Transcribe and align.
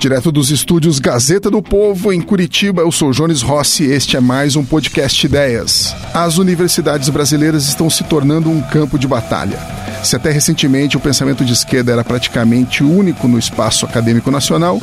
Direto 0.00 0.32
dos 0.32 0.50
estúdios 0.50 0.98
Gazeta 0.98 1.50
do 1.50 1.60
Povo, 1.60 2.10
em 2.10 2.22
Curitiba, 2.22 2.80
eu 2.80 2.90
sou 2.90 3.12
Jones 3.12 3.42
Rossi 3.42 3.84
e 3.84 3.92
este 3.92 4.16
é 4.16 4.20
mais 4.20 4.56
um 4.56 4.64
podcast 4.64 5.26
Ideias. 5.26 5.94
As 6.14 6.38
universidades 6.38 7.10
brasileiras 7.10 7.68
estão 7.68 7.90
se 7.90 8.02
tornando 8.04 8.48
um 8.48 8.62
campo 8.62 8.98
de 8.98 9.06
batalha. 9.06 9.58
Se 10.02 10.16
até 10.16 10.30
recentemente 10.30 10.96
o 10.96 11.00
pensamento 11.00 11.44
de 11.44 11.52
esquerda 11.52 11.92
era 11.92 12.02
praticamente 12.02 12.82
único 12.82 13.28
no 13.28 13.38
espaço 13.38 13.84
acadêmico 13.84 14.30
nacional, 14.30 14.80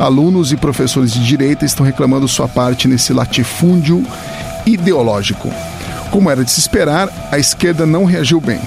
alunos 0.00 0.50
e 0.50 0.56
professores 0.56 1.12
de 1.12 1.24
direita 1.24 1.64
estão 1.64 1.86
reclamando 1.86 2.26
sua 2.26 2.48
parte 2.48 2.88
nesse 2.88 3.12
latifúndio 3.12 4.04
ideológico. 4.66 5.48
Como 6.10 6.30
era 6.30 6.44
de 6.44 6.50
se 6.50 6.60
esperar, 6.60 7.08
a 7.30 7.38
esquerda 7.38 7.84
não 7.84 8.04
reagiu 8.04 8.40
bem. 8.40 8.60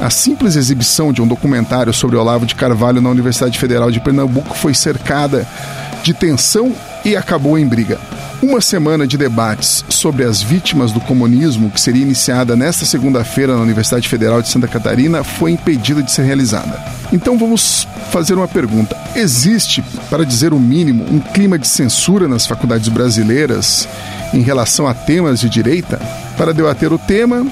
A 0.00 0.10
simples 0.10 0.56
exibição 0.56 1.12
de 1.12 1.22
um 1.22 1.26
documentário 1.26 1.92
sobre 1.92 2.16
Olavo 2.16 2.44
de 2.44 2.54
Carvalho 2.54 3.00
na 3.00 3.10
Universidade 3.10 3.58
Federal 3.58 3.90
de 3.90 4.00
Pernambuco 4.00 4.54
foi 4.54 4.74
cercada 4.74 5.46
de 6.02 6.12
tensão 6.12 6.74
e 7.04 7.16
acabou 7.16 7.58
em 7.58 7.66
briga. 7.66 7.98
Uma 8.48 8.60
semana 8.60 9.08
de 9.08 9.18
debates 9.18 9.84
sobre 9.88 10.22
as 10.22 10.40
vítimas 10.40 10.92
do 10.92 11.00
comunismo, 11.00 11.68
que 11.68 11.80
seria 11.80 12.02
iniciada 12.02 12.54
nesta 12.54 12.84
segunda-feira 12.84 13.56
na 13.56 13.60
Universidade 13.60 14.08
Federal 14.08 14.40
de 14.40 14.48
Santa 14.48 14.68
Catarina, 14.68 15.24
foi 15.24 15.50
impedida 15.50 16.00
de 16.00 16.12
ser 16.12 16.22
realizada. 16.22 16.80
Então 17.12 17.36
vamos 17.36 17.88
fazer 18.12 18.34
uma 18.34 18.46
pergunta: 18.46 18.96
existe, 19.16 19.82
para 20.08 20.24
dizer 20.24 20.52
o 20.52 20.60
mínimo, 20.60 21.04
um 21.10 21.18
clima 21.18 21.58
de 21.58 21.66
censura 21.66 22.28
nas 22.28 22.46
faculdades 22.46 22.88
brasileiras 22.88 23.88
em 24.32 24.42
relação 24.42 24.86
a 24.86 24.94
temas 24.94 25.40
de 25.40 25.48
direita? 25.48 26.00
Para 26.38 26.54
debater 26.54 26.92
o 26.92 26.98
tema, 26.98 27.44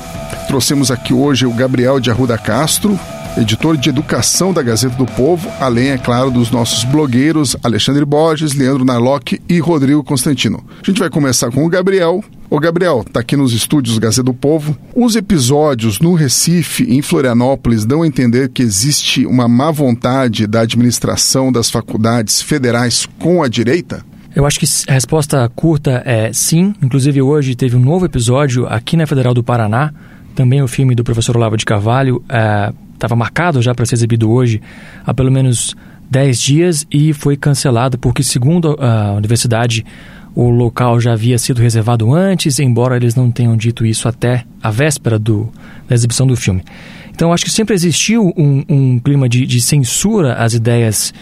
trouxemos 0.46 0.92
aqui 0.92 1.12
hoje 1.12 1.45
o 1.45 1.52
Gabriel 1.52 1.98
de 1.98 2.08
Arruda 2.08 2.38
Castro, 2.38 2.96
editor 3.37 3.77
de 3.77 3.88
Educação 3.88 4.52
da 4.52 4.62
Gazeta 4.62 4.97
do 4.97 5.06
Povo, 5.06 5.51
além, 5.61 5.91
é 5.91 5.98
claro, 5.98 6.30
dos 6.30 6.51
nossos 6.51 6.85
blogueiros 6.85 7.57
Alexandre 7.63 8.04
Borges, 8.04 8.54
Leandro 8.54 8.85
Narlock 8.85 9.41
e 9.49 9.59
Rodrigo 9.59 10.04
Constantino. 10.04 10.65
A 10.82 10.87
gente 10.87 11.01
vai 11.01 11.10
começar 11.10 11.51
com 11.51 11.65
o 11.65 11.68
Gabriel. 11.68 12.23
Ô 12.49 12.60
Gabriel, 12.60 13.04
tá 13.13 13.21
aqui 13.21 13.37
nos 13.37 13.52
estúdios 13.52 13.99
Gazeta 13.99 14.23
do 14.23 14.35
Povo. 14.35 14.76
Os 14.95 15.16
episódios 15.16 15.99
no 15.99 16.15
Recife 16.15 16.85
em 16.85 17.02
Florianópolis 17.02 17.85
dão 17.85 18.02
a 18.02 18.07
entender 18.07 18.51
que 18.51 18.63
existe 18.63 19.26
uma 19.26 19.48
má 19.48 19.71
vontade 19.71 20.46
da 20.46 20.60
administração 20.60 21.51
das 21.51 21.71
faculdades 21.71 22.41
federais 22.41 23.09
com 23.19 23.43
a 23.43 23.48
direita? 23.48 24.04
Eu 24.35 24.46
acho 24.46 24.59
que 24.59 24.66
a 24.88 24.93
resposta 24.93 25.51
curta 25.54 26.02
é 26.04 26.32
sim. 26.32 26.74
Inclusive, 26.82 27.23
hoje 27.23 27.54
teve 27.54 27.76
um 27.76 27.80
novo 27.80 28.04
episódio 28.04 28.66
aqui 28.66 28.96
na 28.96 29.07
Federal 29.07 29.35
do 29.35 29.43
Paraná. 29.43 29.93
Também 30.35 30.60
o 30.63 30.69
filme 30.69 30.95
do 30.95 31.04
professor 31.04 31.37
Olavo 31.37 31.57
de 31.57 31.65
Carvalho 31.65 32.23
estava 32.95 33.14
marcado 33.14 33.60
já 33.60 33.74
para 33.74 33.84
ser 33.84 33.96
exibido 33.96 34.30
hoje 34.30 34.62
há 35.04 35.12
pelo 35.12 35.30
menos 35.30 35.76
10 36.10 36.40
dias 36.40 36.87
e 36.90 37.12
foi 37.12 37.36
cancelado 37.36 37.98
porque, 37.98 38.23
segundo 38.23 38.76
a 38.80 39.12
universidade, 39.12 39.84
o 40.34 40.51
local 40.51 41.01
já 41.01 41.12
havia 41.12 41.38
sido 41.38 41.60
reservado 41.60 42.12
antes, 42.12 42.59
embora 42.59 42.96
eles 42.96 43.14
não 43.14 43.30
tenham 43.30 43.56
dito 43.56 43.86
isso 43.86 44.09
até 44.09 44.45
a 44.62 44.70
véspera 44.70 45.18
do, 45.18 45.51
da 45.88 45.95
exibição 45.95 46.26
do 46.26 46.36
filme. 46.36 46.62
Então, 47.10 47.32
acho 47.32 47.45
que 47.45 47.51
sempre 47.51 47.74
existiu 47.74 48.32
um, 48.36 48.64
um 48.68 48.98
clima 48.98 49.29
de, 49.29 49.46
de 49.46 49.60
censura 49.60 50.34
às 50.34 50.52
ideias 50.52 51.14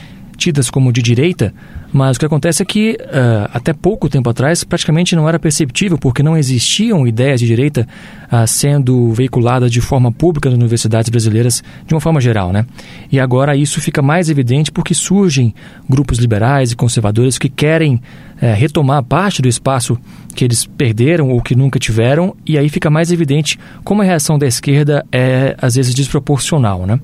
tidas 0.42 0.68
como 0.68 0.92
de 0.92 1.00
direita, 1.00 1.54
mas 1.92 2.16
o 2.16 2.20
que 2.20 2.26
acontece 2.26 2.62
é 2.62 2.66
que, 2.66 2.98
uh, 3.00 3.48
até 3.52 3.72
pouco 3.72 4.08
tempo 4.08 4.28
atrás, 4.28 4.64
praticamente 4.64 5.14
não 5.14 5.28
era 5.28 5.38
perceptível, 5.38 5.96
porque 5.96 6.20
não 6.20 6.36
existiam 6.36 7.06
ideias 7.06 7.38
de 7.38 7.46
direita 7.46 7.86
uh, 8.24 8.44
sendo 8.46 9.12
veiculadas 9.12 9.70
de 9.70 9.80
forma 9.80 10.10
pública 10.10 10.48
nas 10.48 10.58
universidades 10.58 11.10
brasileiras, 11.10 11.62
de 11.86 11.94
uma 11.94 12.00
forma 12.00 12.20
geral. 12.20 12.52
Né? 12.52 12.66
E 13.10 13.20
agora 13.20 13.54
isso 13.54 13.80
fica 13.80 14.02
mais 14.02 14.28
evidente 14.28 14.72
porque 14.72 14.94
surgem 14.94 15.54
grupos 15.88 16.18
liberais 16.18 16.72
e 16.72 16.76
conservadores 16.76 17.38
que 17.38 17.48
querem 17.48 17.96
uh, 17.96 18.54
retomar 18.56 19.04
parte 19.04 19.40
do 19.40 19.48
espaço 19.48 19.96
que 20.34 20.44
eles 20.44 20.64
perderam 20.64 21.28
ou 21.28 21.40
que 21.40 21.54
nunca 21.54 21.78
tiveram, 21.78 22.34
e 22.44 22.58
aí 22.58 22.68
fica 22.68 22.90
mais 22.90 23.12
evidente 23.12 23.58
como 23.84 24.02
a 24.02 24.04
reação 24.04 24.38
da 24.38 24.46
esquerda 24.46 25.06
é, 25.12 25.54
às 25.60 25.76
vezes, 25.76 25.94
desproporcional. 25.94 26.84
Né? 26.84 26.98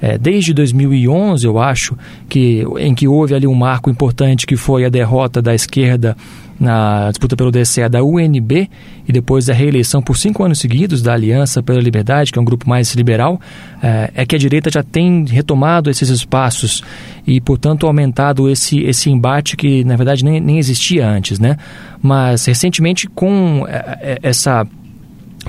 É, 0.00 0.18
desde 0.18 0.52
2011, 0.52 1.46
eu 1.46 1.58
acho, 1.58 1.96
que, 2.28 2.64
em 2.78 2.94
que 2.94 3.08
houve 3.08 3.34
ali 3.34 3.46
um 3.46 3.54
marco 3.54 3.90
importante 3.90 4.46
que 4.46 4.56
foi 4.56 4.84
a 4.84 4.88
derrota 4.88 5.40
da 5.40 5.54
esquerda 5.54 6.16
na 6.58 7.10
disputa 7.10 7.36
pelo 7.36 7.50
DCE 7.50 7.88
da 7.88 8.02
UNB 8.02 8.70
e 9.06 9.12
depois 9.12 9.50
a 9.50 9.52
reeleição 9.52 10.00
por 10.00 10.16
cinco 10.16 10.42
anos 10.44 10.58
seguidos 10.58 11.02
da 11.02 11.12
Aliança 11.12 11.62
pela 11.62 11.80
Liberdade, 11.80 12.32
que 12.32 12.38
é 12.38 12.42
um 12.42 12.44
grupo 12.44 12.68
mais 12.68 12.94
liberal, 12.94 13.40
é, 13.82 14.10
é 14.14 14.26
que 14.26 14.36
a 14.36 14.38
direita 14.38 14.70
já 14.70 14.82
tem 14.82 15.24
retomado 15.24 15.90
esses 15.90 16.08
espaços 16.08 16.82
e, 17.26 17.40
portanto, 17.40 17.86
aumentado 17.86 18.48
esse, 18.48 18.80
esse 18.80 19.10
embate 19.10 19.56
que, 19.56 19.84
na 19.84 19.96
verdade, 19.96 20.24
nem, 20.24 20.40
nem 20.40 20.58
existia 20.58 21.06
antes, 21.06 21.38
né? 21.38 21.56
Mas, 22.00 22.44
recentemente, 22.44 23.08
com 23.08 23.66
é, 23.68 23.98
é, 24.00 24.18
essa 24.22 24.66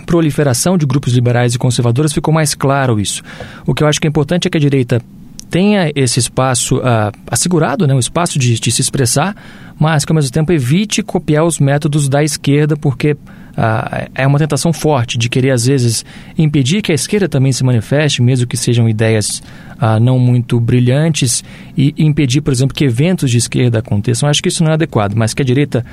proliferação 0.06 0.78
de 0.78 0.86
grupos 0.86 1.14
liberais 1.14 1.56
e 1.56 1.58
conservadores, 1.58 2.14
ficou 2.14 2.34
mais 2.34 2.54
claro 2.54 3.00
isso. 3.00 3.24
O 3.66 3.74
que 3.74 3.84
eu 3.84 3.88
acho 3.88 4.00
que 4.00 4.08
é 4.08 4.10
importante 4.10 4.48
é 4.48 4.52
que 4.52 4.58
a 4.58 4.62
direita 4.62 5.02
tenha 5.50 5.92
esse 5.96 6.20
espaço 6.20 6.78
uh, 6.78 7.12
assegurado, 7.28 7.88
né, 7.88 7.94
o 7.94 8.00
espaço 8.00 8.38
de, 8.38 8.60
de, 8.60 8.72
se 8.72 8.82
expressar, 8.82 9.36
mas 9.80 10.04
que 10.04 10.12
ao 10.12 10.16
mesmo 10.16 10.32
tempo 10.32 10.52
evite 10.52 11.04
copiar 11.04 11.46
os 11.46 11.60
métodos 11.60 12.10
da 12.10 12.24
esquerda, 12.24 12.76
porque 12.76 13.14
uh, 13.14 14.10
é 14.14 14.26
uma 14.26 14.40
tentação 14.40 14.74
forte 14.74 15.18
de 15.18 15.30
querer, 15.30 15.52
às 15.52 15.66
vezes, 15.66 16.04
impedir 16.38 16.82
que 16.82 16.92
a 16.92 16.96
esquerda 16.96 17.30
também 17.30 17.52
se 17.52 17.64
manifeste, 17.64 18.22
mesmo 18.22 18.48
que 18.48 18.58
sejam 18.58 18.90
ideias 18.90 19.42
uh, 19.82 20.00
não 20.00 20.20
muito 20.20 20.60
brilhantes, 20.60 21.44
e 21.78 21.94
impedir, 21.98 22.42
por 22.42 22.52
exemplo, 22.52 22.76
que 22.76 22.84
eventos 22.84 23.30
de 23.30 23.38
esquerda 23.38 23.80
aconteçam. 23.80 24.28
Acho 24.28 24.42
que 24.42 24.50
isso 24.50 24.64
não 24.64 24.72
é 24.72 24.74
adequado, 24.74 25.14
mas 25.16 25.34
que 25.34 25.42
a 25.42 25.46
direita 25.46 25.86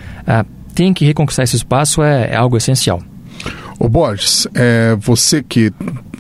tem 0.75 0.95
que 0.95 1.05
reconquistar 1.05 1.43
esse 1.43 1.57
espaço 1.57 2.03
é, 2.03 2.31
é 2.31 2.37
algo 2.37 2.57
essencial. 2.57 3.03
Ô 3.79 3.89
Borges, 3.89 4.47
é, 4.55 4.97
você 5.01 5.43
que 5.43 5.73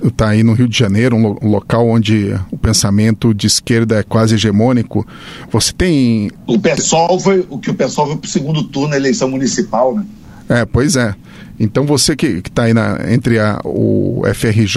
está 0.02 0.30
aí 0.30 0.42
no 0.42 0.52
Rio 0.52 0.68
de 0.68 0.76
Janeiro, 0.76 1.16
um, 1.16 1.22
lo 1.22 1.38
um, 1.42 1.48
local 1.48 1.88
onde 1.88 2.34
o 2.50 2.58
pensamento 2.58 3.32
de 3.32 3.46
esquerda 3.46 3.98
é 3.98 4.02
quase 4.02 4.34
hegemônico, 4.34 5.06
você 5.50 5.72
tem... 5.72 6.30
O 6.46 6.58
PSOL 6.58 7.20
foi, 7.20 7.46
o 7.48 7.58
que 7.58 7.70
o 7.70 7.74
PSOL 7.74 8.06
foi 8.06 8.16
para 8.16 8.26
o 8.26 8.30
segundo 8.30 8.64
turno 8.64 8.88
na 8.90 8.96
eleição 8.96 9.28
municipal, 9.28 9.94
né? 9.94 10.04
É, 10.48 10.64
pois 10.64 10.96
é. 10.96 11.14
Então 11.58 11.86
você 11.86 12.16
que 12.16 12.42
está 12.44 12.64
aí 12.64 12.74
na, 12.74 12.98
entre 13.08 13.38
a, 13.38 13.60
o 13.64 14.22
FRJ, 14.34 14.76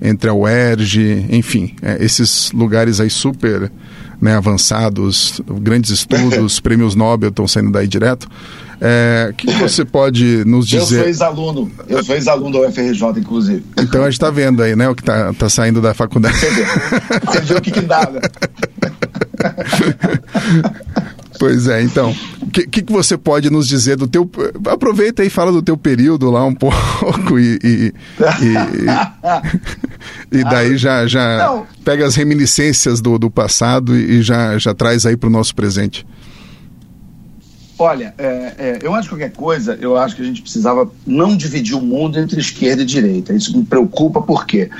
entre 0.00 0.28
a 0.28 0.34
UERJ, 0.34 1.26
enfim, 1.30 1.74
é, 1.80 2.02
esses 2.04 2.50
lugares 2.52 2.98
aí 2.98 3.08
super 3.08 3.70
né, 4.20 4.34
avançados, 4.34 5.40
grandes 5.60 5.90
estudos, 5.90 6.58
prêmios 6.60 6.94
Nobel 6.94 7.30
estão 7.30 7.46
saindo 7.46 7.70
daí 7.70 7.86
direto. 7.86 8.28
É, 8.84 9.28
o 9.30 9.34
que 9.34 9.46
você 9.52 9.84
pode 9.84 10.44
nos 10.44 10.66
dizer? 10.66 10.80
Eu 10.80 10.86
sou 10.86 11.06
ex-aluno, 11.06 11.70
eu 11.88 12.02
sou 12.02 12.16
ex-aluno 12.16 12.60
da 12.60 12.68
UFRJ, 12.68 13.20
inclusive. 13.20 13.64
Então 13.78 14.00
a 14.00 14.06
gente 14.06 14.14
está 14.14 14.28
vendo 14.28 14.60
aí, 14.60 14.74
né, 14.74 14.88
o 14.88 14.94
que 14.94 15.02
está 15.02 15.32
tá 15.34 15.48
saindo 15.48 15.80
da 15.80 15.94
faculdade. 15.94 16.36
Você 16.36 16.50
vê, 16.50 16.64
você 17.24 17.40
vê 17.42 17.54
o 17.54 17.60
que, 17.60 17.70
que 17.70 17.80
dá, 17.80 18.10
né? 18.10 18.20
Pois 21.38 21.68
é, 21.68 21.80
então, 21.82 22.14
o 22.40 22.50
que, 22.50 22.66
que, 22.66 22.92
você 22.92 23.16
pode 23.16 23.50
nos 23.50 23.66
dizer 23.66 23.96
do 23.96 24.06
teu... 24.06 24.30
Aproveita 24.68 25.24
e 25.24 25.30
fala 25.30 25.50
do 25.50 25.62
teu 25.62 25.76
período 25.76 26.30
lá 26.30 26.44
um 26.44 26.54
pouco 26.54 27.38
e... 27.38 27.58
e, 27.64 27.92
e, 30.32 30.38
e 30.38 30.44
daí 30.44 30.76
já, 30.76 31.06
já 31.06 31.64
pega 31.84 32.06
as 32.06 32.14
reminiscências 32.14 33.00
do, 33.00 33.18
do 33.18 33.30
passado 33.30 33.96
e 33.96 34.22
já, 34.22 34.56
já 34.58 34.74
traz 34.74 35.06
aí 35.06 35.16
para 35.16 35.28
o 35.28 35.32
nosso 35.32 35.54
presente. 35.54 36.06
Olha, 37.82 38.14
é, 38.16 38.54
é, 38.58 38.78
eu 38.80 38.94
acho 38.94 39.08
que 39.08 39.16
qualquer 39.16 39.32
coisa, 39.32 39.76
eu 39.80 39.96
acho 39.96 40.14
que 40.14 40.22
a 40.22 40.24
gente 40.24 40.40
precisava 40.40 40.88
não 41.04 41.36
dividir 41.36 41.74
o 41.74 41.80
mundo 41.80 42.16
entre 42.16 42.40
esquerda 42.40 42.82
e 42.82 42.84
direita. 42.84 43.32
Isso 43.32 43.58
me 43.58 43.64
preocupa 43.64 44.22
por 44.22 44.46
quê? 44.46 44.70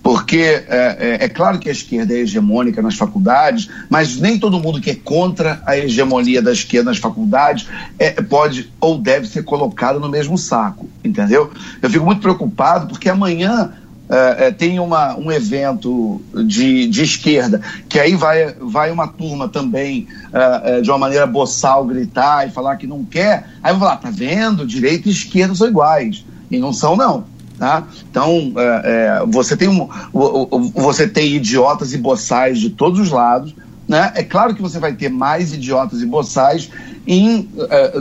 Porque 0.00 0.38
é, 0.38 0.64
é, 0.68 1.24
é, 1.24 1.28
claro 1.28 1.58
que 1.58 1.68
a 1.68 1.72
esquerda 1.72 2.14
é 2.14 2.18
hegemônica 2.18 2.80
nas 2.80 2.94
faculdades, 2.94 3.68
mas 3.90 4.16
nem 4.20 4.38
todo 4.38 4.60
mundo 4.60 4.80
que 4.80 4.90
é 4.90 4.94
contra 4.94 5.60
a 5.66 5.76
hegemonia 5.76 6.40
da 6.40 6.52
esquerda 6.52 6.90
nas 6.90 6.98
faculdades 6.98 7.68
é, 7.98 8.10
pode 8.22 8.72
ou 8.80 8.96
deve 8.96 9.26
ser 9.26 9.42
colocado 9.42 9.98
no 9.98 10.08
mesmo 10.08 10.38
saco, 10.38 10.88
entendeu? 11.02 11.50
Eu 11.82 11.90
fico 11.90 12.04
muito 12.04 12.20
preocupado 12.20 12.86
porque 12.86 13.08
amanhã 13.08 13.72
é, 14.12 14.48
é, 14.48 14.50
tem 14.50 14.78
uma, 14.78 15.16
um 15.16 15.32
evento 15.32 16.20
de, 16.44 16.86
de 16.86 17.02
esquerda, 17.02 17.62
que 17.88 17.98
aí 17.98 18.14
vai, 18.14 18.52
vai 18.60 18.90
uma 18.90 19.08
turma 19.08 19.48
também, 19.48 20.06
uh, 20.28 20.82
de 20.82 20.90
uma 20.90 20.98
maneira 20.98 21.26
boçal, 21.26 21.86
gritar 21.86 22.46
e 22.46 22.50
falar 22.50 22.76
que 22.76 22.86
não 22.86 23.06
quer, 23.06 23.46
aí 23.62 23.72
vou 23.72 23.80
falar, 23.80 23.96
tá 23.96 24.10
vendo? 24.10 24.66
Direita 24.66 25.08
e 25.08 25.12
esquerda 25.12 25.54
são 25.54 25.66
iguais. 25.66 26.26
E 26.50 26.58
não 26.58 26.74
são, 26.74 26.94
não. 26.94 27.24
Tá? 27.58 27.84
Então, 28.10 28.52
você, 29.28 29.56
tem 29.56 29.68
um, 29.68 29.88
você 30.74 31.08
tem 31.08 31.36
idiotas 31.36 31.94
e 31.94 31.96
boçais 31.96 32.58
de 32.58 32.68
todos 32.68 33.00
os 33.00 33.10
lados. 33.10 33.54
Né? 33.88 34.12
É 34.14 34.22
claro 34.22 34.54
que 34.54 34.60
você 34.60 34.78
vai 34.78 34.92
ter 34.92 35.08
mais 35.08 35.54
idiotas 35.54 36.02
e 36.02 36.06
boçais 36.06 36.68
em, 37.06 37.48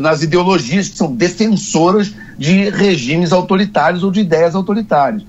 nas 0.01 0.23
ideologias 0.23 0.89
que 0.89 0.97
são 0.97 1.15
defensoras 1.15 2.11
de 2.37 2.69
regimes 2.69 3.31
autoritários 3.31 4.03
ou 4.03 4.11
de 4.11 4.19
ideias 4.19 4.55
autoritárias 4.55 5.23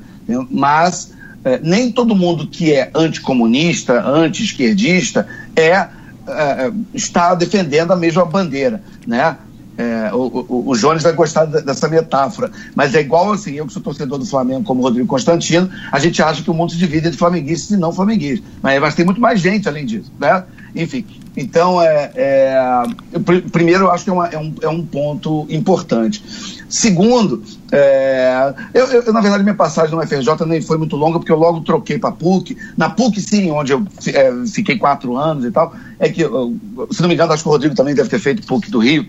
mas 0.50 1.12
é, 1.44 1.58
nem 1.58 1.90
todo 1.90 2.14
mundo 2.14 2.46
que 2.46 2.72
é 2.72 2.90
anticomunista, 2.94 4.00
anti-esquerdista, 4.06 5.26
é 5.56 5.88
é, 6.26 6.72
está 6.94 7.34
defendendo 7.34 7.92
a 7.92 7.96
mesma 7.96 8.24
bandeira, 8.24 8.82
né? 9.06 9.36
É, 9.76 10.10
o, 10.12 10.46
o, 10.48 10.68
o, 10.68 10.76
Jones 10.76 11.02
vai 11.02 11.14
gostar 11.14 11.46
dessa 11.46 11.88
metáfora, 11.88 12.50
mas 12.74 12.94
é 12.94 13.00
igual 13.00 13.32
assim, 13.32 13.54
eu 13.54 13.66
que 13.66 13.72
sou 13.72 13.80
torcedor 13.80 14.18
do 14.18 14.26
Flamengo 14.26 14.62
como 14.64 14.82
Rodrigo 14.82 15.08
Constantino, 15.08 15.68
a 15.90 15.98
gente 15.98 16.22
acha 16.22 16.42
que 16.42 16.50
o 16.50 16.54
mundo 16.54 16.72
se 16.72 16.78
divide 16.78 17.06
entre 17.06 17.18
flamenguistas 17.18 17.70
e 17.70 17.80
não 17.80 17.90
flamenguistas, 17.90 18.44
mas, 18.60 18.78
mas 18.78 18.94
tem 18.94 19.04
muito 19.04 19.20
mais 19.20 19.40
gente 19.40 19.66
além 19.66 19.86
disso, 19.86 20.12
né? 20.20 20.44
Enfim, 20.74 21.04
então, 21.36 21.80
é, 21.80 22.10
é, 22.14 22.82
primeiro, 23.50 23.84
eu 23.84 23.90
acho 23.90 24.04
que 24.04 24.10
é, 24.10 24.12
uma, 24.12 24.26
é, 24.28 24.38
um, 24.38 24.54
é 24.62 24.68
um 24.68 24.84
ponto 24.84 25.46
importante. 25.48 26.22
Segundo, 26.68 27.42
é, 27.70 28.54
eu, 28.74 28.86
eu, 28.86 29.12
na 29.12 29.20
verdade, 29.20 29.42
minha 29.42 29.54
passagem 29.54 29.94
no 29.94 30.06
FRJ 30.06 30.46
nem 30.46 30.60
foi 30.60 30.76
muito 30.76 30.94
longa, 30.94 31.18
porque 31.18 31.32
eu 31.32 31.38
logo 31.38 31.60
troquei 31.60 31.98
para 31.98 32.12
PUC. 32.12 32.56
Na 32.76 32.90
PUC, 32.90 33.20
sim, 33.20 33.50
onde 33.50 33.72
eu 33.72 33.82
é, 34.08 34.46
fiquei 34.46 34.76
quatro 34.76 35.16
anos 35.16 35.44
e 35.44 35.50
tal. 35.50 35.74
É 35.98 36.08
que, 36.10 36.22
se 36.90 37.00
não 37.00 37.08
me 37.08 37.14
engano, 37.14 37.32
acho 37.32 37.42
que 37.42 37.48
o 37.48 37.52
Rodrigo 37.52 37.74
também 37.74 37.94
deve 37.94 38.10
ter 38.10 38.18
feito 38.18 38.46
PUC 38.46 38.70
do 38.70 38.78
Rio. 38.78 39.06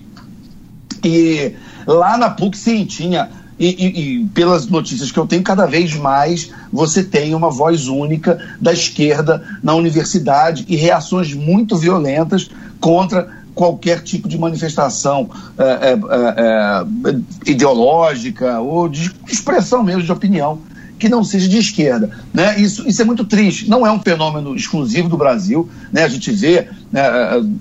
E 1.04 1.54
lá 1.86 2.18
na 2.18 2.30
PUC, 2.30 2.57
sim, 2.57 2.86
tinha 2.86 3.30
e, 3.59 3.67
e, 3.67 4.21
e, 4.21 4.25
pelas 4.27 4.67
notícias 4.67 5.11
que 5.11 5.17
eu 5.19 5.27
tenho, 5.27 5.44
cada 5.44 5.65
vez 5.65 5.95
mais 5.95 6.51
você 6.71 7.03
tem 7.03 7.35
uma 7.35 7.50
voz 7.50 7.88
única 7.88 8.39
da 8.59 8.73
esquerda 8.73 9.44
na 9.61 9.75
universidade 9.75 10.65
e 10.67 10.75
reações 10.75 11.33
muito 11.33 11.77
violentas 11.77 12.50
contra 12.79 13.44
qualquer 13.53 14.01
tipo 14.01 14.27
de 14.27 14.38
manifestação 14.38 15.29
é, 15.57 15.63
é, 15.63 16.00
é, 16.38 17.51
ideológica 17.51 18.59
ou 18.59 18.89
de 18.89 19.11
expressão 19.27 19.83
mesmo 19.83 20.01
de 20.01 20.11
opinião 20.11 20.59
que 21.03 21.09
não 21.09 21.21
seja 21.21 21.50
de 21.50 21.57
esquerda. 21.57 22.09
Né? 22.33 22.57
Isso, 22.61 22.88
isso 22.88 23.01
é 23.01 23.05
muito 23.05 23.25
triste. 23.25 23.69
Não 23.69 23.85
é 23.85 23.91
um 23.91 24.00
fenômeno 24.00 24.55
exclusivo 24.55 25.09
do 25.09 25.17
Brasil. 25.17 25.67
Né? 25.91 26.03
A 26.03 26.07
gente 26.07 26.31
vê 26.31 26.69
né, 26.89 27.03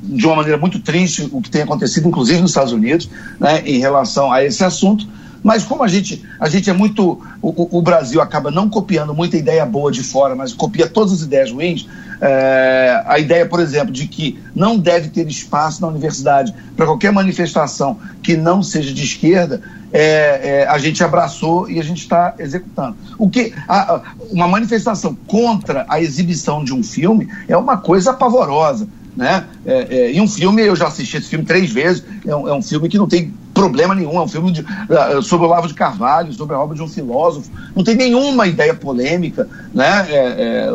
de 0.04 0.24
uma 0.24 0.36
maneira 0.36 0.56
muito 0.56 0.78
triste 0.78 1.28
o 1.32 1.40
que 1.40 1.50
tem 1.50 1.62
acontecido, 1.62 2.06
inclusive 2.06 2.40
nos 2.40 2.52
Estados 2.52 2.72
Unidos, 2.72 3.10
né, 3.40 3.60
em 3.66 3.80
relação 3.80 4.30
a 4.30 4.44
esse 4.44 4.62
assunto. 4.62 5.08
Mas 5.42 5.64
como 5.64 5.82
a 5.82 5.88
gente, 5.88 6.24
a 6.38 6.48
gente 6.48 6.70
é 6.70 6.72
muito. 6.72 7.20
O, 7.40 7.78
o, 7.78 7.82
Brasil 7.82 8.20
acaba 8.20 8.50
não 8.50 8.68
copiando 8.68 9.12
muita 9.12 9.36
ideia 9.36 9.66
boa 9.66 9.90
de 9.90 10.02
fora, 10.02 10.34
mas 10.36 10.52
copia 10.52 10.86
todas 10.86 11.12
as 11.12 11.22
ideias 11.22 11.50
ruins. 11.50 11.88
É, 12.20 13.02
a 13.04 13.18
ideia, 13.18 13.44
por 13.44 13.58
exemplo, 13.58 13.92
de 13.92 14.06
que 14.06 14.38
não 14.54 14.78
deve 14.78 15.08
ter 15.08 15.26
espaço 15.28 15.82
na 15.82 15.88
universidade 15.88 16.54
para 16.76 16.86
qualquer 16.86 17.12
manifestação 17.12 17.98
que 18.22 18.36
não 18.36 18.62
seja 18.62 18.94
de 18.94 19.02
esquerda, 19.02 19.60
é, 19.92 20.62
é, 20.62 20.66
a 20.68 20.78
gente 20.78 21.02
abraçou 21.02 21.68
e 21.68 21.80
a 21.80 21.82
gente 21.82 21.98
está 21.98 22.34
executando. 22.38 22.96
O 23.18 23.28
que 23.28 23.52
a, 23.68 24.00
uma 24.30 24.46
manifestação 24.46 25.16
contra 25.26 25.84
a 25.88 26.00
exibição 26.00 26.64
de 26.64 26.72
um 26.72 26.82
filme 26.82 27.28
é 27.48 27.56
uma 27.56 27.76
coisa 27.76 28.12
pavorosa. 28.12 28.88
Né? 29.16 29.44
É, 29.66 29.86
é, 29.90 30.12
e 30.12 30.20
um 30.20 30.28
filme, 30.28 30.62
eu 30.62 30.74
já 30.74 30.86
assisti 30.86 31.18
esse 31.18 31.28
filme 31.28 31.44
três 31.44 31.70
vezes, 31.70 32.02
é 32.26 32.34
um, 32.34 32.48
é 32.48 32.54
um 32.54 32.62
filme 32.62 32.88
que 32.88 32.96
não 32.96 33.06
tem 33.06 33.32
problema 33.52 33.94
nenhum, 33.94 34.16
é 34.16 34.22
um 34.22 34.28
filme 34.28 34.50
de, 34.50 34.62
uh, 34.62 35.22
sobre 35.22 35.46
o 35.46 35.50
Lavo 35.50 35.68
de 35.68 35.74
Carvalho, 35.74 36.32
sobre 36.32 36.56
a 36.56 36.58
obra 36.58 36.74
de 36.74 36.82
um 36.82 36.88
filósofo, 36.88 37.50
não 37.76 37.84
tem 37.84 37.94
nenhuma 37.94 38.46
ideia 38.46 38.72
polêmica, 38.72 39.46
né? 39.74 40.06
É, 40.08 40.16
é, 40.16 40.70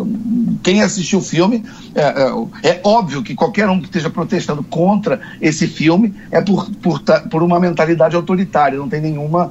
quem 0.61 0.83
assistiu 0.83 1.17
o 1.17 1.21
filme, 1.21 1.63
é, 1.95 2.01
é, 2.01 2.69
é, 2.69 2.81
óbvio 2.83 3.23
que 3.23 3.33
qualquer 3.33 3.67
um 3.69 3.79
que 3.79 3.87
esteja 3.87 4.09
protestando 4.09 4.61
contra 4.61 5.19
esse 5.41 5.67
filme 5.67 6.13
é 6.29 6.39
por, 6.39 6.69
por, 6.75 7.01
por 7.01 7.41
uma 7.41 7.59
mentalidade 7.59 8.15
autoritária, 8.15 8.77
não 8.77 8.87
tem 8.87 9.01
nenhuma 9.01 9.49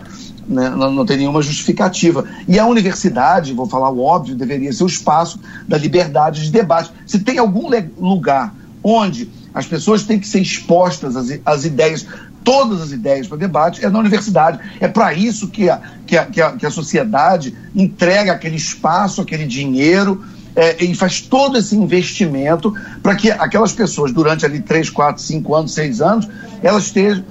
né, 0.48 0.70
não, 0.70 0.92
não, 0.92 1.04
tem 1.04 1.16
nenhuma 1.16 1.42
justificativa. 1.42 2.24
E 2.46 2.56
a 2.56 2.66
universidade, 2.66 3.52
vou 3.52 3.66
falar 3.66 3.90
o 3.90 4.00
óbvio, 4.00 4.36
deveria 4.36 4.72
ser 4.72 4.84
o 4.84 4.86
espaço 4.86 5.40
da 5.66 5.76
liberdade 5.76 6.44
de 6.44 6.52
debate. 6.52 6.92
Se 7.04 7.18
tem 7.18 7.38
algum 7.38 7.68
lugar 7.98 8.54
onde 8.88 9.28
as 9.52 9.66
pessoas 9.66 10.04
têm 10.04 10.20
que 10.20 10.28
ser 10.28 10.40
expostas 10.40 11.16
às, 11.16 11.40
às 11.44 11.64
ideias 11.64 12.06
todas 12.44 12.80
as 12.80 12.92
ideias 12.92 13.26
para 13.26 13.36
debate 13.38 13.84
é 13.84 13.90
na 13.90 13.98
universidade. 13.98 14.60
É 14.78 14.86
para 14.86 15.12
isso 15.12 15.48
que 15.48 15.68
a, 15.68 15.80
que, 16.06 16.16
a, 16.16 16.26
que, 16.26 16.40
a, 16.40 16.52
que 16.52 16.64
a 16.64 16.70
sociedade 16.70 17.52
entrega 17.74 18.30
aquele 18.30 18.54
espaço, 18.54 19.20
aquele 19.20 19.44
dinheiro 19.44 20.24
é, 20.54 20.84
e 20.84 20.94
faz 20.94 21.20
todo 21.20 21.58
esse 21.58 21.74
investimento 21.74 22.72
para 23.02 23.16
que 23.16 23.32
aquelas 23.32 23.72
pessoas, 23.72 24.12
durante 24.12 24.46
ali 24.46 24.60
3, 24.60 24.90
4, 24.90 25.20
5 25.20 25.54
anos, 25.56 25.74
6 25.74 26.00
anos, 26.00 26.28
elas 26.62 26.84
estejam, 26.84 27.24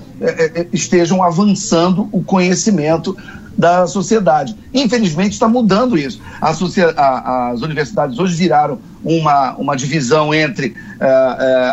estejam 0.71 1.23
avançando 1.23 2.09
o 2.11 2.23
conhecimento 2.23 3.15
da 3.57 3.87
sociedade. 3.87 4.55
Infelizmente 4.73 5.33
está 5.33 5.47
mudando 5.47 5.97
isso. 5.97 6.19
A, 6.41 6.51
a, 6.51 7.51
as 7.51 7.61
universidades 7.61 8.19
hoje 8.19 8.35
viraram 8.35 8.79
uma, 9.03 9.55
uma 9.55 9.75
divisão 9.75 10.33
entre 10.33 10.67
uh, 10.67 10.73
uh, 10.73 10.75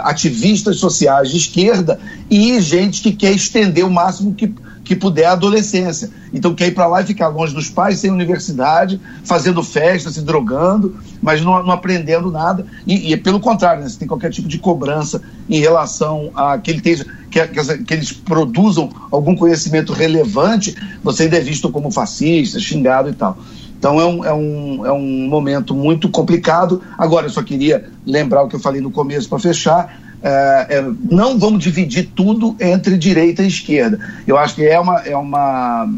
ativistas 0.04 0.76
sociais 0.76 1.30
de 1.30 1.38
esquerda 1.38 1.98
e 2.30 2.60
gente 2.60 3.02
que 3.02 3.12
quer 3.12 3.32
estender 3.32 3.84
o 3.84 3.90
máximo 3.90 4.34
que, 4.34 4.52
que 4.84 4.96
puder 4.96 5.26
a 5.26 5.32
adolescência. 5.32 6.10
Então 6.32 6.54
quer 6.54 6.68
ir 6.68 6.74
para 6.74 6.86
lá 6.86 7.02
e 7.02 7.06
ficar 7.06 7.28
longe 7.28 7.54
dos 7.54 7.68
pais, 7.68 7.98
sem 7.98 8.10
universidade, 8.10 9.00
fazendo 9.24 9.62
festa, 9.62 10.10
se 10.10 10.22
drogando, 10.22 10.96
mas 11.20 11.40
não, 11.42 11.62
não 11.62 11.72
aprendendo 11.72 12.30
nada. 12.30 12.66
E, 12.86 13.12
e 13.12 13.16
pelo 13.16 13.40
contrário, 13.40 13.82
né, 13.82 13.88
se 13.88 13.98
tem 13.98 14.08
qualquer 14.08 14.30
tipo 14.30 14.48
de 14.48 14.58
cobrança 14.58 15.22
em 15.48 15.60
relação 15.60 16.30
a 16.34 16.58
que 16.58 16.70
ele 16.70 16.78
esteja 16.78 17.06
que, 17.30 17.46
que, 17.84 17.94
eles 17.94 18.12
produzam 18.12 18.90
algum 19.10 19.34
conhecimento 19.34 19.92
relevante, 19.92 20.76
você 21.02 21.24
ainda 21.24 21.38
é 21.38 21.40
visto 21.40 21.70
como 21.70 21.90
fascista, 21.90 22.60
xingado 22.60 23.08
e 23.08 23.14
tal. 23.14 23.38
Então 23.78 24.00
é 24.00 24.04
um, 24.04 24.24
é, 24.24 24.32
um, 24.32 24.86
é 24.86 24.92
um 24.92 25.28
momento 25.28 25.74
muito 25.74 26.08
complicado. 26.08 26.82
Agora, 26.96 27.26
eu 27.26 27.30
só 27.30 27.42
queria 27.42 27.90
lembrar 28.06 28.42
o 28.44 28.48
que 28.48 28.54
eu 28.54 28.60
falei 28.60 28.80
no 28.80 28.90
começo 28.90 29.28
para 29.28 29.38
fechar. 29.38 30.00
É, 30.22 30.78
é, 30.78 30.90
não 31.10 31.38
vamos 31.38 31.62
dividir 31.62 32.10
tudo 32.14 32.56
entre 32.60 32.96
direita 32.96 33.42
e 33.42 33.48
esquerda. 33.48 33.98
Eu 34.26 34.38
acho 34.38 34.54
que 34.54 34.64
é 34.64 34.78
uma, 34.78 35.00
é 35.00 35.16
uma 35.16 35.88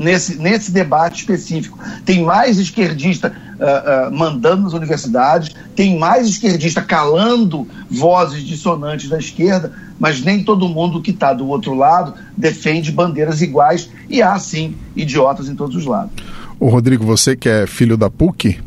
nesse, 0.00 0.36
nesse 0.36 0.72
debate 0.72 1.20
específico. 1.20 1.78
Tem 2.04 2.22
mais 2.22 2.58
esquerdista 2.58 3.32
uh, 3.58 4.08
uh, 4.08 4.16
mandando 4.16 4.62
nas 4.62 4.72
universidades, 4.72 5.54
tem 5.76 5.98
mais 5.98 6.26
esquerdista 6.26 6.80
calando 6.80 7.68
vozes 7.90 8.42
dissonantes 8.42 9.08
da 9.08 9.18
esquerda, 9.18 9.72
mas 9.98 10.22
nem 10.22 10.42
todo 10.42 10.68
mundo 10.68 11.02
que 11.02 11.10
está 11.10 11.32
do 11.32 11.46
outro 11.46 11.74
lado 11.74 12.14
defende 12.36 12.90
bandeiras 12.90 13.42
iguais 13.42 13.90
e 14.08 14.22
há 14.22 14.38
sim 14.38 14.74
idiotas 14.96 15.48
em 15.48 15.54
todos 15.54 15.76
os 15.76 15.84
lados. 15.84 16.12
O 16.58 16.68
Rodrigo, 16.68 17.04
você 17.04 17.36
que 17.36 17.48
é 17.48 17.66
filho 17.66 17.96
da 17.96 18.10
PUC, 18.10 18.58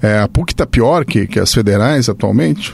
é, 0.00 0.20
a 0.20 0.28
PUC 0.28 0.52
está 0.52 0.66
pior 0.66 1.04
que, 1.04 1.26
que 1.26 1.38
as 1.38 1.52
federais 1.52 2.08
atualmente? 2.08 2.72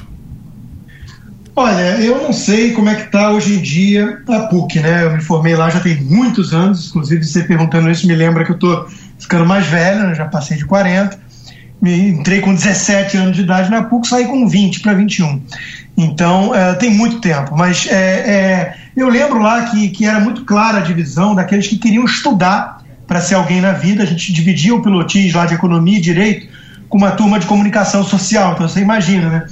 Olha, 1.58 1.98
eu 2.02 2.22
não 2.22 2.34
sei 2.34 2.72
como 2.72 2.90
é 2.90 2.94
que 2.94 3.04
está 3.04 3.30
hoje 3.30 3.54
em 3.54 3.62
dia 3.62 4.22
a 4.28 4.40
PUC, 4.40 4.78
né? 4.78 5.04
Eu 5.04 5.14
me 5.14 5.22
formei 5.22 5.56
lá 5.56 5.70
já 5.70 5.80
tem 5.80 5.96
muitos 6.02 6.52
anos, 6.52 6.90
inclusive 6.90 7.25
você 7.25 7.44
perguntando 7.44 7.90
isso 7.90 8.06
me 8.06 8.14
lembra 8.14 8.44
que 8.44 8.50
eu 8.50 8.56
estou 8.56 8.86
ficando 9.18 9.46
mais 9.46 9.66
velho, 9.66 10.06
né? 10.06 10.14
já 10.14 10.26
passei 10.26 10.58
de 10.58 10.66
40. 10.66 11.18
Me 11.80 12.10
entrei 12.10 12.42
com 12.42 12.54
17 12.54 13.16
anos 13.16 13.36
de 13.36 13.42
idade 13.42 13.70
na 13.70 13.84
PUC, 13.84 14.06
saí 14.06 14.26
com 14.26 14.46
20 14.46 14.80
para 14.80 14.92
21. 14.92 15.42
Então, 15.96 16.54
é, 16.54 16.75
tem 16.75 16.90
muito 16.90 17.22
tempo. 17.22 17.56
Mas 17.56 17.86
é, 17.86 17.94
é, 17.94 18.75
eu 18.94 19.08
lembro 19.08 19.38
lá 19.38 19.62
que, 19.62 19.88
que 19.88 20.04
era 20.04 20.20
muito 20.20 20.44
clara 20.44 20.76
a 20.76 20.82
divisão 20.82 21.34
daqueles 21.34 21.66
que 21.66 21.78
queriam 21.78 22.04
estudar 22.04 22.82
para 23.06 23.22
ser 23.22 23.34
alguém 23.34 23.62
na 23.62 23.72
vida. 23.72 24.02
A 24.02 24.06
gente 24.06 24.30
dividia 24.30 24.75
o 24.75 24.82
pilotis 24.82 25.32
lá 25.32 25.46
de 25.46 25.54
economia 25.54 25.96
e 25.96 26.02
direito 26.02 26.48
com 26.86 26.98
uma 26.98 27.12
turma 27.12 27.38
de 27.38 27.46
comunicação 27.46 28.04
social. 28.04 28.52
Então, 28.52 28.68
você 28.68 28.80
imagina, 28.80 29.30
né? 29.30 29.46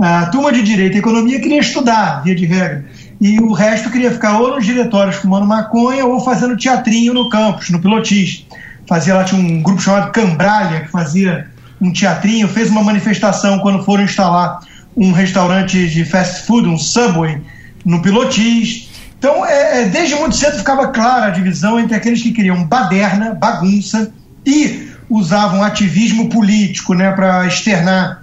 A 0.00 0.26
turma 0.26 0.50
de 0.50 0.62
direito 0.62 0.96
e 0.96 0.98
economia 0.98 1.38
queria 1.38 1.60
estudar, 1.60 2.22
via 2.22 2.34
de 2.34 2.46
regra. 2.46 2.86
E 3.20 3.38
o 3.38 3.52
resto 3.52 3.90
queria 3.90 4.10
ficar 4.10 4.38
ou 4.38 4.54
nos 4.54 4.64
diretórios 4.64 5.16
fumando 5.16 5.46
maconha 5.46 6.06
ou 6.06 6.24
fazendo 6.24 6.56
teatrinho 6.56 7.12
no 7.12 7.28
campus, 7.28 7.68
no 7.68 7.78
pilotis. 7.78 8.46
Fazia 8.88 9.14
lá, 9.14 9.24
tinha 9.24 9.38
um 9.38 9.60
grupo 9.60 9.82
chamado 9.82 10.10
Cambralha, 10.10 10.80
que 10.80 10.90
fazia 10.90 11.48
um 11.78 11.92
teatrinho, 11.92 12.48
fez 12.48 12.70
uma 12.70 12.82
manifestação 12.82 13.58
quando 13.58 13.84
foram 13.84 14.04
instalar 14.04 14.60
um 14.96 15.12
restaurante 15.12 15.86
de 15.88 16.04
fast 16.06 16.46
food, 16.46 16.66
um 16.66 16.78
Subway, 16.78 17.42
no 17.84 18.00
Pilotis. 18.00 18.88
Então, 19.18 19.44
é, 19.44 19.82
é, 19.82 19.84
desde 19.86 20.14
muito 20.14 20.34
cedo 20.34 20.56
ficava 20.56 20.88
clara 20.88 21.26
a 21.26 21.30
divisão 21.30 21.78
entre 21.78 21.94
aqueles 21.94 22.22
que 22.22 22.32
queriam 22.32 22.64
baderna, 22.64 23.34
bagunça, 23.34 24.12
e 24.46 24.88
usavam 25.10 25.62
ativismo 25.62 26.30
político 26.30 26.94
né, 26.94 27.12
para 27.12 27.46
externar 27.46 28.22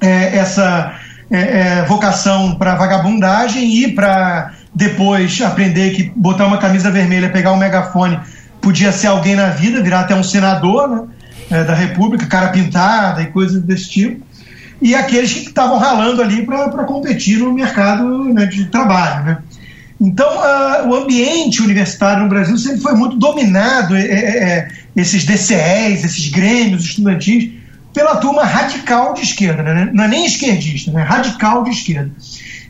é, 0.00 0.36
essa 0.36 0.95
é, 1.30 1.38
é, 1.40 1.84
vocação 1.84 2.54
para 2.54 2.76
vagabundagem 2.76 3.82
e 3.82 3.92
para 3.92 4.52
depois 4.74 5.40
aprender 5.40 5.90
que 5.90 6.12
botar 6.14 6.46
uma 6.46 6.58
camisa 6.58 6.90
vermelha, 6.90 7.30
pegar 7.30 7.52
um 7.52 7.56
megafone, 7.56 8.18
podia 8.60 8.92
ser 8.92 9.08
alguém 9.08 9.34
na 9.34 9.48
vida, 9.48 9.82
virar 9.82 10.00
até 10.00 10.14
um 10.14 10.22
senador 10.22 10.88
né, 10.88 11.02
é, 11.50 11.64
da 11.64 11.74
República, 11.74 12.26
cara 12.26 12.48
pintada 12.48 13.22
e 13.22 13.26
coisas 13.26 13.62
desse 13.62 13.90
tipo. 13.90 14.26
E 14.80 14.94
aqueles 14.94 15.32
que 15.32 15.40
estavam 15.40 15.78
ralando 15.78 16.20
ali 16.20 16.44
para 16.44 16.84
competir 16.84 17.38
no 17.38 17.52
mercado 17.52 18.24
né, 18.24 18.44
de 18.46 18.66
trabalho. 18.66 19.24
Né? 19.24 19.38
Então, 20.00 20.28
o 20.88 20.94
ambiente 20.94 21.62
universitário 21.62 22.22
no 22.22 22.28
Brasil 22.28 22.58
sempre 22.58 22.80
foi 22.82 22.94
muito 22.94 23.16
dominado, 23.16 23.96
é, 23.96 24.02
é, 24.02 24.68
esses 24.94 25.24
DCEs, 25.24 26.04
esses 26.04 26.28
grêmios 26.28 26.84
estudantis, 26.84 27.50
pela 27.96 28.16
turma 28.16 28.44
radical 28.44 29.14
de 29.14 29.22
esquerda, 29.22 29.62
né? 29.62 29.88
não 29.90 30.04
é 30.04 30.08
nem 30.08 30.26
esquerdista, 30.26 30.92
né? 30.92 31.02
radical 31.02 31.64
de 31.64 31.70
esquerda. 31.70 32.10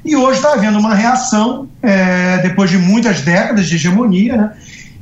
E 0.04 0.14
hoje 0.14 0.38
está 0.38 0.52
havendo 0.52 0.78
uma 0.78 0.94
reação, 0.94 1.68
é, 1.82 2.38
depois 2.38 2.70
de 2.70 2.78
muitas 2.78 3.22
décadas 3.22 3.66
de 3.66 3.74
hegemonia, 3.74 4.36
né? 4.36 4.52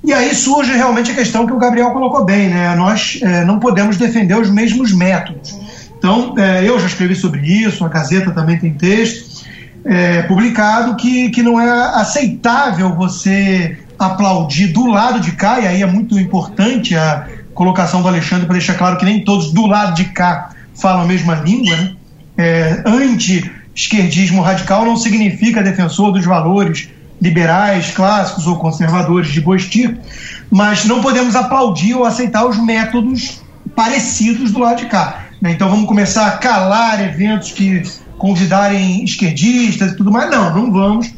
E 0.02 0.14
aí 0.14 0.34
surge 0.34 0.72
realmente 0.72 1.10
a 1.10 1.14
questão 1.14 1.46
que 1.46 1.52
o 1.52 1.58
Gabriel 1.58 1.90
colocou 1.90 2.24
bem, 2.24 2.48
né? 2.48 2.74
Nós 2.74 3.18
é, 3.22 3.44
não 3.44 3.58
podemos 3.58 3.98
defender 3.98 4.34
os 4.34 4.48
mesmos 4.48 4.94
métodos. 4.94 5.58
Então, 5.98 6.34
é, 6.38 6.66
eu 6.66 6.80
já 6.80 6.86
escrevi 6.86 7.14
sobre 7.14 7.42
isso, 7.42 7.84
a 7.84 7.88
Gazeta 7.88 8.30
também 8.30 8.58
tem 8.58 8.72
texto 8.72 9.44
é, 9.84 10.22
publicado, 10.22 10.96
que, 10.96 11.28
que 11.28 11.42
não 11.42 11.60
é 11.60 11.68
aceitável 11.96 12.94
você 12.94 13.78
aplaudir 13.98 14.68
do 14.68 14.86
lado 14.86 15.20
de 15.20 15.32
cá, 15.32 15.60
e 15.60 15.66
aí 15.66 15.82
é 15.82 15.86
muito 15.86 16.18
importante 16.18 16.96
a 16.96 17.26
colocação 17.54 18.02
do 18.02 18.08
Alexandre 18.08 18.46
para 18.46 18.54
deixar 18.54 18.74
claro 18.74 18.98
que 18.98 19.04
nem 19.04 19.24
todos 19.24 19.52
do 19.52 19.66
lado 19.66 19.94
de 19.94 20.04
cá 20.06 20.50
falam 20.74 21.02
a 21.02 21.06
mesma 21.06 21.36
língua, 21.36 21.76
né? 21.76 21.92
É, 22.36 22.82
Anti-esquerdismo 22.84 24.42
radical 24.42 24.84
não 24.84 24.96
significa 24.96 25.62
defensor 25.62 26.12
dos 26.12 26.24
valores 26.24 26.88
liberais, 27.22 27.92
clássicos 27.92 28.46
ou 28.46 28.56
conservadores 28.56 29.28
de 29.28 29.40
Boestir, 29.40 29.96
mas 30.50 30.84
não 30.84 31.00
podemos 31.00 31.36
aplaudir 31.36 31.94
ou 31.94 32.04
aceitar 32.04 32.44
os 32.44 32.58
métodos 32.58 33.40
parecidos 33.74 34.50
do 34.50 34.58
lado 34.58 34.78
de 34.78 34.86
cá. 34.86 35.26
Né? 35.40 35.52
Então 35.52 35.70
vamos 35.70 35.86
começar 35.86 36.26
a 36.26 36.32
calar 36.32 37.02
eventos 37.02 37.52
que 37.52 37.82
convidarem 38.18 39.04
esquerdistas 39.04 39.92
e 39.92 39.96
tudo 39.96 40.10
mais. 40.10 40.30
Não, 40.30 40.54
não 40.54 40.72
vamos. 40.72 41.12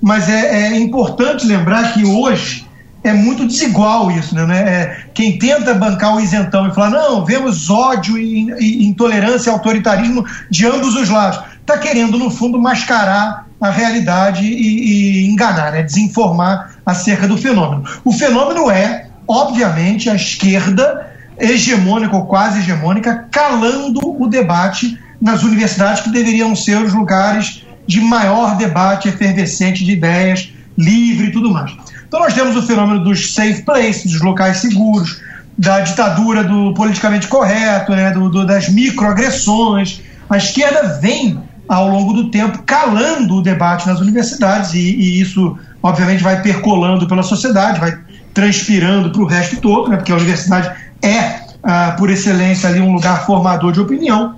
Mas 0.00 0.28
é, 0.28 0.72
é 0.72 0.78
importante 0.78 1.46
lembrar 1.46 1.92
que 1.92 2.04
hoje 2.04 2.64
é 3.02 3.12
muito 3.12 3.46
desigual 3.46 4.10
isso, 4.10 4.34
né? 4.34 4.58
É, 4.58 5.04
quem 5.14 5.38
tenta 5.38 5.74
bancar 5.74 6.16
o 6.16 6.20
isentão 6.20 6.68
e 6.68 6.74
falar, 6.74 6.90
não, 6.90 7.24
vemos 7.24 7.70
ódio 7.70 8.18
e, 8.18 8.50
e 8.58 8.86
intolerância 8.86 9.50
e 9.50 9.52
autoritarismo 9.52 10.24
de 10.50 10.66
ambos 10.66 10.94
os 10.94 11.08
lados, 11.08 11.40
está 11.60 11.78
querendo, 11.78 12.18
no 12.18 12.30
fundo, 12.30 12.60
mascarar 12.60 13.46
a 13.60 13.70
realidade 13.70 14.44
e, 14.44 15.24
e, 15.24 15.30
enganar, 15.30 15.72
né? 15.72 15.82
desinformar 15.82 16.76
acerca 16.84 17.28
do 17.28 17.36
fenômeno. 17.36 17.84
O 18.04 18.12
fenômeno 18.12 18.70
é, 18.70 19.06
obviamente, 19.28 20.08
a 20.08 20.14
esquerda 20.14 21.08
hegemônica 21.38 22.16
ou 22.16 22.26
quase 22.26 22.60
hegemônica 22.60 23.28
calando 23.30 24.00
o 24.02 24.26
debate 24.26 24.98
nas 25.20 25.42
universidades 25.42 26.02
que 26.02 26.10
deveriam 26.10 26.56
ser 26.56 26.82
os 26.82 26.92
lugares 26.92 27.64
de 27.86 28.00
maior 28.00 28.56
debate 28.56 29.08
efervescente 29.08 29.84
de 29.84 29.92
ideias, 29.92 30.52
livre 30.76 31.28
e 31.28 31.32
tudo 31.32 31.50
mais. 31.50 31.72
Então 32.10 32.18
nós 32.18 32.34
temos 32.34 32.56
o 32.56 32.62
fenômeno 32.62 33.04
dos 33.04 33.32
safe 33.32 33.62
places, 33.62 34.10
dos 34.10 34.20
locais 34.20 34.56
seguros, 34.56 35.20
da 35.56 35.78
ditadura 35.78 36.42
do 36.42 36.74
politicamente 36.74 37.28
correto, 37.28 37.92
né, 37.92 38.10
do, 38.10 38.28
do, 38.28 38.44
das 38.44 38.68
microagressões. 38.68 40.00
A 40.28 40.36
esquerda 40.36 40.98
vem, 41.00 41.40
ao 41.68 41.88
longo 41.88 42.12
do 42.12 42.28
tempo, 42.28 42.64
calando 42.66 43.36
o 43.36 43.42
debate 43.42 43.86
nas 43.86 44.00
universidades, 44.00 44.74
e, 44.74 44.80
e 44.80 45.20
isso, 45.20 45.56
obviamente, 45.80 46.20
vai 46.20 46.42
percolando 46.42 47.06
pela 47.06 47.22
sociedade, 47.22 47.78
vai 47.78 47.96
transpirando 48.34 49.10
para 49.10 49.22
o 49.22 49.26
resto 49.26 49.60
todo, 49.60 49.88
né, 49.88 49.96
porque 49.96 50.10
a 50.10 50.16
universidade 50.16 50.68
é, 51.00 51.42
ah, 51.62 51.94
por 51.96 52.10
excelência, 52.10 52.68
ali 52.68 52.80
um 52.80 52.92
lugar 52.92 53.24
formador 53.24 53.70
de 53.70 53.78
opinião. 53.78 54.34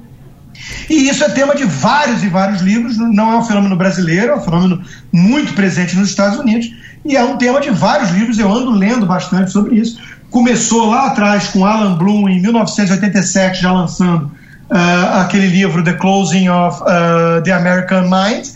E 0.90 1.08
isso 1.08 1.24
é 1.24 1.30
tema 1.30 1.54
de 1.54 1.64
vários 1.64 2.22
e 2.22 2.28
vários 2.28 2.60
livros, 2.60 2.98
não 2.98 3.32
é 3.32 3.38
um 3.38 3.44
fenômeno 3.44 3.76
brasileiro, 3.76 4.32
é 4.32 4.36
um 4.36 4.42
fenômeno 4.42 4.82
muito 5.10 5.54
presente 5.54 5.96
nos 5.96 6.10
Estados 6.10 6.38
Unidos, 6.38 6.70
e 7.04 7.16
é 7.16 7.24
um 7.24 7.36
tema 7.36 7.60
de 7.60 7.70
vários 7.70 8.10
livros, 8.10 8.38
eu 8.38 8.52
ando 8.52 8.70
lendo 8.70 9.04
bastante 9.06 9.50
sobre 9.50 9.76
isso. 9.76 9.98
Começou 10.30 10.88
lá 10.88 11.08
atrás 11.08 11.48
com 11.48 11.64
Alan 11.64 11.96
Bloom, 11.96 12.28
em 12.28 12.40
1987, 12.40 13.60
já 13.60 13.72
lançando 13.72 14.26
uh, 14.70 15.20
aquele 15.20 15.48
livro 15.48 15.82
The 15.82 15.94
Closing 15.94 16.48
of 16.48 16.80
uh, 16.82 17.42
the 17.42 17.52
American 17.52 18.02
Mind, 18.02 18.46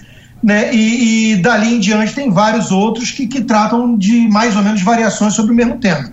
né? 0.42 0.72
E, 0.72 1.32
e, 1.32 1.36
dali 1.36 1.74
em 1.74 1.80
diante 1.80 2.14
tem 2.14 2.30
vários 2.30 2.70
outros 2.70 3.10
que, 3.10 3.26
que 3.26 3.40
tratam 3.40 3.96
de 3.96 4.28
mais 4.28 4.54
ou 4.54 4.62
menos 4.62 4.80
variações 4.80 5.34
sobre 5.34 5.52
o 5.52 5.54
mesmo 5.54 5.78
tema. 5.78 6.08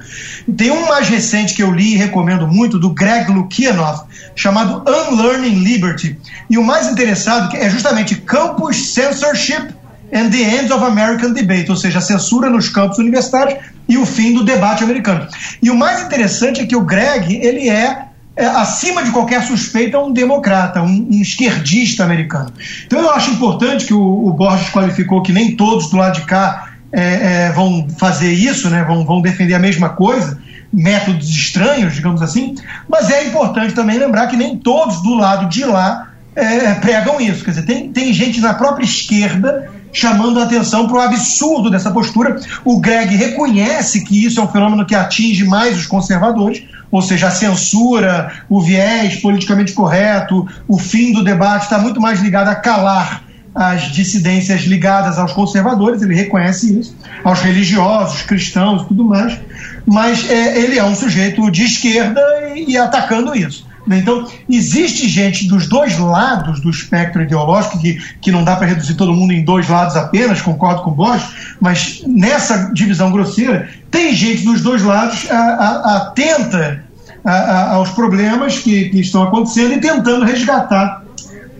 Tem 0.58 0.72
um 0.72 0.88
mais 0.88 1.08
recente 1.08 1.54
que 1.54 1.62
eu 1.62 1.72
li 1.72 1.94
e 1.94 1.98
recomendo 1.98 2.48
muito, 2.48 2.80
do 2.80 2.90
Greg 2.90 3.32
Lukianoff, 3.32 4.06
chamado 4.36 4.84
Unlearning 4.90 5.64
Liberty. 5.64 6.18
E 6.50 6.58
o 6.58 6.64
mais 6.64 6.88
interessado 6.88 7.56
é 7.56 7.70
justamente 7.70 8.16
Campus 8.16 8.94
Censorship 8.94 9.74
and 10.14 10.30
the 10.30 10.42
End 10.42 10.72
of 10.72 10.84
American 10.86 11.34
Debate, 11.34 11.72
ou 11.72 11.76
seja, 11.76 11.98
a 11.98 12.02
censura 12.02 12.50
nos 12.50 12.70
campos 12.70 13.00
universitários 13.00 13.60
e 13.90 13.98
o 13.98 14.06
fim 14.06 14.34
do 14.34 14.44
debate 14.44 14.84
americano. 14.84 15.28
E 15.62 15.72
o 15.72 15.76
mais 15.76 16.04
interessante 16.04 16.62
é 16.62 16.66
que 16.66 16.76
o 16.76 16.82
Greg, 16.82 17.36
ele 17.36 17.68
é, 17.68 18.06
é 18.36 18.46
acima 18.46 19.04
de 19.04 19.10
qualquer 19.10 19.42
suspeita, 19.44 20.00
um 20.00 20.14
democrata, 20.14 20.82
um, 20.82 21.08
um, 21.12 21.22
esquerdista 21.22 22.04
americano. 22.04 22.54
Então 22.86 23.00
eu 23.00 23.10
acho 23.10 23.32
importante 23.32 23.86
que 23.86 23.94
o, 23.94 24.28
o 24.28 24.34
Borges 24.34 24.70
qualificou 24.70 25.24
que 25.24 25.34
nem 25.34 25.56
todos 25.56 25.90
do 25.90 25.98
lado 25.98 26.20
de 26.20 26.26
cá 26.26 26.70
é, 26.92 27.48
é, 27.48 27.52
vão 27.52 27.88
fazer 27.98 28.32
isso, 28.32 28.70
né, 28.70 28.84
vão, 28.84 29.04
vão 29.04 29.20
defender 29.20 29.56
a 29.56 29.60
mesma 29.60 29.90
coisa, 29.90 30.40
métodos 30.72 31.28
estranhos, 31.28 31.96
digamos 31.96 32.22
assim, 32.22 32.56
mas 32.88 33.10
é 33.10 33.26
importante 33.26 33.74
também 33.74 33.98
lembrar 33.98 34.28
que 34.28 34.38
nem 34.38 34.58
todos 34.58 35.02
do 35.02 35.16
lado 35.16 35.50
de 35.50 35.66
lá 35.66 36.12
é, 36.36 36.74
pregam 36.76 37.20
isso. 37.20 37.44
Quer 37.44 37.52
dizer, 37.52 37.66
tem, 37.66 37.92
tem 37.92 38.14
gente 38.14 38.40
na 38.40 38.54
própria 38.54 38.86
esquerda 38.86 39.72
chamando 39.94 40.40
a 40.40 40.44
atenção 40.44 40.88
para 40.88 40.98
o 40.98 41.02
absurdo 41.02 41.70
dessa 41.70 41.92
postura. 41.92 42.36
O 42.66 42.80
Greg 42.82 43.16
reconhece 43.16 44.04
que 44.04 44.26
isso 44.26 44.40
é 44.40 44.44
um 44.44 44.48
fenômeno 44.48 44.86
que 44.86 44.96
atinge 44.96 45.46
mais 45.46 45.78
os 45.78 45.86
conservadores, 45.86 46.64
ou 46.92 47.02
seja, 47.02 47.28
a 47.28 47.32
censura, 47.32 48.32
o 48.50 48.60
viés 48.62 49.16
politicamente 49.18 49.74
correto, 49.74 50.48
o 50.68 50.78
fim 50.78 51.14
do 51.14 51.24
debate 51.24 51.64
está 51.64 51.78
muito 51.78 52.02
mais 52.02 52.20
ligado 52.20 52.50
a 52.50 52.56
calar 52.56 53.24
as 53.56 53.92
dissidências 53.92 54.62
ligadas 54.62 55.20
aos 55.20 55.32
conservadores, 55.32 56.02
ele 56.02 56.16
reconhece 56.16 56.80
isso, 56.80 56.96
aos 57.24 57.40
religiosos, 57.40 58.24
cristãos 58.24 58.82
e 58.82 58.88
tudo 58.88 59.06
mais, 59.06 59.40
mas 59.86 60.28
é, 60.30 60.58
ele 60.60 60.80
é 60.80 60.84
um 60.84 60.96
sujeito 60.96 61.52
de 61.52 61.64
esquerda 61.64 62.22
e, 62.56 62.72
e 62.72 62.78
atacando 62.78 63.36
isso. 63.36 63.68
Né? 63.86 64.00
Então, 64.00 64.28
existe 64.50 65.08
gente 65.08 65.48
dos 65.48 65.68
dois 65.68 65.98
lados 65.98 66.62
do 66.62 66.70
espectro 66.70 67.22
ideológico, 67.22 67.80
que, 67.80 67.96
que 68.22 68.32
não 68.32 68.44
dá 68.44 68.56
para 68.56 68.68
reduzir 68.68 68.96
todo 68.96 69.14
mundo 69.14 69.34
em 69.34 69.44
dois 69.44 69.68
lados 69.68 69.96
apenas, 69.96 70.42
concordo 70.42 70.84
com 70.84 70.92
o 70.92 70.94
Bosch, 70.94 71.56
mas 71.60 72.02
nessa 72.08 72.72
divisão 72.74 73.12
grosseira, 73.12 73.70
tem 73.92 74.14
gente 74.14 74.44
dos 74.44 74.62
dois 74.62 74.82
lados 74.82 75.28
atenta 75.30 76.84
a, 77.26 77.32
a, 77.32 77.72
aos 77.74 77.90
problemas 77.90 78.60
que, 78.60 78.90
que 78.90 79.00
estão 79.02 79.24
acontecendo 79.24 79.74
e 79.74 79.80
tentando 79.80 80.26
resgatar 80.26 81.04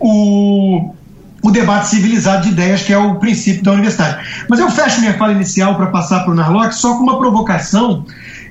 o, 0.00 0.94
o 1.42 1.50
debate 1.50 1.88
civilizado 1.88 2.42
de 2.42 2.48
ideias, 2.50 2.82
que 2.82 2.92
é 2.92 2.98
o 2.98 3.16
princípio 3.16 3.62
da 3.62 3.72
universidade. 3.72 4.44
Mas 4.48 4.60
eu 4.60 4.70
fecho 4.70 5.00
minha 5.00 5.14
fala 5.14 5.32
inicial 5.32 5.76
para 5.76 5.86
passar 5.86 6.20
para 6.20 6.32
o 6.32 6.34
Narlock 6.34 6.74
só 6.74 6.96
com 6.96 7.02
uma 7.02 7.18
provocação 7.18 8.04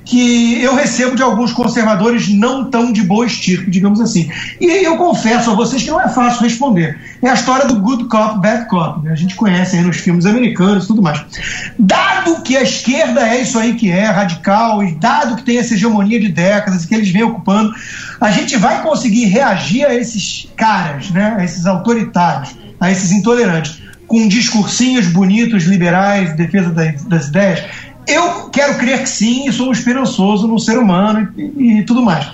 que 0.06 0.62
eu 0.62 0.76
recebo 0.76 1.16
de 1.16 1.24
alguns 1.24 1.54
conservadores 1.54 2.28
não 2.28 2.70
tão 2.70 2.92
de 2.92 3.04
boa 3.04 3.26
estirpe, 3.26 3.72
digamos 3.72 4.02
assim. 4.02 4.30
E 4.60 4.86
eu 4.86 4.98
confesso 4.98 5.52
a 5.52 5.56
vocês 5.56 5.84
que 5.84 5.90
não 5.90 6.02
é 6.02 6.10
fácil 6.10 6.42
responder. 6.42 7.00
É 7.22 7.30
a 7.30 7.34
história 7.34 7.66
do 7.66 7.80
good 7.80 8.06
cop, 8.06 8.40
bad 8.40 8.68
cop. 8.68 9.04
Né? 9.04 9.12
A 9.12 9.16
gente 9.16 9.36
conhece 9.36 9.78
aí 9.78 9.82
nos 9.82 9.98
filmes 9.98 10.26
americanos 10.26 10.86
e 10.86 10.88
tudo 10.88 11.02
mais. 11.02 11.24
Dado 11.80 12.42
que 12.42 12.58
a 12.58 12.64
esquerda 12.64 13.28
é 13.28 13.42
isso 13.42 13.58
aí 13.58 13.76
que 13.76 13.90
é, 13.90 14.06
radical, 14.06 14.84
e 14.84 14.94
dado 14.96 15.38
que 15.38 15.44
tem 15.44 15.58
essa 15.58 15.74
hegemonia 15.74 16.20
de 16.20 16.30
décadas 16.30 16.84
e 16.84 16.88
que 16.88 16.96
eles 16.96 17.10
vêm 17.10 17.24
ocupando, 17.24 17.74
a 18.20 18.32
gente 18.32 18.58
vai 18.58 18.82
conseguir 18.82 19.26
reagir 19.26 19.86
a 19.86 19.94
esses 19.94 20.50
caras, 20.58 21.10
né? 21.12 21.36
a 21.38 21.44
esses 21.44 21.66
autoritários, 21.66 22.56
a 22.80 22.92
esses 22.92 23.12
intolerantes, 23.12 23.82
com 24.06 24.28
discursinhos 24.28 25.08
bonitos, 25.08 25.64
liberais, 25.64 26.36
defesa 26.36 26.70
das, 26.70 27.04
das 27.06 27.28
ideias 27.30 27.64
eu 28.08 28.50
quero 28.50 28.76
crer 28.76 29.02
que 29.02 29.10
sim, 29.10 29.48
e 29.48 29.52
sou 29.54 29.72
esperançoso 29.72 30.48
no 30.48 30.60
ser 30.60 30.78
humano 30.78 31.30
e, 31.38 31.80
e, 31.80 31.86
tudo 31.86 32.02
mais. 32.02 32.28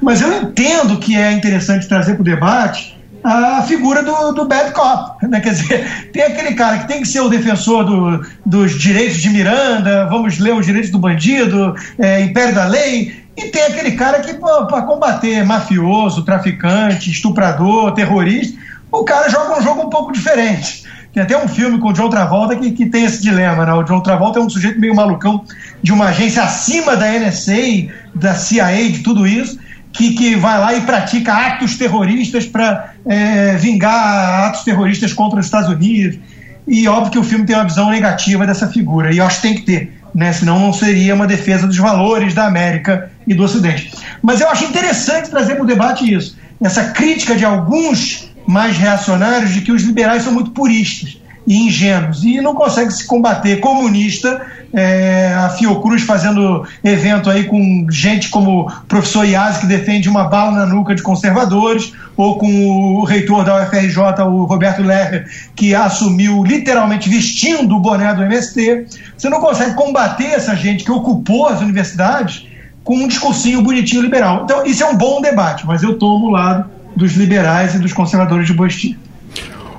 Mas 0.00 0.20
eu 0.20 0.42
entendo 0.42 0.98
que 0.98 1.16
é 1.16 1.32
interessante 1.32 1.88
trazer 1.88 2.14
para 2.14 2.22
o 2.22 2.24
debate 2.24 2.96
a 3.24 3.62
figura 3.62 4.02
do, 4.02 4.32
do 4.32 4.46
bad 4.46 4.72
cop. 4.72 5.26
Né? 5.26 5.40
Quer 5.40 5.50
dizer, 5.50 6.10
tem 6.12 6.22
aquele 6.22 6.54
cara 6.54 6.78
que 6.78 6.88
tem 6.88 7.00
que 7.00 7.08
ser 7.08 7.20
o 7.20 7.28
defensor 7.28 7.84
do, 7.84 8.26
dos 8.44 8.78
direitos 8.78 9.18
de 9.18 9.30
Miranda, 9.30 10.06
vamos 10.06 10.38
ler 10.38 10.54
os 10.54 10.66
direitos 10.66 10.90
do 10.90 10.98
bandido, 10.98 11.74
é, 11.98 12.20
império 12.22 12.54
da 12.54 12.64
lei, 12.64 13.22
e 13.36 13.44
tem 13.44 13.62
aquele 13.62 13.92
cara 13.92 14.20
que, 14.20 14.34
para 14.34 14.82
combater 14.82 15.44
mafioso, 15.44 16.24
traficante, 16.24 17.10
estuprador, 17.10 17.92
terrorista, 17.92 18.58
o 18.90 19.04
cara 19.04 19.28
joga 19.30 19.58
um 19.58 19.62
jogo 19.62 19.82
um 19.82 19.90
pouco 19.90 20.12
diferente. 20.12 20.81
Tem 21.12 21.22
até 21.22 21.36
um 21.36 21.46
filme 21.46 21.78
com 21.78 21.88
o 21.88 21.92
John 21.92 22.08
Travolta 22.08 22.56
que, 22.56 22.70
que 22.72 22.86
tem 22.86 23.04
esse 23.04 23.22
dilema, 23.22 23.66
né? 23.66 23.72
O 23.74 23.82
John 23.82 24.00
Travolta 24.00 24.38
é 24.38 24.42
um 24.42 24.48
sujeito 24.48 24.80
meio 24.80 24.94
malucão 24.94 25.44
de 25.82 25.92
uma 25.92 26.06
agência 26.06 26.42
acima 26.42 26.96
da 26.96 27.06
NSA, 27.06 27.88
da 28.14 28.34
CIA, 28.34 28.90
de 28.90 29.00
tudo 29.00 29.26
isso, 29.26 29.58
que, 29.92 30.14
que 30.14 30.34
vai 30.36 30.58
lá 30.58 30.74
e 30.74 30.80
pratica 30.80 31.34
atos 31.34 31.76
terroristas 31.76 32.46
para 32.46 32.94
é, 33.06 33.56
vingar 33.56 34.46
atos 34.46 34.62
terroristas 34.62 35.12
contra 35.12 35.38
os 35.38 35.44
Estados 35.44 35.68
Unidos. 35.68 36.18
E 36.66 36.88
óbvio 36.88 37.12
que 37.12 37.18
o 37.18 37.24
filme 37.24 37.44
tem 37.44 37.56
uma 37.56 37.64
visão 37.64 37.90
negativa 37.90 38.46
dessa 38.46 38.68
figura, 38.68 39.12
e 39.12 39.18
eu 39.18 39.26
acho 39.26 39.36
que 39.36 39.42
tem 39.42 39.54
que 39.54 39.62
ter, 39.62 40.00
né? 40.14 40.32
senão 40.32 40.58
não 40.58 40.72
seria 40.72 41.14
uma 41.14 41.26
defesa 41.26 41.66
dos 41.66 41.76
valores 41.76 42.32
da 42.32 42.46
América 42.46 43.10
e 43.26 43.34
do 43.34 43.42
Ocidente. 43.42 43.92
Mas 44.22 44.40
eu 44.40 44.48
acho 44.48 44.64
interessante 44.64 45.28
trazer 45.28 45.56
para 45.56 45.64
o 45.64 45.66
debate 45.66 46.10
isso, 46.10 46.38
essa 46.62 46.84
crítica 46.84 47.34
de 47.34 47.44
alguns 47.44 48.31
mais 48.46 48.76
reacionários 48.76 49.52
de 49.52 49.60
que 49.60 49.72
os 49.72 49.82
liberais 49.82 50.22
são 50.22 50.32
muito 50.32 50.50
puristas. 50.50 51.20
e 51.46 51.66
ingênuos. 51.66 52.24
E 52.24 52.40
não 52.40 52.54
consegue 52.54 52.92
se 52.92 53.04
combater 53.04 53.58
comunista, 53.58 54.40
é, 54.72 55.34
a 55.34 55.50
Fiocruz 55.50 56.02
fazendo 56.02 56.66
evento 56.82 57.28
aí 57.28 57.44
com 57.44 57.86
gente 57.90 58.30
como 58.30 58.62
o 58.62 58.70
professor 58.86 59.24
Iaz, 59.24 59.58
que 59.58 59.66
defende 59.66 60.08
uma 60.08 60.24
bala 60.24 60.52
na 60.52 60.66
nuca 60.66 60.94
de 60.94 61.02
conservadores, 61.02 61.92
ou 62.16 62.38
com 62.38 62.96
o 62.96 63.04
reitor 63.04 63.44
da 63.44 63.62
UFRJ, 63.62 64.22
o 64.22 64.44
Roberto 64.44 64.82
Lerner, 64.82 65.26
que 65.54 65.74
assumiu 65.74 66.42
literalmente 66.42 67.08
vestindo 67.08 67.76
o 67.76 67.80
boné 67.80 68.14
do 68.14 68.22
MST. 68.22 68.86
Você 69.16 69.28
não 69.28 69.40
consegue 69.40 69.74
combater 69.74 70.26
essa 70.26 70.54
gente 70.54 70.84
que 70.84 70.92
ocupou 70.92 71.48
as 71.48 71.60
universidades 71.60 72.46
com 72.84 72.96
um 72.96 73.08
discursinho 73.08 73.62
bonitinho 73.62 74.02
liberal. 74.02 74.42
Então, 74.44 74.64
isso 74.64 74.82
é 74.82 74.86
um 74.86 74.96
bom 74.96 75.20
debate, 75.20 75.66
mas 75.66 75.82
eu 75.82 75.98
tomo 75.98 76.26
o 76.26 76.30
lado 76.30 76.68
dos 76.96 77.12
liberais 77.12 77.74
e 77.74 77.78
dos 77.78 77.92
conservadores 77.92 78.46
de 78.46 78.52
Bosti. 78.52 78.98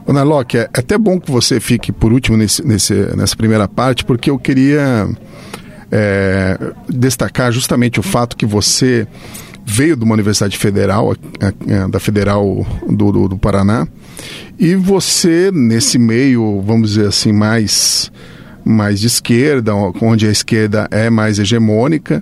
Ana 0.07 0.23
Locke, 0.23 0.57
é 0.57 0.69
até 0.73 0.97
bom 0.97 1.19
que 1.19 1.31
você 1.31 1.59
fique 1.59 1.91
por 1.91 2.11
último 2.11 2.35
nesse, 2.35 2.65
nesse, 2.65 2.93
nessa 3.15 3.35
primeira 3.35 3.67
parte, 3.67 4.03
porque 4.03 4.29
eu 4.29 4.37
queria 4.37 5.07
é, 5.91 6.57
destacar 6.89 7.51
justamente 7.51 7.99
o 7.99 8.03
fato 8.03 8.35
que 8.35 8.45
você 8.45 9.07
veio 9.65 9.95
de 9.95 10.03
uma 10.03 10.13
universidade 10.13 10.57
federal, 10.57 11.15
é, 11.39 11.87
da 11.87 11.99
Federal 11.99 12.65
do, 12.89 13.11
do, 13.11 13.29
do, 13.29 13.37
Paraná, 13.37 13.87
e 14.59 14.75
você, 14.75 15.51
nesse 15.53 15.97
meio, 15.97 16.61
vamos 16.61 16.91
dizer 16.91 17.07
assim, 17.07 17.31
mais, 17.31 18.11
mais 18.65 18.99
de 18.99 19.07
esquerda, 19.07 19.73
onde 20.01 20.27
a 20.27 20.31
esquerda 20.31 20.87
é 20.91 21.09
mais 21.09 21.39
hegemônica, 21.39 22.21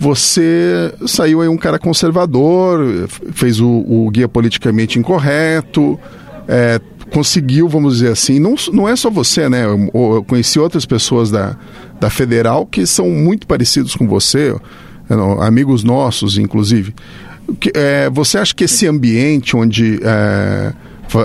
você 0.00 0.94
saiu 1.06 1.42
aí 1.42 1.48
um 1.48 1.58
cara 1.58 1.78
conservador, 1.78 3.06
fez 3.32 3.60
o, 3.60 3.68
o 3.68 4.10
guia 4.10 4.26
politicamente 4.26 4.98
incorreto, 4.98 6.00
é, 6.48 6.80
conseguiu, 7.12 7.68
vamos 7.68 7.96
dizer 7.96 8.12
assim, 8.12 8.40
não, 8.40 8.54
não 8.72 8.88
é 8.88 8.96
só 8.96 9.10
você, 9.10 9.46
né? 9.50 9.66
Eu, 9.66 9.90
eu, 9.92 10.24
conheci 10.26 10.58
outras 10.58 10.86
pessoas 10.86 11.30
da, 11.30 11.54
da 12.00 12.08
Federal 12.08 12.64
que 12.64 12.86
são 12.86 13.10
muito 13.10 13.46
parecidos 13.46 13.94
com 13.94 14.08
você, 14.08 14.56
amigos 15.38 15.84
nossos, 15.84 16.38
inclusive. 16.38 16.94
É, 17.74 18.08
você 18.08 18.38
acha 18.38 18.54
que 18.54 18.64
esse 18.64 18.86
ambiente 18.86 19.54
onde. 19.54 20.00
É, 20.02 20.72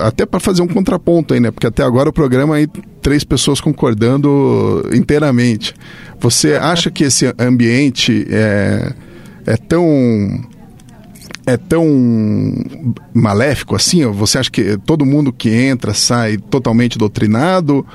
até 0.02 0.26
para 0.26 0.40
fazer 0.40 0.62
um 0.62 0.68
contraponto 0.68 1.34
aí, 1.34 1.40
né? 1.40 1.52
Porque 1.52 1.68
até 1.68 1.84
agora 1.84 2.10
o 2.10 2.14
programa 2.14 2.56
aí 2.56 2.68
três 3.02 3.24
pessoas 3.24 3.62
concordando 3.62 4.90
inteiramente. 4.94 5.74
Você 6.20 6.56
acha 6.56 6.90
que 6.90 7.04
esse 7.04 7.34
ambiente 7.38 8.26
é, 8.30 8.94
é 9.46 9.58
tão 9.58 9.86
é 11.46 11.58
tão 11.58 11.86
maléfico 13.14 13.76
assim? 13.76 14.06
Você 14.08 14.40
acha 14.40 14.50
que 14.50 14.78
todo 14.80 15.06
mundo 15.06 15.32
que 15.32 15.50
entra 15.50 15.94
sai 15.94 16.38
totalmente 16.38 16.98
doutrinado? 16.98 17.86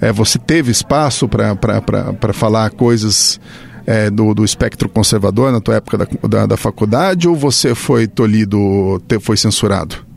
É, 0.00 0.12
você 0.12 0.38
teve 0.38 0.70
espaço 0.70 1.28
para 1.28 2.32
falar 2.32 2.70
coisas 2.70 3.40
é, 3.86 4.10
do, 4.10 4.34
do 4.34 4.44
espectro 4.44 4.88
conservador 4.88 5.50
na 5.50 5.60
tua 5.60 5.76
época 5.76 5.96
da, 5.98 6.06
da, 6.28 6.46
da 6.46 6.56
faculdade 6.56 7.26
ou 7.26 7.34
você 7.34 7.74
foi 7.74 8.06
tolhido, 8.06 9.02
foi 9.22 9.36
censurado? 9.36 10.07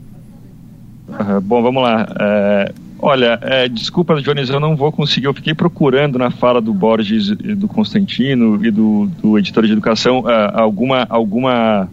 Uh, 1.12 1.42
bom, 1.42 1.62
vamos 1.62 1.84
lá. 1.84 2.08
É, 2.20 2.74
olha, 3.00 3.40
é, 3.42 3.68
desculpa, 3.68 4.22
Jones, 4.22 4.50
eu 4.50 4.60
não 4.60 4.76
vou 4.76 4.92
conseguir. 4.92 5.28
Eu 5.28 5.34
fiquei 5.34 5.54
procurando 5.54 6.18
na 6.18 6.32
fala 6.32 6.62
do 6.62 6.74
Borges, 6.74 7.28
do 7.30 7.68
Constantino 7.68 8.64
e 8.66 8.72
do, 8.72 9.10
do 9.22 9.38
editor 9.38 9.66
de 9.66 9.74
educação 9.74 10.22
uh, 10.22 10.30
alguma, 10.54 11.06
alguma 11.10 11.90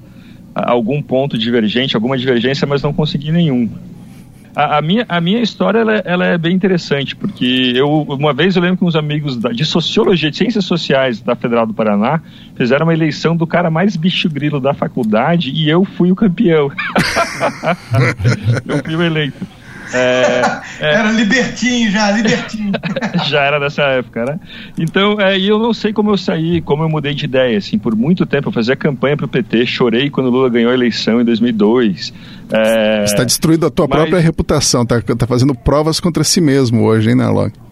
algum 0.55 1.01
ponto 1.01 1.39
divergente, 1.39 1.95
alguma 1.95 2.19
divergência, 2.19 2.67
mas 2.67 2.83
não 2.83 2.93
consegui 2.93 3.31
nenhum. 3.31 3.69
A, 4.59 4.79
a 4.79 4.83
minha, 4.83 5.07
a 5.09 5.21
minha 5.21 5.41
história 5.41 5.79
ela, 5.79 5.95
ela, 6.05 6.27
é 6.27 6.37
bem 6.37 6.53
interessante, 6.53 7.15
porque 7.15 7.75
eu 7.77 8.03
uma 8.03 8.35
vez 8.35 8.57
eu 8.57 8.63
lembro 8.63 8.79
que 8.79 8.85
uns 8.85 8.97
amigos 8.97 9.37
da, 9.37 9.51
de 9.51 9.65
sociologia, 9.65 10.33
de 10.33 10.37
ciências 10.37 10.65
sociais 10.65 11.21
da 11.21 11.37
Federal 11.37 11.65
do 11.65 11.73
Paraná 11.73 12.21
fizeram 12.57 12.85
uma 12.85 12.93
eleição 12.93 13.37
do 13.37 13.47
cara 13.47 13.71
mais 13.71 13.95
bicho 13.95 14.29
grilo 14.29 14.59
da 14.59 14.75
faculdade 14.75 15.53
e 15.53 15.71
eu 15.71 15.85
fui 15.85 16.11
o 16.11 16.17
campeão. 16.17 16.73
eu 18.67 18.83
fui 18.83 18.97
o 18.97 19.03
eleito. 19.05 19.58
É, 19.93 20.43
é, 20.81 20.95
era 20.95 21.11
libertinho 21.11 21.91
já, 21.91 22.11
libertinho. 22.11 22.73
já 23.29 23.43
era 23.43 23.59
dessa 23.59 23.83
época, 23.83 24.25
né? 24.25 24.41
Então, 24.79 25.21
é, 25.21 25.39
e 25.39 25.49
eu 25.49 25.59
não 25.59 25.73
sei 25.73 25.93
como 25.93 26.11
eu 26.11 26.17
saí, 26.17 26.61
como 26.61 26.83
eu 26.83 26.89
mudei 26.89 27.15
de 27.15 27.25
ideia, 27.25 27.59
assim, 27.59 27.79
por 27.79 27.95
muito 27.95 28.27
tempo 28.27 28.49
eu 28.49 28.53
fazia 28.53 28.77
campanha 28.77 29.17
para 29.17 29.27
o 29.27 29.29
PT, 29.29 29.67
chorei 29.67 30.11
quando 30.11 30.27
o 30.27 30.31
Lula 30.31 30.49
ganhou 30.49 30.71
a 30.71 30.75
eleição 30.75 31.21
em 31.21 31.25
2002. 31.25 32.13
É, 32.51 33.05
Está 33.05 33.25
destruindo 33.25 33.67
a 33.67 33.71
tua 33.71 33.87
mas... 33.89 33.99
própria 33.99 34.21
reputação, 34.21 34.85
tá, 34.85 35.01
tá 35.01 35.27
fazendo 35.27 35.55
provas 35.55 36.01
contra 36.01 36.25
si 36.25 36.41
mesmo 36.41 36.85
hoje, 36.85 37.11
hein, 37.11 37.17
Narlock? 37.17 37.68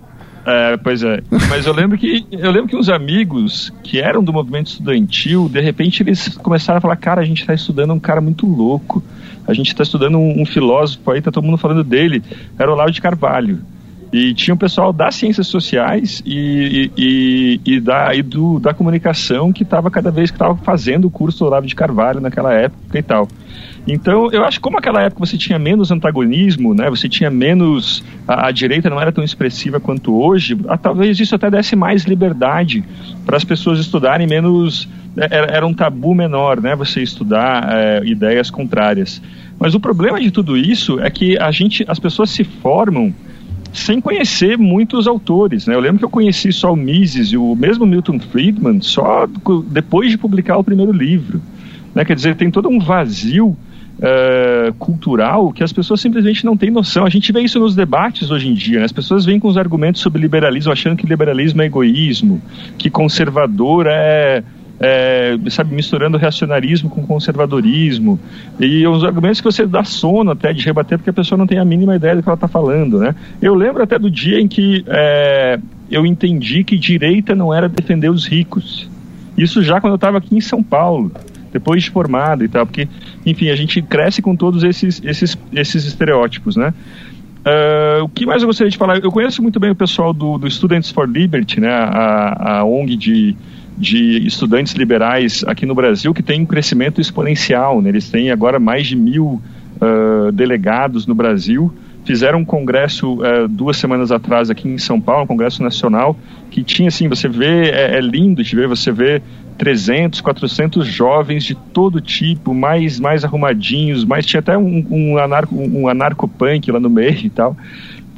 É, 0.47 0.77
pois 0.77 1.03
é. 1.03 1.21
Mas 1.51 1.67
eu 1.67 1.73
lembro 1.73 1.99
que 1.99 2.25
eu 2.31 2.53
lembro 2.53 2.69
que 2.69 2.77
uns 2.77 2.89
amigos 2.89 3.73
que 3.83 4.01
eram 4.01 4.23
do 4.23 4.33
movimento 4.33 4.69
estudantil, 4.69 5.49
de 5.49 5.61
repente 5.61 6.05
eles 6.05 6.37
começaram 6.39 6.79
a 6.79 6.81
falar: 6.81 6.95
"Cara, 6.97 7.21
a 7.21 7.25
gente 7.25 7.41
está 7.41 7.53
estudando 7.53 7.93
um 7.93 7.99
cara 7.99 8.21
muito 8.21 8.47
louco. 8.47 9.03
A 9.47 9.53
gente 9.53 9.69
está 9.69 9.83
estudando 9.83 10.19
um, 10.19 10.43
um, 10.43 10.47
filósofo 10.47 11.11
aí, 11.11 11.21
tá 11.21 11.31
todo 11.31 11.45
mundo 11.45 11.59
falando 11.59 11.85
dele. 11.85 12.23
Era 12.59 12.71
o 12.71 12.75
Olavo 12.75 12.91
de 12.91 13.01
Carvalho. 13.01 13.61
E 14.13 14.33
tinha 14.35 14.55
o 14.55 14.59
pessoal 14.59 14.93
das 14.93 15.17
ciências 15.17 15.47
sociais 15.49 16.23
e, 16.25 16.91
e, 16.97 17.61
e, 17.65 17.81
da, 17.81 18.15
e 18.15 18.23
do, 18.23 18.61
da 18.61 18.73
comunicação 18.73 19.53
que 19.53 19.63
estava 19.63 19.91
cada 19.91 20.11
vez 20.11 20.31
que 20.31 20.37
estava 20.37 20.57
fazendo 20.57 21.07
o 21.07 21.11
curso 21.11 21.41
do 21.41 21.47
Olavo 21.47 21.67
de 21.67 21.75
Carvalho 21.75 22.21
naquela 22.21 22.53
época 22.53 22.99
e 22.99 23.03
tal. 23.03 23.29
Então, 23.87 24.31
eu 24.33 24.45
acho 24.45 24.59
que 24.59 24.63
como 24.63 24.79
aquela 24.79 25.03
época 25.03 25.25
você 25.25 25.39
tinha 25.39 25.59
menos 25.59 25.93
antagonismo, 25.93 26.75
né, 26.75 26.91
você 26.91 27.09
tinha 27.09 27.31
menos. 27.31 28.03
A, 28.27 28.49
a 28.49 28.51
direita 28.51 28.91
não 28.91 29.01
era 29.01 29.13
tão 29.13 29.23
expressiva 29.23 29.79
quanto 29.79 30.21
hoje, 30.21 30.59
a, 30.69 30.77
talvez 30.77 31.21
isso 31.21 31.35
até 31.37 31.49
desse 31.49 31.77
mais 31.77 32.05
liberdade 32.05 32.83
para 33.25 33.37
as 33.37 33.45
pessoas 33.45 33.79
estudarem 33.79 34.27
menos. 34.27 34.89
É, 35.17 35.37
era, 35.37 35.47
era, 35.53 35.67
um 35.67 35.73
tabu 35.73 36.15
menor, 36.15 36.61
né, 36.61 36.75
você 36.75 37.01
estudar 37.01 37.69
é, 37.71 38.03
ideias 38.05 38.51
contrárias. 38.51 39.23
Mas 39.59 39.75
o 39.75 39.81
problema 39.81 40.21
de 40.21 40.31
tudo 40.31 40.57
isso 40.57 41.01
é 41.01 41.09
que 41.09 41.39
a 41.39 41.51
gente, 41.51 41.85
as 41.89 41.99
pessoas 41.99 42.31
se 42.31 42.45
formam 42.45 43.15
sem 43.77 44.01
conhecer 44.01 44.57
muitos 44.59 45.07
autores. 45.07 45.67
Né? 45.67 45.75
Eu 45.75 45.81
lembro 45.81 45.99
que 45.99 46.05
eu 46.05 46.11
conheci 46.11 46.53
só 46.53 46.73
o 46.73 46.77
Mises 46.77 47.29
e 47.29 47.37
o 47.37 47.55
mesmo 47.55 47.87
Milton 47.87 48.19
Friedman 48.19 48.81
só 48.81 49.27
depois 49.69 50.11
de 50.11 50.19
publicar 50.19 50.57
o 50.57 50.65
primeiro 50.65 50.93
livro. 50.93 51.41
Né? 51.95 52.05
Quer 52.05 52.17
dizer, 52.17 52.37
tem 52.37 52.51
todo 52.51 52.69
um 52.69 52.79
vazio 52.79 53.57
Uh, 53.97 54.75
cultural 54.75 55.51
que 55.55 55.65
as 55.65 55.73
pessoas 55.73 56.03
simplesmente 56.03 56.45
não 56.45 56.55
têm 56.55 56.71
noção. 56.71 57.07
A 57.07 57.09
gente 57.09 57.33
vê 57.33 57.41
isso 57.41 57.59
nos 57.59 57.75
debates 57.75 58.31
hoje 58.31 58.47
em 58.47 58.53
dia. 58.53 58.81
Né? 58.81 58.85
As 58.85 58.93
pessoas 58.93 59.25
vêm 59.25 59.41
com 59.41 59.49
os 59.49 59.57
argumentos 59.57 60.03
sobre 60.03 60.21
liberalismo 60.21 60.71
achando 60.71 60.99
que 60.99 61.07
liberalismo 61.07 61.63
é 61.63 61.65
egoísmo, 61.65 62.43
que 62.77 62.91
conservador 62.91 63.87
é, 63.89 64.45
é, 64.79 65.37
sabe, 65.51 65.75
misturando 65.75 66.19
reacionarismo 66.19 66.91
com 66.91 67.07
conservadorismo. 67.07 68.19
E 68.61 68.87
uns 68.87 69.05
argumentos 69.05 69.41
que 69.41 69.45
você 69.45 69.67
dá 69.67 69.85
sono 69.85 70.31
até 70.31 70.53
de 70.53 70.65
rebater 70.65 70.99
porque 70.99 71.11
a 71.11 71.15
pessoa 71.15 71.39
não 71.39 71.47
tem 71.47 71.59
a 71.59 71.65
mínima 71.65 71.97
ideia 71.97 72.17
do 72.17 72.23
que 72.23 72.29
ela 72.29 72.35
está 72.35 72.49
falando. 72.49 72.99
Né? 72.99 73.15
Eu 73.41 73.55
lembro 73.55 73.83
até 73.83 73.99
do 73.99 74.11
dia 74.11 74.41
em 74.41 74.49
que 74.49 74.85
é, 74.87 75.59
eu 75.91 76.05
entendi 76.05 76.65
que 76.65 76.79
direita 76.79 77.35
não 77.35 77.53
era 77.53 77.69
defender 77.69 78.11
os 78.11 78.27
ricos. 78.27 78.89
Isso 79.37 79.63
já 79.63 79.81
quando 79.81 79.93
eu 79.93 79.97
estava 79.97 80.19
aqui 80.19 80.37
em 80.37 80.41
São 80.41 80.63
Paulo 80.63 81.11
depois 81.53 81.85
de 81.85 81.91
formado 81.91 82.45
e 82.45 82.49
tal, 82.49 82.67
porque, 82.67 82.87
enfim, 83.25 83.49
a 83.49 83.57
gente 83.57 83.81
cresce 83.81 84.21
com 84.21 84.37
todos 84.37 84.63
esses, 84.63 85.01
esses, 85.03 85.39
esses 85.55 85.87
estereótipos, 85.87 86.55
né? 86.55 86.75
Uh, 87.47 88.05
o 88.05 88.09
que 88.09 88.27
mais 88.27 88.43
eu 88.43 88.49
gostaria 88.49 88.71
de 88.71 88.77
falar? 88.77 88.99
Eu 88.99 89.11
conheço 89.11 89.41
muito 89.41 89.59
bem 89.59 89.71
o 89.71 89.75
pessoal 89.75 90.13
do, 90.13 90.37
do 90.37 90.51
Students 90.51 90.91
for 90.91 91.09
Liberty, 91.09 91.61
né? 91.61 91.71
A, 91.71 92.59
a 92.59 92.65
ONG 92.65 92.97
de, 92.97 93.37
de 93.77 94.27
estudantes 94.27 94.73
liberais 94.75 95.45
aqui 95.47 95.67
no 95.67 95.75
Brasil, 95.75 96.15
que 96.15 96.23
tem 96.23 96.43
um 96.43 96.47
crescimento 96.47 97.01
exponencial, 97.01 97.83
né? 97.83 97.91
Eles 97.91 98.09
têm 98.09 98.31
agora 98.31 98.59
mais 98.59 98.87
de 98.87 98.97
mil 98.97 99.43
uh, 99.77 100.33
delegados 100.33 101.07
no 101.07 101.15
Brasil, 101.15 101.73
fizeram 102.05 102.39
um 102.39 102.45
congresso 102.45 103.15
uh, 103.15 103.49
duas 103.49 103.77
semanas 103.77 104.11
atrás 104.11 104.49
aqui 104.49 104.69
em 104.69 104.79
São 104.79 105.01
Paulo, 105.01 105.25
um 105.25 105.27
congresso 105.27 105.63
nacional, 105.63 106.17
que 106.51 106.63
tinha 106.63 106.89
assim, 106.89 107.09
você 107.09 107.29
vê, 107.29 107.71
é, 107.71 107.97
é 107.97 108.01
lindo 108.01 108.43
de 108.43 108.57
ver, 108.57 108.67
você 108.67 108.91
vê 108.91 109.21
300, 109.59 110.21
400 110.21 110.87
jovens 110.87 111.45
de 111.45 111.55
todo 111.55 112.01
tipo, 112.01 112.55
mais 112.55 113.01
mais 113.01 113.25
arrumadinhos, 113.25 114.05
mais 114.05 114.25
tinha 114.25 114.41
até 114.41 114.57
um, 114.57 114.87
um 114.91 115.19
anarco 115.19 115.55
um 115.55 115.89
anarco-punk 115.89 116.71
lá 116.71 116.81
no 116.81 116.89
meio 116.89 117.27
e 117.27 117.31
tal. 117.31 117.57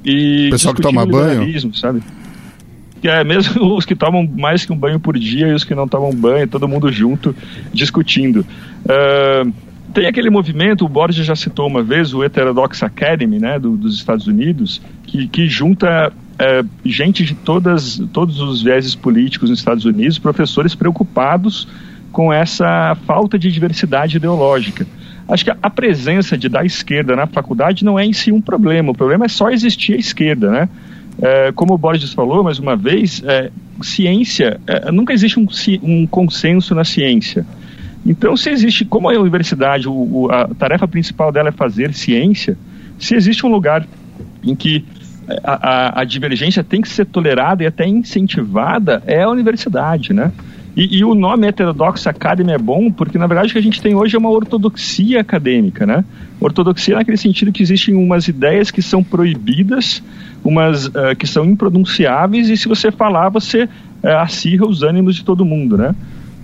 E 0.05 0.49
pessoal 0.51 0.75
que 0.75 0.83
toma 0.83 1.05
banho, 1.05 1.75
sabe? 1.75 2.01
É, 3.03 3.23
mesmo 3.23 3.75
os 3.77 3.85
que 3.85 3.95
tomam 3.95 4.29
mais 4.37 4.65
que 4.65 4.73
um 4.73 4.77
banho 4.77 4.99
por 4.99 5.19
dia 5.19 5.49
e 5.49 5.53
os 5.53 5.65
que 5.65 5.75
não 5.75 5.87
tomam 5.87 6.13
banho, 6.13 6.49
todo 6.49 6.69
mundo 6.69 6.91
junto 6.91 7.35
discutindo. 7.73 8.45
Uh, 8.85 9.53
tem 9.93 10.07
aquele 10.07 10.31
movimento, 10.31 10.85
o 10.85 10.89
Borges 10.89 11.25
já 11.25 11.35
citou 11.35 11.67
uma 11.67 11.83
vez, 11.83 12.13
o 12.13 12.23
Heterodox 12.23 12.83
Academy, 12.83 13.39
né, 13.39 13.59
do, 13.59 13.77
dos 13.77 13.95
Estados 13.95 14.27
Unidos, 14.27 14.83
que, 15.05 15.27
que 15.29 15.49
junta 15.49 16.13
é, 16.39 16.63
gente 16.85 17.25
de 17.25 17.35
todas, 17.35 18.01
todos 18.13 18.41
os 18.41 18.63
vieses 18.63 18.95
políticos 18.95 19.51
nos 19.51 19.59
Estados 19.59 19.85
Unidos, 19.85 20.19
professores 20.19 20.75
preocupados 20.75 21.67
com 22.13 22.33
essa 22.33 22.97
falta 23.07 23.39
de 23.39 23.51
diversidade 23.51 24.17
ideológica. 24.17 24.87
Acho 25.29 25.45
que 25.45 25.51
a 25.51 25.71
presença 25.71 26.39
de 26.39 26.49
da 26.49 26.65
esquerda 26.65 27.15
na 27.15 27.27
faculdade 27.27 27.85
não 27.85 27.99
é 27.99 28.05
em 28.05 28.13
si 28.13 28.33
um 28.33 28.41
problema, 28.41 28.93
o 28.93 28.95
problema 28.95 29.27
é 29.27 29.29
só 29.29 29.51
existir 29.51 29.95
a 29.95 29.99
esquerda, 29.99 30.51
né? 30.51 30.69
É, 31.21 31.51
como 31.53 31.75
o 31.75 31.79
Borges 31.79 32.13
falou, 32.13 32.45
mais 32.45 32.59
uma 32.59 32.77
vez, 32.77 33.23
é, 33.25 33.51
ciência, 33.83 34.61
é, 34.67 34.91
nunca 34.93 35.13
existe 35.13 35.39
um, 35.39 35.47
um, 35.83 36.07
consenso 36.07 36.75
na 36.75 36.85
ciência. 36.85 37.45
Então, 38.07 38.37
se 38.37 38.51
existe, 38.51 38.85
como 38.85 39.11
a 39.11 39.19
universidade, 39.19 39.89
o, 39.89 39.93
o, 39.93 40.31
a 40.31 40.49
tarefa 40.55 40.87
principal 40.87 41.33
dela 41.33 41.49
é 41.49 41.53
fazer 41.53 41.93
ciência, 41.93 42.57
se 42.99 43.15
existe 43.15 43.45
um 43.45 43.51
lugar 43.51 43.87
em 44.43 44.55
que 44.55 44.85
a, 45.45 45.99
a, 45.99 46.01
a, 46.01 46.05
divergência 46.05 46.65
tem 46.65 46.81
que 46.81 46.89
ser 46.89 47.05
tolerada 47.05 47.63
e 47.63 47.67
até 47.67 47.87
incentivada, 47.87 49.03
é 49.07 49.23
a 49.23 49.29
universidade, 49.29 50.13
né? 50.13 50.33
E, 50.77 50.99
e, 50.99 51.05
o 51.05 51.13
nome 51.13 51.49
Heterodox 51.49 52.07
Academy 52.07 52.53
é 52.53 52.59
bom 52.59 52.91
porque, 52.91 53.19
na 53.19 53.27
verdade, 53.27 53.49
o 53.49 53.53
que 53.53 53.59
a 53.59 53.63
gente 53.63 53.83
tem 53.83 53.97
hoje 53.97 54.15
é 54.15 54.19
uma 54.19 54.31
ortodoxia 54.31 55.21
acadêmica, 55.21 55.85
né? 55.85 56.05
Ortodoxia 56.41 56.95
naquele 56.95 57.17
sentido 57.17 57.51
que 57.51 57.63
existem 57.63 57.97
umas 57.97 58.29
ideias 58.29 58.71
que 58.71 58.81
são 58.81 59.03
proibidas, 59.03 60.03
umas 60.45 60.87
uh, 60.87 61.15
que 61.19 61.27
são 61.27 61.45
impronunciáveis, 61.45 62.49
e 62.49 62.57
se 62.57 62.69
você 62.69 62.91
falar, 62.91 63.29
você 63.29 63.65
uh, 63.65 64.09
acirra 64.21 64.67
os 64.67 64.83
ânimos 64.83 65.17
de 65.17 65.25
todo 65.25 65.45
mundo, 65.45 65.77
né? 65.77 65.95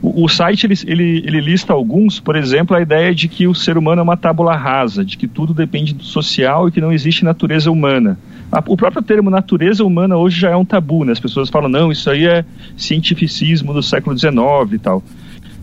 O, 0.03 0.25
o 0.25 0.29
site, 0.29 0.67
ele, 0.67 0.75
ele, 0.87 1.23
ele 1.27 1.41
lista 1.41 1.73
alguns, 1.73 2.21
por 2.21 2.37
exemplo, 2.37 2.77
a 2.77 2.81
ideia 2.81 3.15
de 3.15 3.29
que 3.29 3.47
o 3.47 3.55
ser 3.55 3.79
humano 3.79 4.01
é 4.01 4.03
uma 4.03 4.17
tábula 4.17 4.55
rasa, 4.55 5.05
de 5.05 5.17
que 5.17 5.27
tudo 5.27 5.55
depende 5.55 5.95
do 5.95 6.05
social 6.05 6.69
e 6.69 6.73
que 6.73 6.81
não 6.81 6.93
existe 6.93 7.25
natureza 7.25 7.71
humana 7.71 8.19
o 8.67 8.77
próprio 8.77 9.03
termo 9.03 9.31
natureza 9.31 9.85
humana 9.85 10.17
hoje 10.17 10.41
já 10.41 10.51
é 10.51 10.57
um 10.57 10.65
tabu, 10.65 11.05
né? 11.05 11.13
As 11.13 11.21
pessoas 11.21 11.49
falam, 11.49 11.69
não, 11.69 11.91
isso 11.91 12.09
aí 12.09 12.27
é 12.27 12.45
cientificismo 12.77 13.73
do 13.73 13.83
século 13.83 14.17
XIX 14.17 14.37
e 14.73 14.79
tal. 14.79 15.03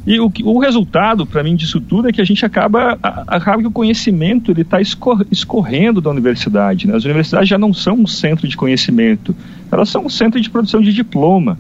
E 0.05 0.19
o, 0.19 0.31
o 0.45 0.59
resultado, 0.59 1.25
para 1.25 1.43
mim, 1.43 1.55
disso 1.55 1.79
tudo 1.79 2.09
é 2.09 2.11
que 2.11 2.21
a 2.21 2.25
gente 2.25 2.45
acaba, 2.45 2.97
acaba 3.27 3.61
que 3.61 3.67
o 3.67 3.71
conhecimento 3.71 4.51
ele 4.51 4.61
está 4.61 4.81
escor, 4.81 5.25
escorrendo 5.31 6.01
da 6.01 6.09
universidade. 6.09 6.87
Né? 6.87 6.95
As 6.95 7.05
universidades 7.05 7.47
já 7.47 7.57
não 7.57 7.73
são 7.73 7.95
um 7.95 8.07
centro 8.07 8.47
de 8.47 8.57
conhecimento, 8.57 9.35
elas 9.71 9.89
são 9.89 10.05
um 10.05 10.09
centro 10.09 10.41
de 10.41 10.49
produção 10.49 10.81
de 10.81 10.91
diploma, 10.91 11.57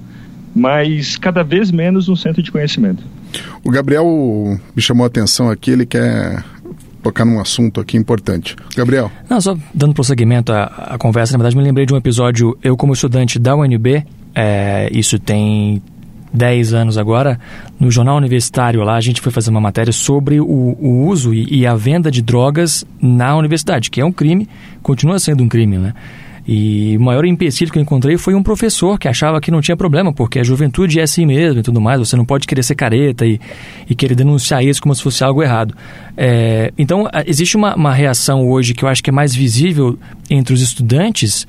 mas 0.55 1.17
cada 1.17 1.43
vez 1.43 1.71
menos 1.71 2.09
um 2.09 2.15
centro 2.15 2.41
de 2.41 2.51
conhecimento. 2.51 3.03
O 3.63 3.69
Gabriel 3.69 4.05
me 4.75 4.81
chamou 4.81 5.03
a 5.03 5.07
atenção 5.07 5.49
aqui, 5.49 5.71
ele 5.71 5.85
quer 5.85 6.43
tocar 7.01 7.25
num 7.25 7.39
assunto 7.39 7.79
aqui 7.79 7.97
importante. 7.97 8.55
Gabriel. 8.75 9.11
Não, 9.29 9.39
só 9.39 9.57
dando 9.73 9.93
prosseguimento 9.93 10.51
à, 10.51 10.63
à 10.63 10.97
conversa, 10.97 11.33
na 11.33 11.37
verdade 11.37 11.55
me 11.55 11.63
lembrei 11.63 11.85
de 11.85 11.93
um 11.93 11.97
episódio, 11.97 12.57
eu 12.63 12.75
como 12.75 12.93
estudante 12.93 13.39
da 13.39 13.55
UNB, 13.55 14.05
é, 14.33 14.89
isso 14.93 15.19
tem 15.19 15.81
10 16.33 16.73
anos 16.73 16.97
agora, 16.97 17.39
no 17.79 17.91
jornal 17.91 18.17
universitário 18.17 18.83
lá, 18.83 18.95
a 18.95 19.01
gente 19.01 19.21
foi 19.21 19.31
fazer 19.31 19.49
uma 19.49 19.61
matéria 19.61 19.91
sobre 19.91 20.39
o, 20.39 20.45
o 20.45 21.05
uso 21.07 21.33
e, 21.33 21.61
e, 21.61 21.67
a 21.67 21.75
venda 21.75 22.09
de 22.09 22.21
drogas 22.21 22.85
na 23.01 23.35
universidade, 23.35 23.89
que 23.89 23.99
é 23.99 24.05
um 24.05 24.11
crime, 24.11 24.47
continua 24.81 25.19
sendo 25.19 25.43
um 25.43 25.49
crime, 25.49 25.77
né? 25.77 25.93
E 26.47 26.97
o 26.97 27.01
maior 27.01 27.23
empecilho 27.25 27.71
que 27.71 27.77
eu 27.77 27.81
encontrei 27.81 28.17
foi 28.17 28.33
um 28.33 28.41
professor 28.41 28.97
que 28.97 29.07
achava 29.07 29.39
que 29.39 29.51
não 29.51 29.61
tinha 29.61 29.77
problema, 29.77 30.11
porque 30.11 30.39
a 30.39 30.43
juventude 30.43 30.99
é 30.99 31.03
assim 31.03 31.25
mesmo 31.25 31.59
e 31.59 31.63
tudo 31.63 31.79
mais, 31.79 31.99
você 31.99 32.15
não 32.15 32.25
pode 32.25 32.47
querer 32.47 32.63
ser 32.63 32.75
careta 32.75 33.25
e, 33.25 33.39
e 33.87 33.93
querer 33.93 34.15
denunciar 34.15 34.63
isso 34.63 34.81
como 34.81 34.93
se 34.95 35.03
fosse 35.03 35.23
algo 35.23 35.43
errado. 35.43 35.75
É, 36.17 36.73
então, 36.77 37.07
existe 37.27 37.55
uma, 37.55 37.75
uma 37.75 37.93
reação 37.93 38.49
hoje 38.49 38.73
que 38.73 38.83
eu 38.83 38.89
acho 38.89 39.03
que 39.03 39.09
é 39.09 39.13
mais 39.13 39.35
visível 39.35 39.99
entre 40.29 40.53
os 40.53 40.61
estudantes 40.61 41.47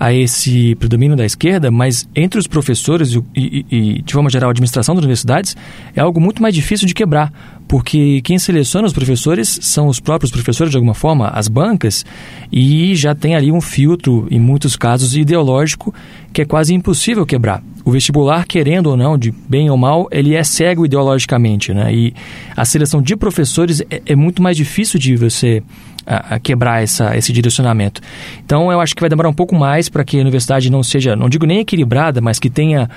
a 0.00 0.14
esse 0.14 0.74
predomínio 0.76 1.14
da 1.14 1.26
esquerda, 1.26 1.70
mas 1.70 2.08
entre 2.16 2.40
os 2.40 2.46
professores 2.46 3.12
e, 3.12 3.22
e, 3.36 3.66
e, 3.70 4.02
de 4.02 4.14
forma 4.14 4.30
geral, 4.30 4.48
a 4.48 4.52
administração 4.52 4.94
das 4.94 5.04
universidades, 5.04 5.54
é 5.94 6.00
algo 6.00 6.18
muito 6.18 6.40
mais 6.40 6.54
difícil 6.54 6.88
de 6.88 6.94
quebrar, 6.94 7.30
porque 7.68 8.22
quem 8.22 8.38
seleciona 8.38 8.86
os 8.86 8.94
professores 8.94 9.58
são 9.60 9.88
os 9.88 10.00
próprios 10.00 10.32
professores, 10.32 10.70
de 10.70 10.78
alguma 10.78 10.94
forma, 10.94 11.28
as 11.28 11.48
bancas, 11.48 12.06
e 12.50 12.94
já 12.94 13.14
tem 13.14 13.36
ali 13.36 13.52
um 13.52 13.60
filtro, 13.60 14.26
em 14.30 14.40
muitos 14.40 14.74
casos, 14.74 15.14
ideológico, 15.14 15.94
que 16.32 16.40
é 16.40 16.46
quase 16.46 16.72
impossível 16.72 17.26
quebrar. 17.26 17.62
O 17.84 17.90
vestibular, 17.90 18.46
querendo 18.46 18.86
ou 18.86 18.96
não, 18.96 19.18
de 19.18 19.30
bem 19.30 19.68
ou 19.68 19.76
mal, 19.76 20.08
ele 20.10 20.34
é 20.34 20.42
cego 20.42 20.86
ideologicamente, 20.86 21.74
né? 21.74 21.94
E 21.94 22.14
a 22.56 22.64
seleção 22.64 23.02
de 23.02 23.16
professores 23.16 23.82
é, 23.90 24.00
é 24.06 24.16
muito 24.16 24.42
mais 24.42 24.56
difícil 24.56 24.98
de 24.98 25.14
você 25.14 25.62
a, 26.10 26.34
a 26.34 26.38
quebrar 26.40 26.82
essa, 26.82 27.16
esse 27.16 27.32
direcionamento. 27.32 28.00
Então, 28.44 28.72
eu 28.72 28.80
acho 28.80 28.94
que 28.94 29.00
vai 29.00 29.08
demorar 29.08 29.28
um 29.28 29.34
pouco 29.34 29.54
mais 29.54 29.88
para 29.88 30.02
que 30.04 30.18
a 30.18 30.20
universidade 30.20 30.70
não 30.70 30.82
seja, 30.82 31.14
não 31.14 31.28
digo 31.28 31.46
nem 31.46 31.60
equilibrada, 31.60 32.20
mas 32.20 32.40
que 32.40 32.50
tenha 32.50 32.90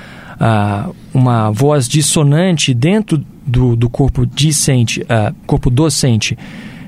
uma 1.14 1.52
voz 1.52 1.88
dissonante 1.88 2.74
dentro 2.74 3.24
do, 3.46 3.76
do 3.76 3.90
corpo 3.90 4.26
discente, 4.26 5.06
corpo 5.46 5.70
docente. 5.70 6.38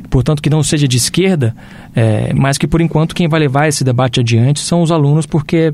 Portanto, 0.10 0.42
que 0.42 0.50
não 0.50 0.64
seja 0.64 0.88
de 0.88 0.98
esquerda, 0.98 1.56
é, 1.96 2.32
mas 2.34 2.58
que 2.58 2.68
por 2.68 2.82
enquanto 2.82 3.14
quem 3.14 3.28
vai 3.28 3.40
levar 3.40 3.68
esse 3.68 3.84
debate 3.84 4.20
adiante 4.20 4.60
são 4.60 4.82
os 4.82 4.92
alunos, 4.92 5.26
porque 5.26 5.74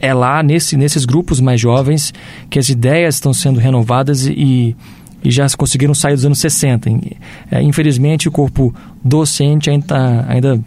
é 0.00 0.14
lá 0.14 0.42
nesse, 0.42 0.76
nesses 0.76 1.04
grupos 1.04 1.40
mais 1.40 1.60
jovens 1.60 2.14
que 2.48 2.58
as 2.58 2.68
ideias 2.68 3.16
estão 3.16 3.32
sendo 3.32 3.58
renovadas 3.58 4.26
e, 4.26 4.76
e 5.26 5.30
já 5.30 5.44
conseguiram 5.58 5.92
sair 5.92 6.14
dos 6.14 6.24
anos 6.24 6.38
60. 6.38 6.88
É, 7.50 7.60
infelizmente, 7.60 8.28
o 8.28 8.30
corpo 8.30 8.72
docente 9.02 9.68
ainda, 9.68 9.86
tá, 9.86 10.24
ainda 10.28 10.60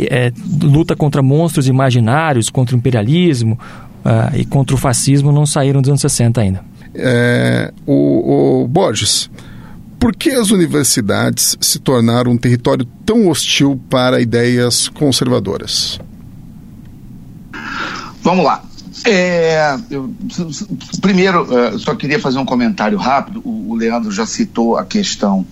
é, 0.00 0.32
luta 0.60 0.96
contra 0.96 1.22
monstros 1.22 1.68
imaginários, 1.68 2.50
contra 2.50 2.74
o 2.74 2.78
imperialismo 2.78 3.56
uh, 4.04 4.36
e 4.36 4.44
contra 4.44 4.74
o 4.74 4.78
fascismo, 4.78 5.30
não 5.30 5.46
saíram 5.46 5.80
dos 5.80 5.88
anos 5.88 6.00
60 6.00 6.40
ainda. 6.40 6.64
É, 6.92 7.72
o, 7.86 8.62
o 8.62 8.68
Borges, 8.68 9.30
por 10.00 10.16
que 10.16 10.30
as 10.30 10.50
universidades 10.50 11.56
se 11.60 11.78
tornaram 11.78 12.32
um 12.32 12.36
território 12.36 12.84
tão 13.06 13.28
hostil 13.28 13.80
para 13.88 14.20
ideias 14.20 14.88
conservadoras? 14.88 16.00
Vamos 18.20 18.44
lá. 18.44 18.64
É, 19.04 19.76
eu, 19.90 20.12
primeiro, 21.00 21.42
uh, 21.42 21.78
só 21.78 21.94
queria 21.94 22.20
fazer 22.20 22.38
um 22.38 22.44
comentário 22.44 22.96
rápido. 22.96 23.40
O, 23.44 23.70
o 23.70 23.74
Leandro 23.74 24.12
já 24.12 24.26
citou 24.26 24.76
a 24.76 24.84
questão 24.84 25.44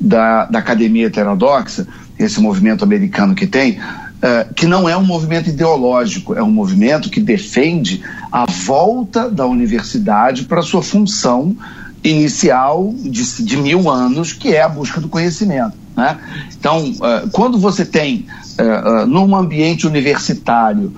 da, 0.00 0.44
da 0.46 0.58
academia 0.58 1.06
heterodoxa, 1.06 1.86
esse 2.18 2.40
movimento 2.40 2.82
americano 2.82 3.34
que 3.34 3.46
tem, 3.46 3.78
uh, 3.78 4.52
que 4.54 4.66
não 4.66 4.88
é 4.88 4.96
um 4.96 5.04
movimento 5.04 5.48
ideológico, 5.48 6.34
é 6.34 6.42
um 6.42 6.50
movimento 6.50 7.08
que 7.08 7.20
defende 7.20 8.02
a 8.30 8.44
volta 8.46 9.30
da 9.30 9.46
universidade 9.46 10.44
para 10.44 10.62
sua 10.62 10.82
função 10.82 11.56
inicial 12.02 12.94
de, 12.98 13.42
de, 13.44 13.56
mil 13.56 13.90
anos, 13.90 14.32
que 14.32 14.54
é 14.54 14.62
a 14.62 14.68
busca 14.68 15.00
do 15.00 15.08
conhecimento. 15.08 15.74
Né? 15.96 16.18
Então, 16.58 16.90
uh, 16.90 17.28
quando 17.30 17.58
você 17.58 17.84
tem 17.84 18.26
uh, 18.58 19.02
uh, 19.02 19.06
num 19.06 19.34
ambiente 19.34 19.86
universitário 19.86 20.92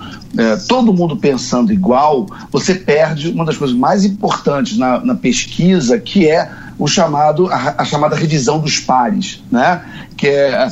todo 0.67 0.93
mundo 0.93 1.17
pensando 1.17 1.73
igual, 1.73 2.27
você 2.51 2.75
perde 2.75 3.29
uma 3.29 3.43
das 3.43 3.57
coisas 3.57 3.75
mais 3.75 4.05
importantes 4.05 4.77
na, 4.77 5.03
na 5.03 5.15
pesquisa, 5.15 5.99
que 5.99 6.29
é 6.29 6.47
o 6.79 6.87
chamado, 6.87 7.47
a, 7.47 7.75
a, 7.77 7.85
chamada 7.85 8.15
revisão 8.15 8.57
dos 8.57 8.79
pares, 8.79 9.43
né? 9.51 9.81
que 10.15 10.27
é 10.27 10.55
a, 10.55 10.71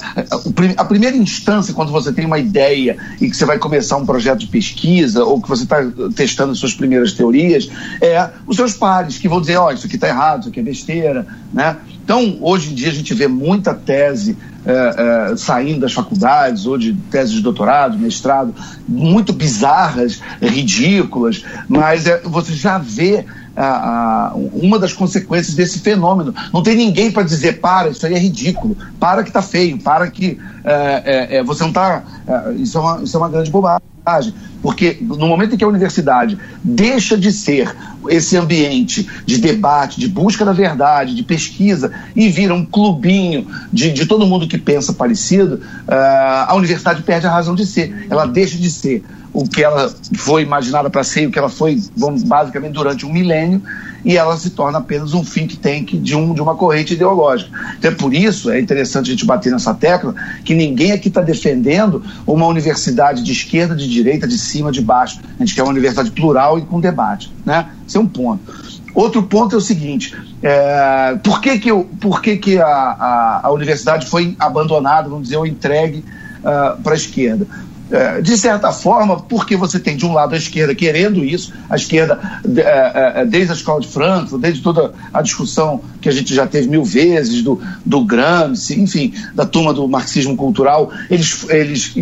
a, 0.78 0.86
primeira 0.86 1.16
instância 1.16 1.74
quando 1.74 1.92
você 1.92 2.14
tem 2.14 2.26
uma 2.26 2.40
ideia 2.40 2.98
e 3.20 3.30
que 3.30 3.36
você 3.36 3.46
vai 3.46 3.60
começar 3.60 3.98
um 3.98 4.06
projeto 4.06 4.40
de 4.40 4.48
pesquisa 4.48 5.24
ou 5.24 5.42
que 5.42 5.50
você 5.50 5.64
está 5.64 5.78
testando 6.16 6.56
suas 6.56 6.74
primeiras 6.74 7.12
teorias, 7.12 7.70
é 8.02 8.30
os 8.48 8.56
seus 8.56 8.74
pares 8.74 9.18
que 9.18 9.28
vão 9.28 9.42
dizer, 9.42 9.58
ó, 9.58 9.68
oh, 9.68 9.72
isso 9.72 9.86
aqui 9.86 9.96
está 9.96 10.08
errado, 10.08 10.42
isso 10.42 10.50
aqui 10.50 10.62
é 10.62 10.64
besteira, 10.64 11.28
né? 11.54 11.76
Então, 12.04 12.38
hoje 12.40 12.72
em 12.72 12.74
dia 12.74 12.88
a 12.88 12.94
gente 12.94 13.14
vê 13.14 13.28
muita 13.28 13.74
tese 13.74 14.38
é, 14.66 15.32
é, 15.32 15.38
saindo 15.38 15.82
das 15.82 15.92
faculdades, 15.92 16.66
ou 16.66 16.78
de 16.78 16.94
tese 17.12 17.34
de 17.34 17.42
doutorado, 17.42 17.98
mestrado, 17.98 18.56
muito 18.88 19.34
bizarras, 19.34 20.22
ridículas, 20.42 21.44
mas 21.68 22.08
é, 22.08 22.22
você 22.22 22.54
já 22.54 22.78
vê 22.78 23.26
a, 23.58 24.30
a, 24.30 24.34
uma 24.36 24.78
das 24.78 24.94
consequências 24.94 25.56
desse 25.56 25.80
fenômeno. 25.80 26.34
Não 26.54 26.62
tem 26.62 26.76
ninguém 26.76 27.12
para 27.12 27.24
dizer, 27.24 27.60
para, 27.60 27.90
isso 27.90 28.06
aí 28.06 28.14
é 28.14 28.20
ridículo, 28.20 28.78
para 29.00 29.24
que 29.24 29.30
está 29.30 29.42
feio, 29.42 29.80
para 29.80 30.10
que 30.10 30.38
é, 30.64 31.04
é, 31.34 31.38
é, 31.38 31.44
você 31.44 31.64
não 31.64 31.70
está. 31.70 32.04
É, 32.28 32.54
isso, 32.54 32.78
é 32.78 32.82
uma, 32.82 33.04
isso 33.04 33.18
é 33.18 33.20
uma 33.20 33.30
grande 33.30 33.50
bobagem. 33.50 33.82
Porque 34.62 34.98
no 35.02 35.28
momento 35.28 35.56
em 35.56 35.58
que 35.58 35.64
a 35.64 35.68
universidade 35.68 36.38
deixa 36.64 37.18
de 37.18 37.32
ser 37.32 37.76
esse 38.10 38.38
ambiente 38.38 39.08
de 39.26 39.38
debate, 39.38 40.00
de 40.00 40.08
busca 40.08 40.46
da 40.46 40.54
verdade, 40.54 41.14
de 41.14 41.24
pesquisa, 41.24 41.92
e 42.16 42.30
vira 42.30 42.54
um 42.54 42.66
clubinho 42.66 43.48
de, 43.72 43.92
de 43.92 44.06
todo 44.06 44.26
mundo 44.26 44.48
que 44.48 44.58
pensa 44.58 44.94
parecido, 44.94 45.56
uh, 45.56 46.48
a 46.48 46.56
universidade 46.56 47.04
perde 47.04 47.28
a 47.28 47.32
razão 47.32 47.54
de 47.54 47.66
ser. 47.66 48.08
Ela 48.10 48.26
deixa 48.26 48.58
de 48.58 48.72
ser 48.72 49.04
o 49.38 49.48
que 49.48 49.64
ela 49.64 49.94
foi 50.16 50.42
imaginada 50.42 50.90
para 50.90 51.04
ser, 51.04 51.28
o 51.28 51.32
que 51.32 51.38
ela 51.38 51.48
foi 51.48 51.80
basicamente 52.26 52.74
durante 52.74 53.06
um 53.06 53.14
milênio, 53.14 53.62
e 54.04 54.18
ela 54.18 54.36
se 54.36 54.50
torna 54.50 54.80
apenas 54.80 55.14
um 55.14 55.24
think 55.24 55.58
tank 55.58 55.96
de, 56.00 56.16
um, 56.16 56.34
de 56.34 56.42
uma 56.42 56.56
corrente 56.56 56.96
ideológica. 56.96 57.52
Então 57.78 57.92
é 57.92 57.94
por 57.94 58.16
isso, 58.16 58.50
é 58.50 58.60
interessante 58.60 59.10
a 59.10 59.12
gente 59.12 59.28
bater 59.28 59.52
nessa 59.52 59.76
tecla, 59.76 60.16
que 60.44 60.56
ninguém 60.56 60.92
aqui 60.92 61.08
está 61.08 61.22
defendendo 61.22 62.04
uma 62.26 62.48
universidade 62.48 63.22
de 63.22 63.32
esquerda, 63.32 63.76
de 63.76 63.88
direita, 63.88 64.28
de 64.28 64.40
cima, 64.40 64.72
de 64.72 64.82
baixo. 64.82 65.20
A 65.40 65.44
gente 65.44 65.54
quer 65.54 65.62
uma 65.62 65.72
universidade 65.72 66.10
plural 66.10 66.58
e 66.58 66.64
com 66.64 66.80
debate. 66.80 67.32
Né? 67.46 67.70
Esse 67.88 67.96
é 67.96 68.00
um 68.00 68.08
ponto. 68.08 68.42
Outro 68.96 69.22
ponto 69.22 69.54
é 69.54 69.58
o 69.60 69.62
seguinte: 69.62 70.16
é, 70.42 71.16
por 71.24 71.42
que, 71.42 71.60
que, 71.60 71.70
eu, 71.70 71.88
por 72.02 72.24
que, 72.24 72.38
que 72.38 72.58
a, 72.58 72.66
a, 72.66 73.42
a 73.44 73.52
universidade 73.52 74.08
foi 74.08 74.36
abandonada, 74.40 75.08
vamos 75.08 75.26
dizer, 75.26 75.38
ou 75.38 75.46
entregue 75.46 76.04
uh, 76.40 76.82
para 76.82 76.94
a 76.94 76.96
esquerda? 76.96 77.46
É, 77.92 78.22
de 78.22 78.38
certa 78.38 78.72
forma, 78.72 79.20
porque 79.22 79.56
você 79.56 79.80
tem 79.80 79.96
de 79.96 80.06
um 80.06 80.14
lado 80.14 80.36
a 80.36 80.38
esquerda 80.38 80.76
querendo 80.76 81.24
isso, 81.24 81.54
a 81.70 81.76
esquerda, 81.76 82.20
é, 82.58 83.22
é, 83.22 83.26
desde 83.26 83.52
a 83.52 83.56
escola 83.56 83.80
de 83.80 83.88
Frankfurt, 83.88 84.42
desde 84.42 84.62
toda 84.62 84.94
a 85.14 85.22
discussão 85.22 85.82
que 86.02 86.10
a 86.10 86.12
gente 86.12 86.34
já 86.34 86.46
teve 86.46 86.68
mil 86.68 86.84
vezes, 86.84 87.42
do, 87.42 87.62
do 87.86 88.04
Gramsci, 88.04 88.80
enfim, 88.80 89.14
da 89.34 89.46
turma 89.46 89.74
do 89.74 89.88
marxismo 89.88 90.36
cultural, 90.36 90.92
eles, 91.10 91.46
eles 91.50 91.96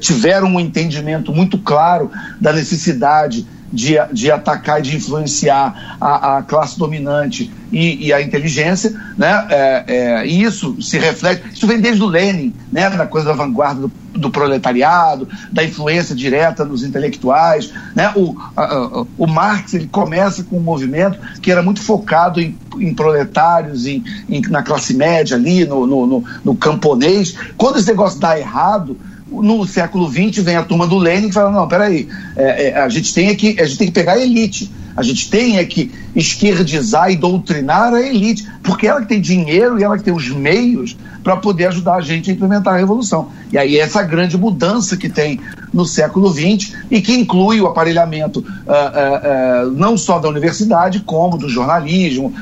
tiveram 0.00 0.48
um 0.48 0.60
entendimento 0.60 1.32
muito 1.32 1.58
claro 1.58 2.10
da 2.40 2.52
necessidade 2.52 3.46
de, 3.74 3.96
de 4.12 4.30
atacar 4.30 4.78
e 4.78 4.82
de 4.82 4.96
influenciar 4.96 5.96
a, 6.00 6.38
a 6.38 6.42
classe 6.42 6.78
dominante 6.78 7.52
e, 7.72 8.06
e, 8.06 8.12
a 8.12 8.22
inteligência, 8.22 8.94
né? 9.18 9.46
É, 9.50 9.84
é, 9.88 10.26
e 10.26 10.42
isso 10.42 10.80
se 10.80 10.96
reflete, 10.96 11.42
isso 11.52 11.66
vem 11.66 11.80
desde 11.80 12.02
o 12.02 12.06
Lenin, 12.06 12.54
né? 12.70 12.88
Da 12.88 13.06
coisa 13.06 13.26
da 13.26 13.32
vanguarda 13.32 13.80
do, 13.80 13.92
do 14.12 14.30
proletariado, 14.30 15.28
da 15.50 15.64
influência 15.64 16.14
direta 16.14 16.64
nos 16.64 16.84
intelectuais, 16.84 17.72
né? 17.94 18.12
O, 18.14 18.36
a, 18.56 18.62
a, 18.62 19.06
o 19.18 19.26
Marx 19.26 19.74
ele 19.74 19.88
começa 19.88 20.44
com 20.44 20.58
um 20.58 20.62
movimento 20.62 21.18
que 21.42 21.50
era 21.50 21.62
muito 21.62 21.82
focado 21.82 22.40
em, 22.40 22.56
em 22.78 22.94
proletários, 22.94 23.86
em, 23.86 24.04
em, 24.28 24.40
na 24.42 24.62
classe 24.62 24.94
média 24.94 25.36
ali, 25.36 25.64
no, 25.64 25.84
no, 25.84 26.06
no, 26.06 26.24
no 26.44 26.54
camponês. 26.54 27.34
Quando 27.56 27.78
esse 27.78 27.88
negócio 27.88 28.20
dá 28.20 28.38
errado 28.38 28.96
no 29.42 29.66
século 29.66 30.10
XX 30.10 30.42
vem 30.42 30.56
a 30.56 30.62
turma 30.62 30.86
do 30.86 30.98
Lenin 30.98 31.28
que 31.28 31.34
fala, 31.34 31.50
não, 31.50 31.68
peraí, 31.68 32.08
é, 32.36 32.68
é, 32.68 32.78
a, 32.78 32.88
gente 32.88 33.12
tem 33.12 33.34
que, 33.34 33.60
a 33.60 33.64
gente 33.64 33.78
tem 33.78 33.86
que 33.88 33.92
pegar 33.92 34.12
a 34.12 34.20
elite, 34.20 34.70
a 34.96 35.02
gente 35.02 35.28
tem 35.28 35.58
é 35.58 35.64
que 35.64 35.90
esquerdizar 36.14 37.10
e 37.10 37.16
doutrinar 37.16 37.92
a 37.92 38.00
elite, 38.00 38.46
porque 38.62 38.86
ela 38.86 39.00
que 39.00 39.08
tem 39.08 39.20
dinheiro 39.20 39.78
e 39.78 39.82
ela 39.82 39.98
que 39.98 40.04
tem 40.04 40.14
os 40.14 40.28
meios 40.28 40.96
para 41.22 41.36
poder 41.36 41.66
ajudar 41.66 41.94
a 41.96 42.00
gente 42.00 42.30
a 42.30 42.34
implementar 42.34 42.74
a 42.74 42.76
revolução. 42.76 43.28
E 43.50 43.58
aí 43.58 43.78
essa 43.78 44.02
grande 44.02 44.36
mudança 44.38 44.96
que 44.96 45.08
tem 45.08 45.40
no 45.72 45.84
século 45.84 46.32
XX 46.32 46.76
e 46.90 47.00
que 47.00 47.12
inclui 47.12 47.60
o 47.60 47.66
aparelhamento 47.66 48.38
uh, 48.38 48.44
uh, 48.44 49.66
uh, 49.66 49.70
não 49.72 49.96
só 49.96 50.20
da 50.20 50.28
universidade, 50.28 51.00
como 51.00 51.36
do 51.36 51.48
jornalismo, 51.48 52.32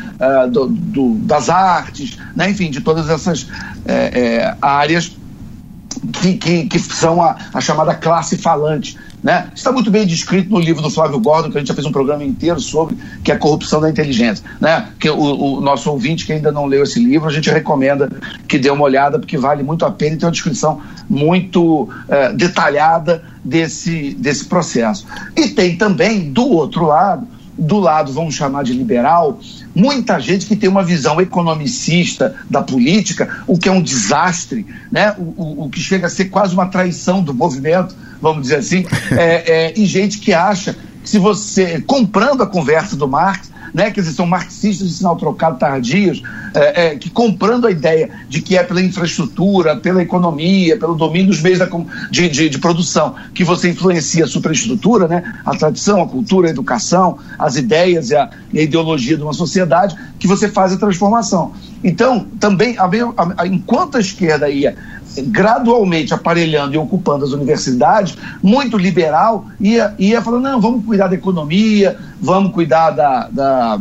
do, 0.51 0.67
do, 0.67 1.15
das 1.21 1.49
artes, 1.49 2.19
né? 2.37 2.51
enfim, 2.51 2.71
de 2.71 2.81
todas 2.81 3.09
essas 3.09 3.47
eh, 3.85 4.11
eh, 4.15 4.57
áreas 4.61 5.17
que, 6.11 6.35
que, 6.35 6.67
que 6.67 6.79
são 6.79 7.23
a, 7.23 7.37
a, 7.53 7.61
chamada 7.61 7.95
classe 7.95 8.37
falante. 8.37 8.97
Né? 9.23 9.49
Está 9.55 9.71
muito 9.71 9.91
bem 9.91 10.05
descrito 10.05 10.51
no 10.51 10.59
livro 10.59 10.83
do 10.83 10.91
Flávio 10.91 11.21
Gordon, 11.21 11.51
que 11.51 11.57
a 11.57 11.61
gente 11.61 11.69
já 11.69 11.75
fez 11.75 11.87
um 11.87 11.93
programa 11.93 12.25
inteiro 12.25 12.61
sobre, 12.61 12.97
que 13.23 13.31
é 13.31 13.35
a 13.35 13.39
corrupção 13.39 13.81
da 13.81 13.89
inteligência. 13.89 14.45
Né? 14.61 14.89
Que 14.99 15.09
o, 15.09 15.17
o, 15.17 15.61
nosso 15.61 15.91
ouvinte 15.91 16.27
que 16.27 16.33
ainda 16.33 16.51
não 16.51 16.67
leu 16.67 16.83
esse 16.83 16.99
livro, 16.99 17.29
a 17.29 17.33
gente 17.33 17.49
recomenda 17.51 18.11
que 18.49 18.59
dê 18.59 18.71
uma 18.71 18.85
olhada, 18.85 19.19
porque 19.19 19.39
vale 19.39 19.63
muito 19.63 19.85
a 19.85 19.91
pena 19.91 20.17
e 20.17 20.19
tem 20.19 20.27
uma 20.27 20.33
descrição 20.33 20.81
muito 21.09 21.89
é, 22.09 22.33
detalhada 22.33 23.23
desse, 23.45 24.15
desse 24.15 24.47
processo. 24.47 25.07
E 25.37 25.49
tem 25.49 25.77
também, 25.77 26.33
do 26.33 26.49
outro 26.49 26.87
lado, 26.87 27.27
do 27.57 27.79
lado, 27.79 28.13
vamos 28.13 28.35
chamar 28.35 28.65
de 28.65 28.73
liberal, 28.73 29.39
muita 29.75 30.19
gente 30.19 30.47
que 30.47 30.57
tem 30.57 30.69
uma 30.69 30.83
visão 30.83 31.21
economicista 31.21 32.35
da 32.49 32.63
política, 32.63 33.43
o 33.47 33.59
que 33.59 33.69
é 33.69 33.73
um 33.73 33.83
desastre, 33.83 34.67
né? 34.91 35.15
o, 35.19 35.23
o, 35.23 35.65
o 35.65 35.71
que 35.71 35.81
chega 35.81 36.07
a 36.07 36.11
ser 36.11 36.27
quase 36.27 36.55
uma 36.55 36.67
traição 36.67 37.23
do 37.23 37.33
movimento, 37.33 37.95
vamos 38.21 38.43
dizer 38.43 38.57
assim, 38.57 38.85
é, 39.11 39.71
é, 39.71 39.75
e 39.79 39.87
gente 39.87 40.19
que 40.19 40.33
acha 40.33 40.77
que 41.03 41.11
se 41.11 41.19
você, 41.19 41.81
comprando 41.81 42.43
a 42.43 42.47
conversa 42.47 42.97
do 42.97 43.09
Marx, 43.09 43.52
né, 43.73 43.91
quer 43.91 44.01
dizer, 44.01 44.13
são 44.13 44.27
marxistas 44.27 44.89
de 44.89 44.95
sinal 44.95 45.17
trocado 45.17 45.59
tardios, 45.59 46.23
é, 46.55 46.87
é, 46.87 46.97
que 46.97 47.09
comprando 47.09 47.67
a 47.67 47.71
ideia 47.71 48.11
de 48.29 48.43
que 48.43 48.57
é 48.57 48.63
pela 48.63 48.83
infraestrutura, 48.83 49.77
pela 49.77 50.03
economia, 50.03 50.79
pelo 50.79 50.95
domínio 50.95 51.29
dos 51.29 51.41
meios 51.41 51.59
da, 51.59 51.69
de, 52.11 52.29
de, 52.29 52.49
de, 52.49 52.59
produção 52.59 53.15
que 53.35 53.45
você 53.45 53.71
influencia 53.71 54.25
a 54.25 54.29
superestrutura, 54.29 55.09
né, 55.09 55.41
a 55.45 55.57
tradição, 55.57 56.03
a 56.03 56.07
cultura, 56.07 56.49
a 56.49 56.51
educação, 56.51 57.19
as 57.39 57.57
ideias 57.57 58.11
e 58.11 58.17
a, 58.17 58.31
e 58.53 58.59
a 58.59 58.63
ideologia 58.63 59.17
de 59.17 59.23
uma 59.23 59.33
sociedade, 59.33 59.97
que 60.19 60.27
você 60.27 60.49
faz 60.49 60.73
a 60.73 60.77
transformação. 60.77 61.53
Então, 61.83 62.27
também, 62.39 62.77
a, 62.79 62.85
a, 63.39 63.47
enquanto 63.47 63.97
a 63.97 64.01
esquerda 64.01 64.49
ia 64.49 64.77
gradualmente 65.19 66.15
aparelhando 66.15 66.75
e 66.75 66.79
ocupando 66.79 67.25
as 67.25 67.33
universidades, 67.33 68.17
muito 68.43 68.77
liberal, 68.77 69.47
ia, 69.61 69.95
ia 69.99 70.23
falando, 70.23 70.45
não, 70.45 70.61
vamos 70.61 70.85
cuidar 70.85 71.09
da 71.09 71.15
economia, 71.15 71.99
vamos 72.21 72.53
cuidar 72.53 72.91
da, 72.91 73.29
da 73.29 73.81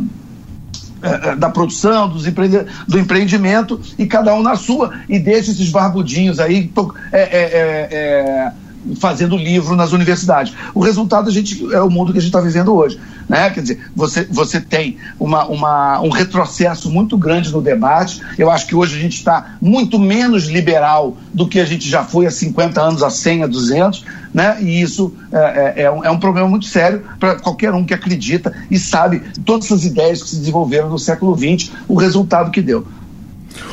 eh, 1.02 1.20
eh, 1.24 1.36
da 1.36 1.50
produção, 1.50 2.08
dos 2.08 2.26
empreende 2.28 2.64
do 2.86 2.96
empreendimento 2.96 3.80
e 3.98 4.06
cada 4.06 4.32
um 4.34 4.42
na 4.42 4.54
sua 4.54 4.92
e 5.08 5.18
deixa 5.18 5.50
esses 5.50 5.68
barbudinhos 5.68 6.38
aí 6.38 6.70
é, 7.12 7.20
é, 7.20 7.88
é, 7.90 8.52
fazendo 8.98 9.36
livro 9.36 9.76
nas 9.76 9.92
universidades. 9.92 10.52
O 10.74 10.80
resultado 10.80 11.28
a 11.28 11.32
gente, 11.32 11.72
é 11.72 11.80
o 11.80 11.90
mundo 11.90 12.12
que 12.12 12.18
a 12.18 12.20
gente 12.20 12.30
está 12.30 12.40
vivendo 12.40 12.74
hoje. 12.74 12.98
Né? 13.28 13.50
Quer 13.50 13.62
dizer, 13.62 13.90
você, 13.94 14.26
você 14.30 14.60
tem 14.60 14.98
uma, 15.18 15.46
uma, 15.46 16.00
um 16.00 16.10
retrocesso 16.10 16.90
muito 16.90 17.16
grande 17.16 17.52
no 17.52 17.60
debate. 17.60 18.20
Eu 18.36 18.50
acho 18.50 18.66
que 18.66 18.74
hoje 18.74 18.96
a 18.96 19.00
gente 19.00 19.16
está 19.16 19.56
muito 19.60 19.98
menos 19.98 20.44
liberal 20.44 21.16
do 21.32 21.46
que 21.46 21.60
a 21.60 21.64
gente 21.64 21.88
já 21.88 22.04
foi 22.04 22.26
há 22.26 22.30
50 22.30 22.80
anos, 22.80 23.02
há 23.02 23.10
100, 23.10 23.44
há 23.44 23.46
200, 23.46 24.04
né? 24.34 24.58
e 24.60 24.80
isso 24.80 25.14
é, 25.32 25.38
é, 25.38 25.82
é, 25.84 25.90
um, 25.90 26.04
é 26.04 26.10
um 26.10 26.18
problema 26.18 26.48
muito 26.48 26.66
sério 26.66 27.02
para 27.18 27.36
qualquer 27.36 27.72
um 27.72 27.84
que 27.84 27.94
acredita 27.94 28.52
e 28.70 28.78
sabe 28.78 29.22
todas 29.44 29.66
essas 29.66 29.84
ideias 29.84 30.22
que 30.22 30.28
se 30.28 30.36
desenvolveram 30.36 30.88
no 30.88 30.98
século 30.98 31.36
XX, 31.36 31.70
o 31.88 31.94
resultado 31.94 32.50
que 32.50 32.60
deu. 32.60 32.86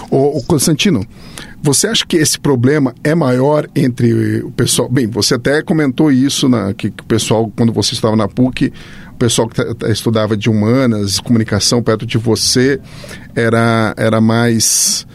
O, 0.09 0.41
Constantino, 0.43 1.05
você 1.61 1.87
acha 1.87 2.05
que 2.05 2.17
esse 2.17 2.39
problema 2.39 2.93
é 3.03 3.13
maior 3.13 3.67
entre 3.75 4.41
o 4.41 4.51
pessoal? 4.51 4.89
Bem, 4.89 5.07
você 5.07 5.35
até 5.35 5.61
comentou 5.61 6.11
isso 6.11 6.49
na, 6.49 6.73
que, 6.73 6.89
que 6.89 7.03
o 7.03 7.05
pessoal, 7.05 7.51
quando 7.55 7.71
você 7.71 7.93
estava 7.93 8.15
na 8.15 8.27
PUC, 8.27 8.73
o 9.11 9.15
pessoal 9.15 9.47
que 9.47 9.61
estudava 9.91 10.35
de 10.35 10.49
humanas, 10.49 11.19
comunicação 11.19 11.83
perto 11.83 12.05
de 12.05 12.17
você, 12.17 12.79
era, 13.35 13.93
era 13.97 14.21
mais 14.21 15.05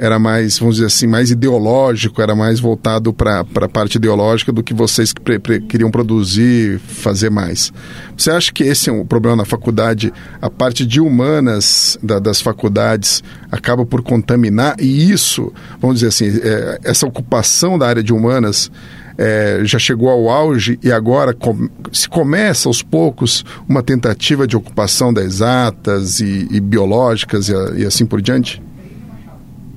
era 0.00 0.18
mais, 0.18 0.58
vamos 0.58 0.76
dizer 0.76 0.86
assim, 0.86 1.06
mais 1.06 1.30
ideológico, 1.30 2.22
era 2.22 2.34
mais 2.34 2.58
voltado 2.58 3.12
para 3.12 3.40
a 3.40 3.68
parte 3.68 3.96
ideológica 3.96 4.50
do 4.50 4.62
que 4.62 4.72
vocês 4.72 5.12
que 5.12 5.20
pre, 5.20 5.38
pre, 5.38 5.60
queriam 5.60 5.90
produzir, 5.90 6.78
fazer 6.78 7.28
mais. 7.28 7.70
Você 8.16 8.30
acha 8.30 8.50
que 8.50 8.64
esse 8.64 8.88
é 8.88 8.92
um 8.92 9.04
problema 9.04 9.36
na 9.36 9.44
faculdade? 9.44 10.10
A 10.40 10.48
parte 10.48 10.86
de 10.86 11.02
humanas 11.02 11.98
da, 12.02 12.18
das 12.18 12.40
faculdades 12.40 13.22
acaba 13.52 13.84
por 13.84 14.00
contaminar 14.00 14.74
e 14.80 15.10
isso, 15.12 15.52
vamos 15.78 15.96
dizer 15.96 16.08
assim, 16.08 16.40
é, 16.42 16.80
essa 16.82 17.06
ocupação 17.06 17.78
da 17.78 17.86
área 17.86 18.02
de 18.02 18.14
humanas 18.14 18.70
é, 19.18 19.60
já 19.64 19.78
chegou 19.78 20.08
ao 20.08 20.30
auge 20.30 20.78
e 20.82 20.90
agora 20.90 21.34
com, 21.34 21.68
se 21.92 22.08
começa 22.08 22.70
aos 22.70 22.82
poucos 22.82 23.44
uma 23.68 23.82
tentativa 23.82 24.46
de 24.46 24.56
ocupação 24.56 25.12
das 25.12 25.24
exatas 25.24 26.20
e, 26.20 26.48
e 26.50 26.58
biológicas 26.58 27.50
e, 27.50 27.52
e 27.80 27.84
assim 27.84 28.06
por 28.06 28.22
diante? 28.22 28.62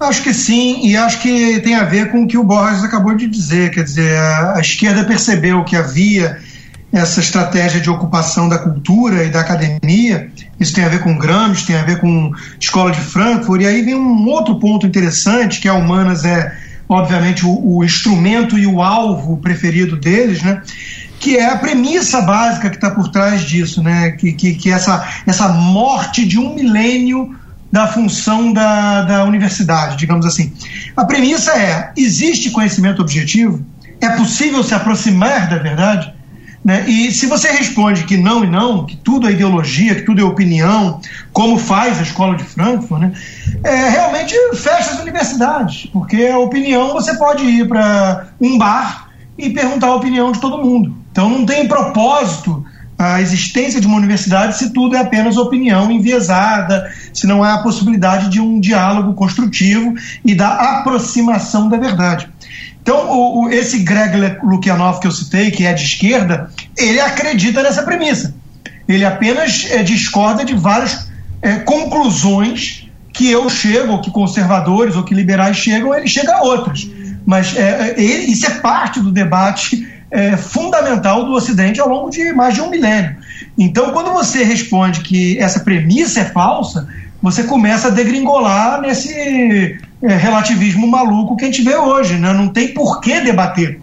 Acho 0.04 0.22
que 0.22 0.34
sim, 0.34 0.86
e 0.86 0.98
acho 0.98 1.20
que 1.22 1.60
tem 1.62 1.76
a 1.76 1.84
ver 1.84 2.12
com 2.12 2.24
o 2.24 2.28
que 2.28 2.38
o 2.38 2.44
Borges 2.44 2.84
acabou 2.84 3.16
de 3.16 3.28
dizer. 3.28 3.72
Quer 3.72 3.84
dizer, 3.84 4.18
a, 4.18 4.58
a 4.58 4.60
esquerda 4.60 5.04
percebeu 5.04 5.64
que 5.64 5.76
havia 5.76 6.38
essa 6.94 7.20
estratégia 7.20 7.82
de 7.82 7.90
ocupação 7.90 8.48
da 8.48 8.60
cultura 8.60 9.24
e 9.24 9.30
da 9.30 9.40
academia. 9.40 10.32
Isso 10.60 10.76
tem 10.76 10.86
a 10.86 10.90
ver 10.90 11.00
com 11.02 11.18
Gramsci, 11.18 11.66
tem 11.66 11.76
a 11.76 11.82
ver 11.82 12.00
com 12.00 12.32
Escola 12.60 12.92
de 12.92 13.00
Frankfurt. 13.00 13.64
E 13.64 13.66
aí 13.66 13.82
vem 13.82 13.96
um 13.96 14.28
outro 14.28 14.60
ponto 14.60 14.86
interessante, 14.86 15.60
que 15.60 15.68
a 15.68 15.74
Humanas 15.74 16.24
é, 16.24 16.56
obviamente, 16.88 17.44
o, 17.46 17.78
o 17.78 17.84
instrumento 17.84 18.60
e 18.60 18.68
o 18.68 18.82
alvo 18.82 19.38
preferido 19.38 19.98
deles, 19.98 20.44
né? 20.44 20.62
que 21.20 21.38
é 21.38 21.50
a 21.50 21.58
premissa 21.58 22.22
básica 22.22 22.70
que 22.70 22.76
está 22.76 22.92
por 22.92 23.10
trás 23.10 23.42
disso, 23.42 23.82
né? 23.82 24.12
que, 24.12 24.34
que, 24.34 24.54
que 24.54 24.70
essa, 24.70 25.08
essa 25.26 25.48
morte 25.48 26.28
de 26.28 26.38
um 26.38 26.54
milênio 26.54 27.34
da 27.74 27.88
função 27.88 28.54
da, 28.54 29.02
da 29.02 29.24
universidade, 29.24 29.98
digamos 29.98 30.28
assim. 30.28 30.54
A 30.96 31.06
premissa 31.06 31.54
é: 31.54 31.92
existe 31.98 32.52
conhecimento 32.52 33.02
objetivo? 33.02 33.66
É 34.00 34.10
possível 34.10 34.64
se 34.64 34.76
aproximar 34.76 35.50
da 35.50 35.58
verdade? 35.58 36.14
Né? 36.64 36.88
E 36.88 37.12
se 37.12 37.26
você 37.26 37.50
responde 37.50 38.04
que 38.04 38.16
não 38.16 38.44
e 38.44 38.48
não, 38.48 38.86
que 38.86 38.96
tudo 38.98 39.28
é 39.28 39.32
ideologia, 39.32 39.96
que 39.96 40.04
tudo 40.04 40.22
é 40.22 40.24
opinião, 40.24 41.02
como 41.34 41.58
faz 41.58 41.98
a 41.98 42.04
escola 42.04 42.38
de 42.38 42.44
Frankfurt, 42.44 43.02
né? 43.02 43.12
é, 43.64 43.90
realmente 43.90 44.36
fecha 44.54 44.92
as 44.92 45.00
universidades, 45.00 45.88
porque 45.92 46.28
a 46.28 46.38
opinião 46.38 46.94
você 46.94 47.18
pode 47.18 47.44
ir 47.44 47.68
para 47.68 48.28
um 48.40 48.56
bar 48.56 49.10
e 49.36 49.50
perguntar 49.50 49.88
a 49.88 49.96
opinião 49.96 50.32
de 50.32 50.40
todo 50.40 50.64
mundo. 50.64 50.96
Então 51.12 51.28
não 51.28 51.44
tem 51.44 51.68
propósito 51.68 52.64
a 53.04 53.22
existência 53.22 53.82
de 53.82 53.88
uma 53.88 53.98
universidade 53.98 54.58
se 54.58 54.72
tudo 54.72 54.96
é 54.96 55.00
apenas 55.00 55.38
opinião 55.38 55.92
enviesada, 55.92 56.92
se 57.14 57.28
não 57.28 57.44
há 57.44 57.56
a 57.56 57.64
possibilidade 57.64 58.30
de 58.30 58.40
um 58.40 58.60
diálogo 58.60 59.14
construtivo 59.14 59.94
e 60.24 60.34
da 60.34 60.78
aproximação 60.80 61.68
da 61.68 61.78
verdade. 61.78 62.30
Então, 62.82 63.10
o, 63.10 63.44
o, 63.44 63.50
esse 63.50 63.80
Greg 63.80 64.38
Lukianov 64.44 65.00
que 65.00 65.08
eu 65.08 65.12
citei, 65.12 65.52
que 65.52 65.66
é 65.66 65.74
de 65.74 65.84
esquerda, 65.84 66.50
ele 66.78 67.00
acredita 67.00 67.64
nessa 67.64 67.84
premissa. 67.84 68.36
Ele 68.88 69.06
apenas 69.06 69.66
é, 69.70 69.82
discorda 69.84 70.44
de 70.44 70.54
várias 70.54 71.10
é, 71.42 71.56
conclusões 71.60 72.90
que 73.14 73.30
eu 73.30 73.50
chego, 73.50 73.94
ou 73.94 74.02
que 74.02 74.12
conservadores 74.12 74.96
ou 74.96 75.04
que 75.04 75.14
liberais 75.14 75.58
chegam, 75.58 75.94
ele 75.94 76.08
chega 76.08 76.36
a 76.36 76.42
outras. 76.42 76.90
mas 77.26 77.56
é, 77.56 77.94
ele, 77.98 78.32
isso 78.32 78.46
é 78.46 78.50
parte 78.50 79.00
do 79.00 79.12
debate 79.12 79.93
é, 80.14 80.38
fundamental 80.38 81.26
do 81.26 81.34
Ocidente 81.34 81.82
ao 81.82 81.90
longo 81.90 82.12
de 82.12 82.32
mais 82.34 82.54
de 82.54 82.62
um 82.62 82.70
milênio. 82.70 83.16
Então, 83.58 83.92
quando 83.92 84.14
você 84.14 84.44
responde 84.44 85.02
que 85.02 85.40
essa 85.40 85.60
premissa 85.62 86.20
é 86.20 86.26
falsa, 86.26 86.88
você 87.20 87.44
começa 87.44 87.88
a 87.88 87.92
degringolar 87.92 88.80
nesse 88.80 89.80
é, 90.04 90.16
relativismo 90.16 90.88
maluco 90.88 91.36
que 91.36 91.46
a 91.46 91.48
gente 91.48 91.64
vê 91.64 91.76
hoje. 91.76 92.16
Né? 92.16 92.32
Não 92.32 92.48
tem 92.48 92.74
por 92.74 93.02
que 93.02 93.22
debater. 93.22 93.80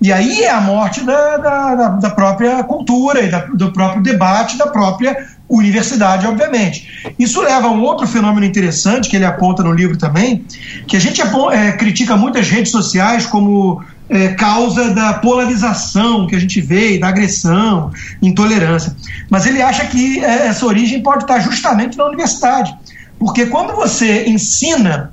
E 0.00 0.10
aí 0.10 0.42
é 0.42 0.50
a 0.50 0.60
morte 0.60 1.02
da, 1.02 1.36
da, 1.36 1.88
da 1.88 2.10
própria 2.10 2.62
cultura 2.64 3.20
e 3.20 3.30
da, 3.30 3.40
do 3.40 3.70
próprio 3.70 4.02
debate, 4.02 4.56
da 4.56 4.66
própria 4.66 5.16
universidade, 5.48 6.26
obviamente. 6.26 7.12
Isso 7.18 7.40
leva 7.42 7.68
a 7.68 7.70
um 7.70 7.82
outro 7.82 8.06
fenômeno 8.06 8.46
interessante 8.46 9.08
que 9.08 9.16
ele 9.16 9.24
aponta 9.24 9.62
no 9.62 9.72
livro 9.72 9.96
também, 9.98 10.44
que 10.86 10.96
a 10.96 11.00
gente 11.00 11.20
é, 11.20 11.72
critica 11.72 12.16
muitas 12.16 12.48
redes 12.48 12.72
sociais 12.72 13.26
como 13.26 13.82
é, 14.08 14.28
causa 14.28 14.90
da 14.90 15.14
polarização 15.14 16.26
que 16.26 16.36
a 16.36 16.38
gente 16.38 16.60
vê, 16.60 16.98
da 16.98 17.08
agressão, 17.08 17.90
intolerância. 18.20 18.94
Mas 19.30 19.46
ele 19.46 19.62
acha 19.62 19.84
que 19.86 20.22
é, 20.22 20.46
essa 20.48 20.66
origem 20.66 21.02
pode 21.02 21.24
estar 21.24 21.40
justamente 21.40 21.96
na 21.96 22.04
universidade. 22.06 22.74
Porque 23.18 23.46
quando 23.46 23.74
você 23.74 24.26
ensina 24.26 25.12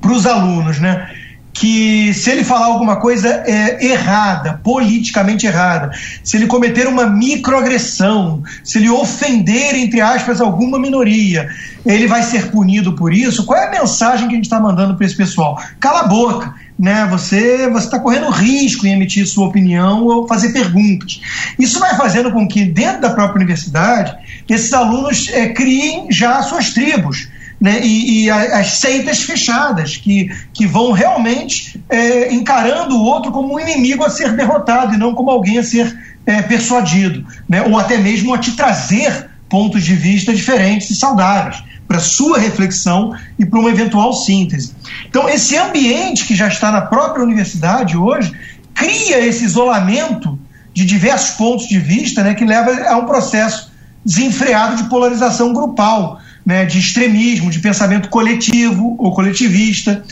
para 0.00 0.12
os 0.12 0.26
alunos, 0.26 0.78
né, 0.78 1.08
que 1.52 2.14
se 2.14 2.30
ele 2.30 2.44
falar 2.44 2.66
alguma 2.66 2.96
coisa 2.96 3.28
é, 3.46 3.84
errada, 3.84 4.60
politicamente 4.62 5.46
errada, 5.46 5.90
se 6.22 6.36
ele 6.36 6.46
cometer 6.46 6.86
uma 6.86 7.06
microagressão, 7.06 8.42
se 8.62 8.78
ele 8.78 8.88
ofender, 8.88 9.74
entre 9.74 10.00
aspas, 10.00 10.40
alguma 10.40 10.78
minoria, 10.78 11.48
ele 11.84 12.06
vai 12.06 12.22
ser 12.22 12.50
punido 12.50 12.94
por 12.94 13.12
isso, 13.12 13.44
qual 13.44 13.58
é 13.58 13.66
a 13.66 13.80
mensagem 13.80 14.28
que 14.28 14.34
a 14.34 14.36
gente 14.36 14.44
está 14.44 14.60
mandando 14.60 14.94
para 14.94 15.04
esse 15.04 15.16
pessoal? 15.16 15.60
Cala 15.80 16.00
a 16.00 16.06
boca. 16.06 16.54
Né, 16.78 17.08
você 17.10 17.68
está 17.76 17.98
correndo 17.98 18.30
risco 18.30 18.86
em 18.86 18.92
emitir 18.92 19.26
sua 19.26 19.48
opinião 19.48 20.04
ou 20.04 20.28
fazer 20.28 20.52
perguntas. 20.52 21.20
Isso 21.58 21.80
vai 21.80 21.96
fazendo 21.96 22.30
com 22.30 22.46
que, 22.46 22.64
dentro 22.64 23.00
da 23.00 23.10
própria 23.10 23.34
universidade, 23.34 24.16
esses 24.48 24.72
alunos 24.72 25.28
é, 25.30 25.48
criem 25.48 26.06
já 26.08 26.40
suas 26.40 26.70
tribos 26.70 27.28
né, 27.60 27.80
e, 27.82 28.26
e, 28.26 28.30
as 28.30 28.78
seitas 28.78 29.22
fechadas, 29.22 29.96
que, 29.96 30.30
que 30.52 30.66
vão 30.66 30.92
realmente 30.92 31.82
é, 31.88 32.32
encarando 32.32 32.96
o 32.96 33.02
outro 33.02 33.32
como 33.32 33.54
um 33.54 33.60
inimigo 33.60 34.04
a 34.04 34.10
ser 34.10 34.36
derrotado 34.36 34.94
e 34.94 34.98
não 34.98 35.14
como 35.14 35.30
alguém 35.30 35.58
a 35.58 35.64
ser 35.64 35.98
é, 36.24 36.42
persuadido, 36.42 37.26
né, 37.48 37.62
ou 37.62 37.78
até 37.78 37.96
mesmo 37.98 38.32
a 38.32 38.38
te 38.38 38.52
trazer 38.52 39.27
pontos 39.48 39.84
de 39.84 39.94
vista 39.94 40.34
diferentes 40.34 40.90
e 40.90 40.96
saudáveis 40.96 41.62
para 41.86 41.98
sua 41.98 42.38
reflexão 42.38 43.16
e 43.38 43.46
para 43.46 43.58
uma 43.58 43.70
eventual 43.70 44.12
síntese. 44.12 44.74
Então, 45.08 45.28
esse 45.28 45.56
ambiente 45.56 46.26
que 46.26 46.34
já 46.34 46.48
está 46.48 46.70
na 46.70 46.82
própria 46.82 47.24
universidade 47.24 47.96
hoje 47.96 48.32
cria 48.74 49.18
esse 49.24 49.44
isolamento 49.44 50.38
de 50.74 50.84
diversos 50.84 51.30
pontos 51.30 51.66
de 51.66 51.78
vista 51.78 52.22
né, 52.22 52.34
que 52.34 52.44
leva 52.44 52.70
a 52.88 52.96
um 52.98 53.06
processo 53.06 53.72
desenfreado 54.04 54.76
de 54.76 54.88
polarização 54.88 55.52
grupal 55.52 56.20
né, 56.44 56.64
de 56.64 56.78
extremismo, 56.78 57.50
de 57.50 57.58
pensamento 57.58 58.08
coletivo 58.08 58.96
ou 58.98 59.12
coletivista, 59.12 60.02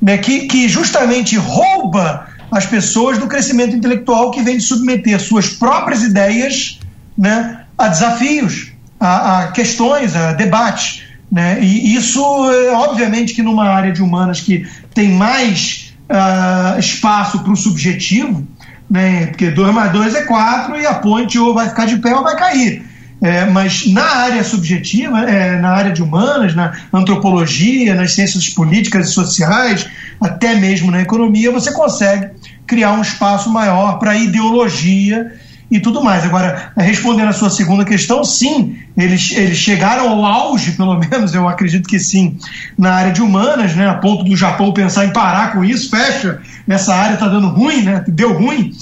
né, 0.00 0.18
que, 0.18 0.46
que 0.46 0.68
justamente 0.68 1.36
rouba 1.36 2.28
as 2.50 2.66
pessoas 2.66 3.18
do 3.18 3.26
crescimento 3.26 3.74
intelectual 3.76 4.30
que 4.30 4.42
vem 4.42 4.56
de 4.56 4.62
submeter 4.62 5.20
suas 5.20 5.48
próprias 5.48 6.02
ideias 6.02 6.78
né, 7.16 7.64
a 7.76 7.88
desafios, 7.88 8.72
a, 9.04 9.40
a 9.40 9.52
questões, 9.52 10.16
a 10.16 10.32
debates. 10.32 11.02
Né? 11.30 11.58
E 11.60 11.94
isso, 11.94 12.20
é, 12.50 12.72
obviamente, 12.72 13.34
que 13.34 13.42
numa 13.42 13.68
área 13.68 13.92
de 13.92 14.02
humanas 14.02 14.40
que 14.40 14.66
tem 14.94 15.10
mais 15.10 15.94
uh, 16.08 16.78
espaço 16.78 17.40
para 17.40 17.52
o 17.52 17.56
subjetivo, 17.56 18.46
né? 18.88 19.26
porque 19.26 19.50
2 19.50 19.74
mais 19.74 19.92
2 19.92 20.14
é 20.14 20.22
4 20.22 20.80
e 20.80 20.86
a 20.86 20.94
ponte 20.94 21.38
ou 21.38 21.52
vai 21.52 21.68
ficar 21.68 21.84
de 21.84 21.98
pé 21.98 22.14
ou 22.14 22.22
vai 22.22 22.36
cair. 22.36 22.82
É, 23.20 23.46
mas 23.46 23.86
na 23.86 24.04
área 24.04 24.44
subjetiva, 24.44 25.20
é, 25.20 25.58
na 25.58 25.70
área 25.70 25.92
de 25.92 26.02
humanas, 26.02 26.54
na 26.54 26.72
antropologia, 26.92 27.94
nas 27.94 28.12
ciências 28.12 28.50
políticas 28.50 29.08
e 29.08 29.12
sociais, 29.12 29.86
até 30.20 30.54
mesmo 30.56 30.90
na 30.90 31.00
economia, 31.00 31.50
você 31.50 31.72
consegue 31.72 32.32
criar 32.66 32.92
um 32.92 33.00
espaço 33.00 33.50
maior 33.50 33.98
para 33.98 34.16
ideologia 34.16 35.32
e 35.70 35.80
tudo 35.80 36.02
mais. 36.02 36.24
Agora, 36.24 36.72
respondendo 36.76 37.28
a 37.28 37.32
sua 37.32 37.50
segunda 37.50 37.84
questão, 37.84 38.24
sim, 38.24 38.76
eles, 38.96 39.32
eles 39.32 39.58
chegaram 39.58 40.08
ao 40.08 40.24
auge, 40.24 40.72
pelo 40.76 40.98
menos, 40.98 41.34
eu 41.34 41.48
acredito 41.48 41.88
que 41.88 41.98
sim, 41.98 42.38
na 42.78 42.92
área 42.92 43.12
de 43.12 43.22
humanas, 43.22 43.74
né, 43.74 43.88
a 43.88 43.94
ponto 43.94 44.24
do 44.24 44.36
Japão 44.36 44.72
pensar 44.72 45.04
em 45.06 45.12
parar 45.12 45.52
com 45.52 45.64
isso, 45.64 45.90
fecha, 45.90 46.40
nessa 46.66 46.94
área 46.94 47.14
está 47.14 47.28
dando 47.28 47.48
ruim, 47.48 47.82
né, 47.82 48.04
deu 48.08 48.32
ruim. 48.32 48.72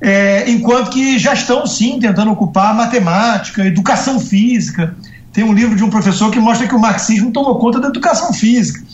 É, 0.00 0.48
enquanto 0.48 0.90
que 0.90 1.18
já 1.18 1.34
estão, 1.34 1.66
sim, 1.66 1.98
tentando 1.98 2.30
ocupar 2.30 2.74
matemática, 2.74 3.66
educação 3.66 4.20
física. 4.20 4.94
Tem 5.38 5.44
um 5.44 5.52
livro 5.52 5.76
de 5.76 5.84
um 5.84 5.88
professor 5.88 6.32
que 6.32 6.40
mostra 6.40 6.66
que 6.66 6.74
o 6.74 6.80
marxismo 6.80 7.30
tomou 7.30 7.60
conta 7.60 7.78
da 7.78 7.86
educação 7.86 8.32
física. 8.32 8.84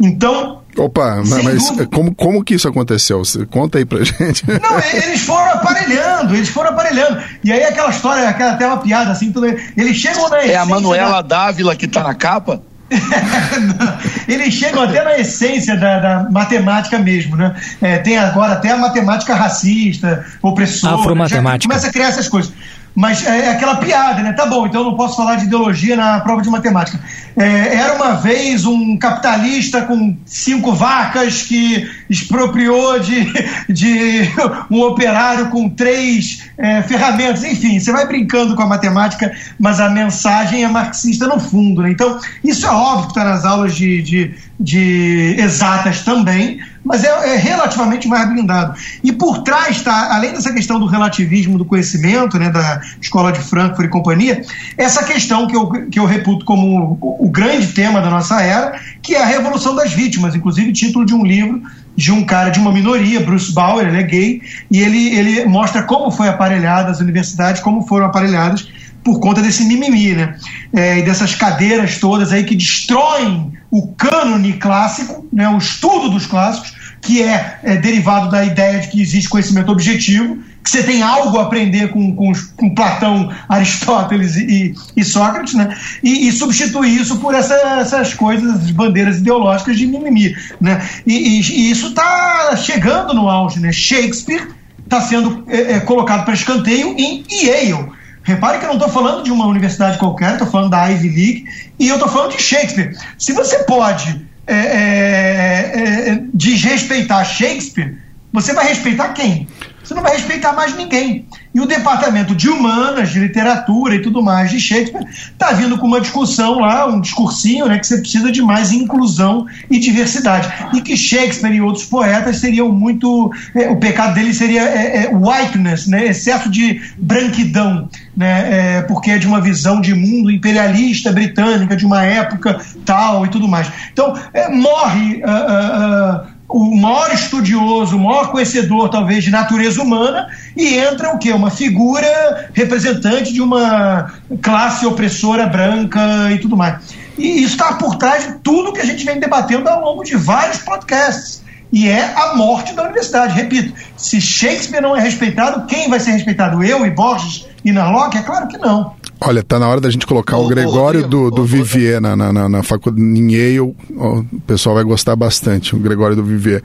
Então. 0.00 0.58
Opa, 0.76 1.22
mas 1.24 1.68
dúvida, 1.68 1.86
como, 1.86 2.12
como 2.12 2.42
que 2.42 2.56
isso 2.56 2.66
aconteceu? 2.66 3.22
Conta 3.48 3.78
aí 3.78 3.84
pra 3.84 4.02
gente. 4.02 4.42
Não, 4.60 4.76
eles 4.92 5.20
foram 5.20 5.52
aparelhando, 5.52 6.34
eles 6.34 6.48
foram 6.48 6.70
aparelhando. 6.70 7.22
E 7.44 7.52
aí 7.52 7.62
aquela 7.62 7.90
história, 7.90 8.28
aquela 8.28 8.54
até 8.54 8.66
uma 8.66 8.78
piada 8.78 9.12
assim, 9.12 9.30
tudo, 9.30 9.46
eles 9.46 9.96
chegam 9.96 10.28
na 10.28 10.38
É 10.38 10.56
a 10.56 10.66
Manuela 10.66 11.22
da... 11.22 11.44
Dávila 11.44 11.76
que 11.76 11.86
tá 11.86 12.02
na 12.02 12.12
capa? 12.12 12.60
Eles 14.28 14.52
chegam 14.54 14.82
até 14.82 15.02
na 15.02 15.18
essência 15.18 15.76
da, 15.76 15.98
da 15.98 16.30
matemática 16.30 16.98
mesmo, 16.98 17.34
né? 17.34 17.54
É, 17.80 17.98
tem 17.98 18.18
agora 18.18 18.52
até 18.52 18.70
a 18.70 18.76
matemática 18.76 19.34
racista, 19.34 20.24
opressora. 20.42 20.96
Afromatemática. 20.96 21.68
Começa 21.68 21.88
a 21.88 21.92
criar 21.92 22.08
essas 22.08 22.28
coisas. 22.28 22.52
Mas 22.94 23.26
é, 23.26 23.46
é 23.46 23.48
aquela 23.50 23.76
piada, 23.76 24.22
né? 24.22 24.32
Tá 24.32 24.46
bom, 24.46 24.66
então 24.66 24.82
eu 24.82 24.90
não 24.90 24.96
posso 24.96 25.16
falar 25.16 25.34
de 25.36 25.46
ideologia 25.46 25.96
na 25.96 26.20
prova 26.20 26.42
de 26.42 26.48
matemática. 26.48 27.00
É, 27.36 27.74
era 27.74 27.94
uma 27.94 28.14
vez 28.14 28.64
um 28.64 28.96
capitalista 28.96 29.82
com 29.82 30.16
cinco 30.24 30.72
vacas 30.72 31.42
que 31.42 31.90
expropriou 32.08 33.00
de, 33.00 33.32
de 33.68 34.30
um 34.70 34.80
operário 34.82 35.50
com 35.50 35.68
três 35.68 36.44
é, 36.56 36.82
ferramentas. 36.82 37.42
Enfim, 37.42 37.80
você 37.80 37.90
vai 37.90 38.06
brincando 38.06 38.54
com 38.54 38.62
a 38.62 38.66
matemática, 38.66 39.32
mas 39.58 39.80
a 39.80 39.90
mensagem 39.90 40.62
é 40.62 40.68
marxista 40.68 41.26
no 41.26 41.40
fundo. 41.40 41.82
Né? 41.82 41.90
Então, 41.90 42.20
isso 42.44 42.64
é 42.64 42.70
óbvio 42.70 43.06
que 43.06 43.18
está 43.18 43.24
nas 43.24 43.44
aulas 43.44 43.74
de, 43.74 44.02
de, 44.02 44.34
de 44.60 45.34
exatas 45.38 46.02
também, 46.02 46.60
mas 46.84 47.02
é, 47.02 47.34
é, 47.34 47.36
relativamente 47.36 48.06
mais 48.06 48.28
blindado. 48.28 48.74
E 49.02 49.10
por 49.10 49.42
trás 49.42 49.76
está, 49.76 50.14
além 50.14 50.32
dessa 50.32 50.52
questão 50.52 50.78
do 50.78 50.86
relativismo 50.86 51.56
do 51.56 51.64
conhecimento, 51.64 52.38
né, 52.38 52.50
da 52.50 52.80
escola 53.00 53.32
de 53.32 53.40
Frankfurt 53.40 53.86
e 53.86 53.90
companhia, 53.90 54.42
essa 54.76 55.02
questão 55.02 55.46
que 55.46 55.56
eu, 55.56 55.68
que 55.90 55.98
eu 55.98 56.04
reputo 56.04 56.44
como 56.44 56.98
o, 57.00 57.26
o 57.26 57.30
grande 57.30 57.68
tema 57.68 58.00
da 58.00 58.10
nossa 58.10 58.42
era, 58.42 58.78
que 59.02 59.14
é 59.14 59.22
a 59.22 59.26
revolução 59.26 59.74
das 59.74 59.92
vítimas, 59.92 60.34
inclusive 60.34 60.72
título 60.72 61.06
de 61.06 61.14
um 61.14 61.24
livro 61.24 61.62
de 61.96 62.10
um 62.10 62.24
cara 62.24 62.50
de 62.50 62.58
uma 62.58 62.72
minoria, 62.72 63.20
Bruce 63.20 63.52
Bauer, 63.52 63.86
ele 63.86 63.98
é 63.98 64.02
gay, 64.02 64.42
e 64.70 64.80
ele, 64.80 65.14
ele 65.14 65.44
mostra 65.44 65.84
como 65.84 66.10
foi 66.10 66.28
aparelhada 66.28 66.90
as 66.90 67.00
universidades, 67.00 67.62
como 67.62 67.86
foram 67.86 68.06
aparelhadas 68.06 68.68
por 69.04 69.20
conta 69.20 69.42
desse 69.42 69.64
mimimi, 69.64 70.14
né? 70.14 70.36
É, 70.72 70.98
e 70.98 71.02
dessas 71.02 71.34
cadeiras 71.34 71.98
todas 71.98 72.32
aí 72.32 72.42
que 72.42 72.56
destroem 72.56 73.52
o 73.70 73.88
cânone 73.88 74.54
clássico, 74.54 75.26
né? 75.32 75.48
o 75.48 75.58
estudo 75.58 76.08
dos 76.08 76.26
clássicos, 76.26 76.72
que 77.02 77.22
é, 77.22 77.58
é 77.62 77.76
derivado 77.76 78.30
da 78.30 78.44
ideia 78.44 78.80
de 78.80 78.88
que 78.88 79.02
existe 79.02 79.28
conhecimento 79.28 79.70
objetivo, 79.70 80.38
que 80.62 80.70
você 80.70 80.82
tem 80.82 81.02
algo 81.02 81.36
a 81.38 81.42
aprender 81.42 81.88
com, 81.88 82.14
com, 82.16 82.32
com 82.56 82.74
Platão, 82.74 83.30
Aristóteles 83.48 84.36
e, 84.36 84.74
e 84.96 85.04
Sócrates, 85.04 85.54
né? 85.54 85.76
E, 86.02 86.28
e, 86.28 86.32
substituir 86.32 87.00
isso 87.00 87.18
por 87.18 87.34
essa, 87.34 87.54
essas 87.80 88.14
coisas, 88.14 88.62
as 88.62 88.70
bandeiras 88.70 89.18
ideológicas 89.18 89.76
de 89.76 89.86
mimimi, 89.86 90.34
né? 90.60 90.80
E, 91.06 91.12
e, 91.12 91.40
e 91.40 91.70
isso 91.70 91.88
está 91.88 92.56
chegando 92.56 93.12
no 93.12 93.28
auge, 93.28 93.60
né? 93.60 93.70
Shakespeare 93.72 94.48
está 94.82 95.00
sendo 95.00 95.44
é, 95.48 95.72
é, 95.72 95.80
colocado 95.80 96.24
para 96.24 96.32
escanteio 96.32 96.94
em 96.96 97.24
Yale 97.30 97.90
Repare 98.24 98.58
que 98.58 98.64
eu 98.64 98.68
não 98.68 98.76
estou 98.76 98.88
falando 98.88 99.22
de 99.22 99.30
uma 99.30 99.46
universidade 99.46 99.98
qualquer, 99.98 100.32
estou 100.32 100.48
falando 100.48 100.70
da 100.70 100.86
Ivy 100.86 101.08
League 101.08 101.44
e 101.78 101.88
eu 101.88 101.94
estou 101.94 102.08
falando 102.08 102.32
de 102.32 102.42
Shakespeare. 102.42 102.96
Se 103.18 103.32
você 103.32 103.58
pode 103.64 104.24
é, 104.46 104.54
é, 104.54 106.10
é, 106.10 106.22
desrespeitar 106.32 107.24
Shakespeare, 107.24 107.98
você 108.32 108.52
vai 108.52 108.66
respeitar 108.66 109.10
quem? 109.10 109.46
Você 109.84 109.92
não 109.92 110.02
vai 110.02 110.14
respeitar 110.16 110.54
mais 110.54 110.74
ninguém. 110.74 111.26
E 111.54 111.60
o 111.60 111.66
departamento 111.66 112.34
de 112.34 112.48
humanas, 112.48 113.10
de 113.10 113.20
literatura 113.20 113.94
e 113.94 114.02
tudo 114.02 114.22
mais 114.22 114.50
de 114.50 114.58
Shakespeare 114.58 115.06
está 115.08 115.52
vindo 115.52 115.78
com 115.78 115.86
uma 115.86 116.00
discussão 116.00 116.58
lá, 116.58 116.86
um 116.86 117.00
discursinho, 117.00 117.66
né, 117.66 117.78
que 117.78 117.86
você 117.86 117.98
precisa 117.98 118.32
de 118.32 118.40
mais 118.40 118.72
inclusão 118.72 119.46
e 119.70 119.78
diversidade. 119.78 120.50
E 120.72 120.80
que 120.80 120.96
Shakespeare 120.96 121.54
e 121.54 121.60
outros 121.60 121.84
poetas 121.84 122.38
seriam 122.38 122.72
muito. 122.72 123.30
É, 123.54 123.68
o 123.68 123.76
pecado 123.76 124.14
dele 124.14 124.32
seria 124.32 124.62
é, 124.62 125.04
é, 125.04 125.10
whiteness, 125.14 125.86
né, 125.86 126.06
excesso 126.06 126.48
de 126.48 126.80
branquidão, 126.96 127.88
né, 128.16 128.78
é, 128.78 128.82
porque 128.82 129.10
é 129.10 129.18
de 129.18 129.26
uma 129.26 129.40
visão 129.40 129.80
de 129.80 129.94
mundo 129.94 130.30
imperialista 130.30 131.12
britânica, 131.12 131.76
de 131.76 131.84
uma 131.84 132.04
época 132.04 132.60
tal 132.84 133.26
e 133.26 133.28
tudo 133.28 133.48
mais. 133.48 133.70
Então, 133.92 134.14
é, 134.32 134.48
morre. 134.48 135.22
Uh, 135.22 135.26
uh, 135.26 136.30
uh, 136.30 136.34
o 136.46 136.76
maior 136.76 137.12
estudioso, 137.12 137.96
o 137.96 138.00
maior 138.00 138.30
conhecedor, 138.30 138.88
talvez, 138.88 139.24
de 139.24 139.30
natureza 139.30 139.82
humana, 139.82 140.28
e 140.56 140.74
entra 140.74 141.12
o 141.12 141.18
quê? 141.18 141.32
Uma 141.32 141.50
figura 141.50 142.48
representante 142.52 143.32
de 143.32 143.40
uma 143.40 144.12
classe 144.40 144.86
opressora 144.86 145.46
branca 145.46 146.30
e 146.30 146.38
tudo 146.38 146.56
mais. 146.56 146.94
E 147.18 147.42
isso 147.42 147.54
está 147.54 147.72
por 147.74 147.96
trás 147.96 148.24
de 148.24 148.34
tudo 148.38 148.72
que 148.72 148.80
a 148.80 148.84
gente 148.84 149.04
vem 149.04 149.18
debatendo 149.18 149.68
ao 149.68 149.80
longo 149.80 150.04
de 150.04 150.14
vários 150.14 150.58
podcasts. 150.58 151.42
E 151.72 151.88
é 151.88 152.14
a 152.14 152.36
morte 152.36 152.72
da 152.72 152.84
universidade. 152.84 153.34
Repito, 153.34 153.74
se 153.96 154.20
Shakespeare 154.20 154.80
não 154.80 154.96
é 154.96 155.00
respeitado, 155.00 155.66
quem 155.66 155.88
vai 155.88 155.98
ser 155.98 156.12
respeitado? 156.12 156.62
Eu 156.62 156.86
e 156.86 156.90
Borges 156.90 157.48
e 157.64 157.72
Narlock? 157.72 158.16
É 158.16 158.22
claro 158.22 158.46
que 158.48 158.58
não. 158.58 158.94
Olha, 159.20 159.42
tá 159.42 159.58
na 159.58 159.68
hora 159.68 159.80
da 159.80 159.90
gente 159.90 160.06
colocar 160.06 160.36
o, 160.36 160.44
o 160.44 160.48
Gregório 160.48 161.02
Rodrigo, 161.02 161.30
do, 161.30 161.36
do 161.36 161.44
Vivier 161.44 162.00
na, 162.00 162.14
na, 162.14 162.32
na, 162.32 162.48
na 162.48 162.62
faculdade 162.62 163.02
em 163.02 163.32
Yale. 163.32 163.60
O 163.60 164.24
pessoal 164.46 164.74
vai 164.74 164.84
gostar 164.84 165.16
bastante, 165.16 165.74
o 165.74 165.78
Gregório 165.78 166.14
do 166.14 166.22
Vivier. 166.22 166.62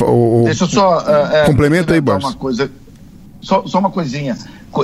O, 0.00 0.42
Deixa 0.44 0.64
eu 0.64 0.68
só. 0.68 0.98
Uh, 0.98 1.46
complementa 1.46 1.94
aí, 1.94 2.00
Borges. 2.00 2.24
Uma 2.24 2.34
coisa, 2.34 2.70
só, 3.40 3.64
só 3.66 3.78
uma 3.78 3.90
coisinha 3.90 4.36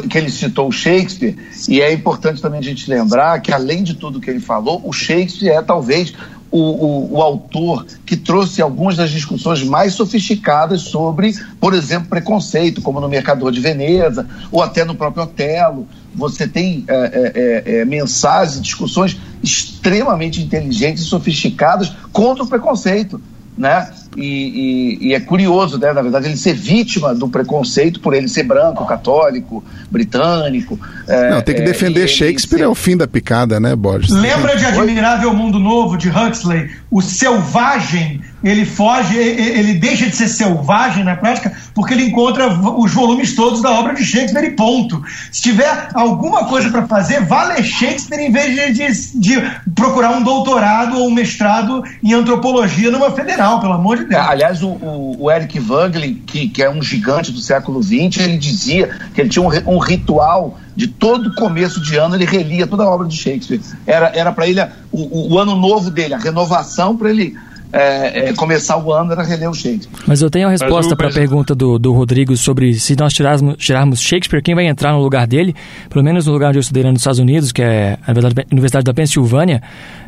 que 0.09 0.17
ele 0.17 0.31
citou 0.31 0.69
o 0.69 0.73
Shakespeare, 0.73 1.37
e 1.69 1.81
é 1.81 1.93
importante 1.93 2.41
também 2.41 2.61
a 2.61 2.63
gente 2.63 2.89
lembrar 2.89 3.41
que, 3.41 3.51
além 3.51 3.83
de 3.83 3.95
tudo 3.95 4.21
que 4.21 4.31
ele 4.31 4.39
falou, 4.39 4.81
o 4.85 4.93
Shakespeare 4.93 5.49
é 5.49 5.63
talvez 5.63 6.15
o, 6.51 6.59
o, 6.59 7.13
o, 7.15 7.23
autor 7.23 7.87
que 8.05 8.17
trouxe 8.17 8.61
algumas 8.61 8.97
das 8.97 9.11
discussões 9.11 9.63
mais 9.63 9.95
sofisticadas 9.95 10.83
sobre, 10.83 11.35
por 11.61 11.75
exemplo, 11.75 12.09
preconceito, 12.09 12.83
como 12.83 13.01
no 13.01 13.09
Mercador 13.09 13.53
de 13.53 13.61
Veneza, 13.61 14.27
ou 14.51 14.63
até 14.63 14.85
no 14.85 14.95
próprio 14.95 15.25
Otelo. 15.25 15.87
Você 16.15 16.49
tem 16.49 16.85
é, 16.89 16.95
é, 16.95 17.33
é, 17.35 17.81
é 17.81 17.85
mensagens 17.85 18.59
e 18.59 18.61
discussões 18.63 19.17
extremamente 19.43 20.43
inteligentes 20.43 21.05
e 21.05 21.07
sofisticadas 21.07 21.93
contra 22.13 22.43
o 22.43 22.47
preconceito 22.47 23.21
né? 23.61 23.91
E, 24.17 24.99
e, 25.01 25.09
e, 25.09 25.15
é 25.15 25.21
curioso, 25.21 25.79
né? 25.79 25.93
Na 25.93 26.03
verdade, 26.03 26.27
ele 26.27 26.37
ser 26.37 26.55
vítima 26.55 27.15
do 27.15 27.29
preconceito 27.29 28.01
por 28.01 28.13
ele 28.13 28.29
ser 28.29 28.43
branco, 28.43 28.85
católico, 28.85 29.63
britânico. 29.91 30.79
É, 31.07 31.31
Não, 31.31 31.43
tem 31.43 31.55
que 31.55 31.63
defender 31.63 32.05
é, 32.05 32.09
Shakespeare 32.09 32.59
ser... 32.59 32.65
é 32.65 32.69
o 32.69 32.75
fim 32.75 32.97
da 32.97 33.07
picada, 33.07 33.61
né, 33.61 33.77
Borges? 33.77 34.11
Lembra 34.11 34.57
de 34.57 34.65
Admirável 34.65 35.33
Mundo 35.33 35.59
Novo 35.61 35.97
de 35.97 36.09
Huxley? 36.09 36.71
O 36.91 37.01
selvagem 37.01 38.21
ele 38.43 38.65
foge, 38.65 39.17
ele 39.17 39.75
deixa 39.75 40.07
de 40.07 40.17
ser 40.17 40.29
selvagem 40.29 41.05
na 41.05 41.15
prática, 41.15 41.53
porque 41.75 41.93
ele 41.93 42.05
encontra 42.05 42.49
os 42.49 42.93
volumes 42.93 43.35
todos 43.35 43.61
da 43.61 43.71
obra 43.71 43.95
de 43.95 44.03
Shakespeare 44.03 44.47
e 44.47 44.53
ponto. 44.53 45.03
Se 45.31 45.43
tiver 45.43 45.89
alguma 45.93 46.47
coisa 46.47 46.71
para 46.71 46.87
fazer, 46.87 47.21
vale 47.27 47.63
Shakespeare 47.63 48.21
em 48.21 48.33
vez 48.33 48.55
de, 48.55 48.73
de, 48.73 49.21
de, 49.21 49.51
procurar 49.75 50.13
um 50.13 50.23
doutorado 50.23 50.99
ou 50.99 51.09
um 51.09 51.11
mestrado 51.11 51.85
em 52.03 52.15
antropologia 52.15 52.91
numa 52.91 53.11
federal, 53.11 53.61
pelo 53.61 53.75
amor 53.75 53.99
de 53.99 54.00
Aliás, 54.29 54.63
o, 54.63 55.17
o, 55.19 55.31
Eric 55.31 55.59
Wangling, 55.61 56.23
que, 56.27 56.49
que 56.49 56.63
é 56.63 56.71
um 56.71 56.83
gigante 56.83 57.33
do 57.33 57.41
século 57.41 57.83
XX, 57.83 58.19
ele 58.21 58.39
dizia 58.39 58.89
que 59.15 59.21
ele 59.21 59.29
tinha 59.31 59.43
um, 59.43 59.75
um 59.75 59.79
ritual 59.79 60.59
de 60.75 60.87
todo 60.89 61.35
começo 61.35 61.81
de 61.81 61.97
ano 61.97 62.15
ele 62.15 62.25
relia 62.25 62.67
toda 62.67 62.85
a 62.85 62.89
obra 62.89 63.07
de 63.07 63.17
Shakespeare. 63.17 63.61
Era 63.87 64.33
para 64.33 64.47
ele 64.47 64.61
o, 64.91 65.35
o, 65.35 65.39
ano 65.39 65.55
novo 65.55 65.91
dele, 65.91 66.15
a 66.15 66.19
renovação 66.19 66.97
para 66.97 67.11
ele 67.11 67.37
é, 67.73 68.31
é, 68.31 68.33
começar 68.35 68.77
o 68.77 68.93
ano 68.93 69.12
era 69.12 69.23
reler 69.23 69.49
o 69.49 69.55
Shakespeare. 69.55 70.03
Mas 70.07 70.21
eu 70.21 70.31
tenho 70.31 70.49
a 70.49 70.51
resposta 70.51 70.97
para 70.97 71.09
a 71.09 71.12
pergunta 71.12 71.55
do, 71.55 71.79
do 71.79 71.93
Rodrigo 71.93 72.37
sobre 72.37 72.75
se 72.75 72.97
nós 72.97 73.12
tirarmos, 73.12 73.57
tirarmos 73.57 74.01
Shakespeare, 74.01 74.43
quem 74.43 74.55
vai 74.55 74.66
entrar 74.66 74.93
no 74.93 75.01
lugar 75.01 75.27
dele, 75.27 75.55
pelo 75.89 76.05
menos 76.05 76.27
no 76.27 76.33
lugar 76.33 76.49
onde 76.49 76.59
eu 76.59 76.61
estudei 76.61 76.83
nos 76.85 77.01
Estados 77.01 77.21
Unidos, 77.21 77.53
que 77.53 77.62
é 77.62 77.99
a 78.07 78.12
Universidade 78.53 78.85
da 78.85 78.93
Pensilvânia. 78.93 79.62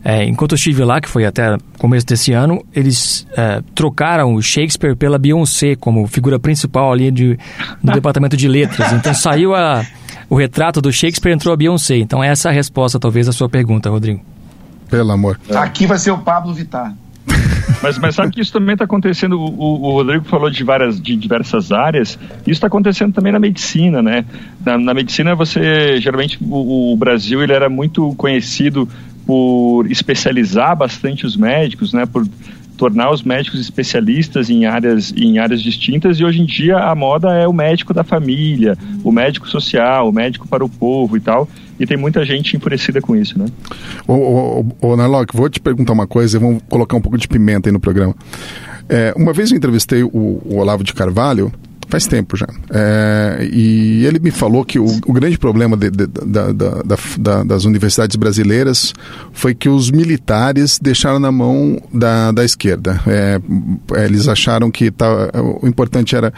É, 0.05 0.25
enquanto 0.25 0.53
eu 0.53 0.57
estive 0.57 0.85
lá, 0.85 1.01
que 1.01 1.09
foi 1.09 1.25
até 1.25 1.57
começo 1.79 2.05
desse 2.05 2.33
ano, 2.33 2.65
eles 2.75 3.27
é, 3.37 3.63
trocaram 3.75 4.35
o 4.35 4.43
Shakespeare 4.43 4.97
pela 4.97 5.19
Beyoncé 5.19 5.77
como 5.77 6.07
figura 6.09 6.39
principal 6.41 6.93
ali 6.93 7.11
de, 7.11 7.39
no 7.83 7.93
departamento 7.95 8.37
de 8.37 8.49
letras. 8.49 8.93
Então 8.93 9.15
saiu 9.15 9.55
a, 9.55 9.85
o 10.29 10.35
retrato 10.37 10.81
do 10.81 10.93
Shakespeare 10.93 11.33
entrou 11.33 11.55
a 11.55 11.57
Beyoncé. 11.57 11.97
Então 11.99 12.25
essa 12.25 12.49
é 12.49 12.51
a 12.51 12.55
resposta, 12.55 12.99
talvez, 12.99 13.29
à 13.29 13.33
sua 13.33 13.49
pergunta, 13.49 13.89
Rodrigo. 13.89 14.21
Pelo 14.91 15.13
amor. 15.13 15.41
Aqui 15.55 15.87
vai 15.87 15.99
ser 15.99 16.11
o 16.11 16.19
Pablo 16.19 16.53
Vittar. 16.53 16.95
Mas, 17.83 17.99
mas 17.99 18.15
sabe 18.15 18.31
que 18.31 18.41
isso 18.41 18.53
também 18.53 18.75
está 18.75 18.85
acontecendo, 18.85 19.39
o, 19.39 19.83
o, 19.83 19.93
Rodrigo 19.93 20.25
falou 20.25 20.49
de, 20.49 20.63
várias, 20.63 21.01
de 21.01 21.17
diversas 21.17 21.73
áreas, 21.73 22.19
isso 22.43 22.51
está 22.51 22.69
acontecendo 22.69 23.13
também 23.13 23.33
na 23.33 23.41
medicina, 23.41 24.01
né? 24.01 24.25
Na, 24.65 24.79
na 24.79 24.95
medicina 24.95 25.35
você, 25.35 26.01
geralmente, 26.01 26.39
o, 26.41 26.93
o, 26.93 26.97
Brasil 26.97 27.43
ele 27.43 27.53
era 27.53 27.69
muito 27.69 28.15
conhecido 28.15 28.89
por 29.27 29.91
especializar 29.91 30.77
bastante 30.77 31.27
os 31.27 31.37
médicos, 31.37 31.93
né? 31.93 32.07
Por 32.07 32.27
tornar 32.77 33.11
os 33.11 33.23
médicos 33.23 33.61
especialistas 33.61 34.49
em 34.49 34.65
áreas, 34.65 35.13
em 35.17 35.39
áreas 35.39 35.63
distintas 35.63 36.19
e 36.19 36.25
hoje 36.25 36.41
em 36.41 36.47
dia 36.47 36.79
a 36.79 36.95
moda 36.95 37.33
é 37.33 37.47
o 37.47 37.53
médico 37.53 37.93
da 37.93 38.03
família, 38.03 38.77
o 39.05 39.13
médico 39.13 39.49
social, 39.49 40.09
o 40.09 40.13
médico 40.13 40.49
para 40.49 40.65
o 40.65 40.69
povo 40.69 41.17
e 41.17 41.21
tal 41.21 41.49
e 41.79 41.87
tem 41.87 41.97
muita 41.97 42.25
gente 42.25 42.57
enfurecida 42.57 43.01
com 43.01 43.17
isso, 43.17 43.39
né? 43.39 43.47
Ô, 44.07 44.15
ô, 44.15 44.67
ô 44.81 44.97
Narlock, 44.97 45.37
vou 45.37 45.49
te 45.49 45.61
perguntar 45.61 45.93
uma 45.93 46.07
coisa 46.07 46.37
e 46.37 46.41
vamos 46.41 46.63
colocar 46.69 46.97
um 46.97 47.01
pouco 47.01 47.19
de 47.19 47.29
pimenta 47.29 47.69
aí 47.69 47.73
no 47.73 47.81
programa. 47.81 48.15
É, 48.89 49.13
uma 49.17 49.33
vez 49.33 49.51
eu 49.51 49.57
entrevistei 49.57 50.03
o, 50.03 50.11
o 50.13 50.57
Olavo 50.57 50.85
de 50.85 50.93
Carvalho, 50.93 51.53
faz 51.93 52.07
tempo 52.07 52.39
já. 52.39 52.47
É, 52.71 53.47
e 53.53 54.07
ele 54.07 54.19
me 54.19 54.31
falou 54.31 54.65
que 54.65 54.79
o, 54.79 54.87
o 55.07 55.13
grande 55.13 55.37
problema 55.37 55.77
de, 55.77 55.91
de, 55.91 56.07
da, 56.07 56.51
da, 56.51 56.83
da, 57.19 57.45
das 57.45 57.65
universidades 57.67 58.17
brasileiras 58.17 58.95
foi 59.31 59.55
que 59.55 59.69
os 59.69 59.91
militares 59.91 60.79
deixaram 60.81 61.19
na 61.19 61.31
mão 61.31 61.79
da, 61.93 62.33
da 62.33 62.47
esquerda. 62.47 62.99
É, 63.07 63.39
eles 64.05 64.27
acharam 64.27 64.71
que 64.71 64.91
tá, 64.91 65.07
o 65.61 65.69
importante 65.69 66.17
era, 66.17 66.33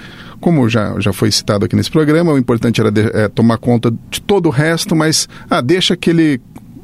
como 0.45 0.69
já, 0.69 1.01
já 1.01 1.11
foi 1.11 1.33
citado 1.33 1.65
aqui 1.65 1.75
nesse 1.75 1.91
programa, 1.91 2.31
o 2.31 2.37
importante 2.37 2.79
era 2.79 2.93
de, 2.93 3.01
é, 3.17 3.29
tomar 3.29 3.57
conta 3.57 3.91
de 4.11 4.21
todo 4.21 4.45
o 4.45 4.51
resto, 4.51 4.95
mas 4.95 5.27
ah, 5.49 5.63
deixa 5.63 5.95
aquele 5.95 6.39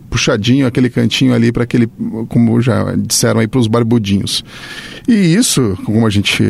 puxadinho, 0.09 0.67
aquele 0.67 0.89
cantinho 0.89 1.35
ali 1.35 1.53
para 1.53 1.65
aquele, 1.65 1.87
como 2.31 2.59
já 2.63 2.95
disseram 2.97 3.39
aí, 3.39 3.47
para 3.47 3.61
os 3.61 3.67
barbudinhos. 3.67 4.43
E 5.07 5.13
isso, 5.13 5.77
como 5.85 6.07
a 6.07 6.11
gente 6.11 6.43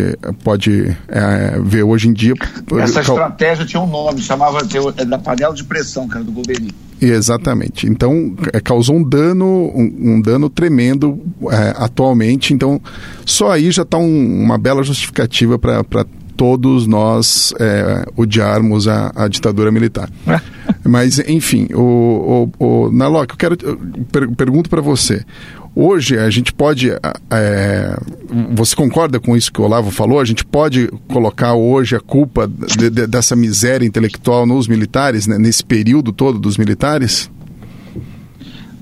pode 0.44 0.96
é, 1.08 1.58
ver 1.60 1.82
hoje 1.82 2.06
em 2.06 2.12
dia. 2.12 2.34
Essa 2.80 3.00
estratégia 3.00 3.66
tinha 3.66 3.82
um 3.82 3.88
nome, 3.88 4.22
chamava 4.22 4.60
é 4.96 5.04
da 5.04 5.18
panela 5.18 5.52
de 5.52 5.64
pressão, 5.64 6.06
cara, 6.06 6.24
do 6.24 6.30
Golbery. 6.30 6.68
Exatamente. 7.00 7.88
Então, 7.88 8.36
é, 8.52 8.60
causou 8.60 8.94
um 8.94 9.02
dano, 9.02 9.44
um, 9.74 10.12
um 10.14 10.20
dano 10.20 10.48
tremendo 10.48 11.20
é, 11.50 11.74
atualmente. 11.76 12.54
Então, 12.54 12.80
só 13.26 13.50
aí 13.50 13.72
já 13.72 13.82
está 13.82 13.98
um, 13.98 14.44
uma 14.44 14.56
bela 14.56 14.84
justificativa 14.84 15.58
para 15.58 15.82
todos 16.40 16.86
nós 16.86 17.52
é, 17.60 18.06
odiarmos 18.16 18.88
a, 18.88 19.12
a, 19.14 19.28
ditadura 19.28 19.70
militar. 19.70 20.08
Mas, 20.82 21.18
enfim, 21.28 21.68
o, 21.74 22.50
o, 22.58 22.84
o 22.86 22.90
Nalok, 22.90 23.34
eu 23.34 23.36
quero 23.36 23.56
per, 24.10 24.26
pergunto 24.30 24.70
para 24.70 24.80
você. 24.80 25.22
Hoje 25.76 26.18
a 26.18 26.30
gente 26.30 26.50
pode, 26.50 26.92
é, 27.30 27.94
você 28.52 28.74
concorda 28.74 29.20
com 29.20 29.36
isso 29.36 29.52
que 29.52 29.60
o 29.60 29.64
Olavo 29.64 29.90
falou? 29.90 30.18
A 30.18 30.24
gente 30.24 30.42
pode 30.42 30.88
colocar 31.08 31.52
hoje 31.52 31.94
a 31.94 32.00
culpa 32.00 32.48
de, 32.48 32.88
de, 32.88 33.06
dessa 33.06 33.36
miséria 33.36 33.84
intelectual 33.86 34.46
nos 34.46 34.66
militares, 34.66 35.26
né, 35.26 35.36
nesse 35.36 35.62
período 35.62 36.10
todo 36.10 36.38
dos 36.38 36.56
militares? 36.56 37.30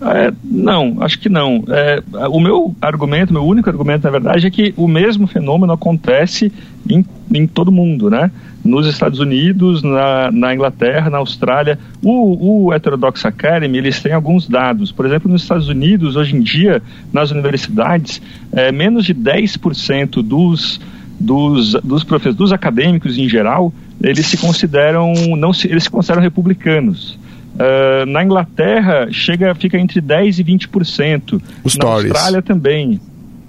É, 0.00 0.32
não, 0.44 0.96
acho 1.00 1.18
que 1.18 1.28
não. 1.28 1.64
É, 1.68 2.02
o 2.28 2.38
meu 2.38 2.74
argumento, 2.80 3.32
meu 3.32 3.44
único 3.44 3.68
argumento, 3.68 4.04
na 4.04 4.10
verdade, 4.10 4.46
é 4.46 4.50
que 4.50 4.72
o 4.76 4.86
mesmo 4.86 5.26
fenômeno 5.26 5.72
acontece 5.72 6.52
em, 6.88 7.04
em 7.34 7.46
todo 7.46 7.72
mundo, 7.72 8.08
né? 8.08 8.30
Nos 8.64 8.86
Estados 8.86 9.18
Unidos, 9.18 9.82
na, 9.82 10.30
na 10.30 10.54
Inglaterra, 10.54 11.10
na 11.10 11.18
Austrália. 11.18 11.78
O, 12.02 12.66
o 12.66 12.72
Heterodox 12.74 13.24
Academy, 13.24 13.78
eles 13.78 14.00
têm 14.00 14.12
alguns 14.12 14.48
dados. 14.48 14.92
Por 14.92 15.04
exemplo, 15.04 15.30
nos 15.30 15.42
Estados 15.42 15.68
Unidos, 15.68 16.14
hoje 16.14 16.36
em 16.36 16.40
dia, 16.40 16.80
nas 17.12 17.30
universidades, 17.32 18.22
é, 18.52 18.70
menos 18.70 19.04
de 19.04 19.14
10% 19.14 20.22
dos, 20.22 20.80
dos, 21.18 21.72
dos, 21.82 22.04
professores, 22.04 22.36
dos 22.36 22.52
acadêmicos 22.52 23.18
em 23.18 23.28
geral, 23.28 23.72
eles 24.00 24.26
se 24.26 24.36
consideram, 24.36 25.12
não 25.36 25.52
se, 25.52 25.66
eles 25.66 25.84
se 25.84 25.90
consideram 25.90 26.22
republicanos. 26.22 27.18
Uh, 27.58 28.06
na 28.06 28.22
Inglaterra 28.22 29.08
chega, 29.10 29.54
fica 29.54 29.76
entre 29.76 30.00
10% 30.00 30.38
e 30.38 30.44
20%. 30.44 31.42
Os 31.64 31.76
na 31.76 31.84
Tories. 31.84 32.12
Austrália 32.12 32.42
também. 32.42 33.00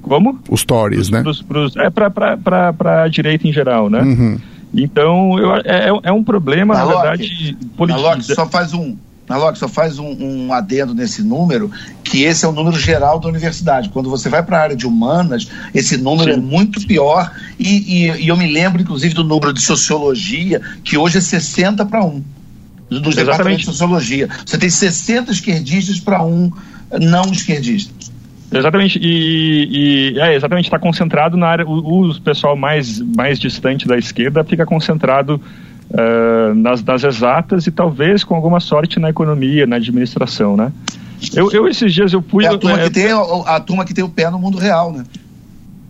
Como? 0.02 0.40
Os 0.50 0.64
Tories, 0.64 1.10
né? 1.10 1.22
Pros, 1.22 1.42
pros, 1.42 1.76
é 1.78 1.90
para 1.90 3.04
a 3.04 3.08
direita 3.08 3.48
em 3.48 3.54
geral, 3.54 3.90
né? 3.90 4.02
Uhum. 4.02 4.40
Então, 4.74 5.38
eu, 5.38 5.56
é, 5.58 5.62
é, 5.66 6.00
é 6.04 6.12
um 6.12 6.24
problema, 6.24 6.74
na, 6.74 6.86
na 6.86 6.92
verdade, 6.92 7.58
político. 7.76 8.24
só 8.24 8.48
faz 8.48 8.74
um, 8.74 8.96
Nalok, 9.30 9.60
só 9.60 9.68
faz 9.68 10.00
um, 10.00 10.08
um, 10.20 10.54
adendo 10.54 10.96
nesse 10.96 11.22
número, 11.22 11.72
que 12.04 12.24
esse 12.24 12.46
é 12.46 12.48
o 12.48 12.52
número 12.52 12.78
geral 12.80 13.20
da 13.20 13.28
universidade. 13.28 13.90
Quando 13.90 14.10
você 14.10 14.28
vai 14.28 14.42
para 14.42 14.58
a 14.58 14.62
área 14.62 14.76
de 14.76 14.88
humanas, 14.88 15.48
esse 15.74 15.98
número 15.98 16.34
Sim. 16.34 16.40
é 16.40 16.42
muito 16.42 16.86
pior. 16.88 17.32
E, 17.60 18.08
e, 18.08 18.24
e, 18.24 18.28
eu 18.28 18.36
me 18.36 18.52
lembro, 18.52 18.82
inclusive, 18.82 19.14
do 19.14 19.24
número 19.24 19.54
de 19.54 19.62
sociologia, 19.62 20.60
que 20.84 20.98
hoje 20.98 21.20
é 21.20 21.22
60 21.22 21.86
para 21.86 22.04
1 22.04 22.24
dos 22.90 23.16
departamentos 23.16 23.60
de 23.60 23.66
sociologia. 23.66 24.28
Você 24.46 24.58
tem 24.58 24.70
60 24.70 25.32
esquerdistas 25.32 26.00
para 26.00 26.24
um 26.24 26.52
não 27.00 27.32
esquerdista. 27.32 27.94
Exatamente, 28.52 29.00
e, 29.00 30.14
e 30.16 30.20
é, 30.20 30.34
exatamente, 30.34 30.66
está 30.66 30.80
concentrado 30.80 31.38
na 31.38 31.48
área, 31.48 31.68
o, 31.68 32.10
o, 32.10 32.22
pessoal 32.22 32.56
mais, 32.56 33.00
mais 33.00 33.40
distante 33.40 33.88
da 33.88 33.96
esquerda 33.96 34.44
fica 34.44 34.66
concentrado 34.66 35.40
uh, 35.92 36.56
nas, 36.56 36.84
nas 36.84 37.04
exatas 37.04 37.68
e 37.68 37.72
talvez 37.72 38.24
com 38.24 38.34
alguma 38.34 38.60
sorte 38.60 39.00
na 39.00 39.10
economia, 39.12 39.68
na 39.68 39.76
administração, 39.76 40.58
né? 40.58 40.72
Eu, 41.36 41.52
eu 41.52 41.68
esses 41.68 41.94
dias 41.94 42.12
eu 42.12 42.24
fui... 42.24 42.46
É 42.46 42.48
a 42.48 42.58
turma, 42.58 42.80
é, 42.80 42.84
que 42.86 42.90
tem, 42.90 43.12
a, 43.12 43.56
a, 43.56 43.60
turma 43.60 43.86
que 43.86 43.94
tem 43.94 44.04
o 44.04 44.10
pé 44.10 44.32
no 44.32 44.40
mundo 44.40 44.58
real, 44.58 44.92
né? 44.94 45.04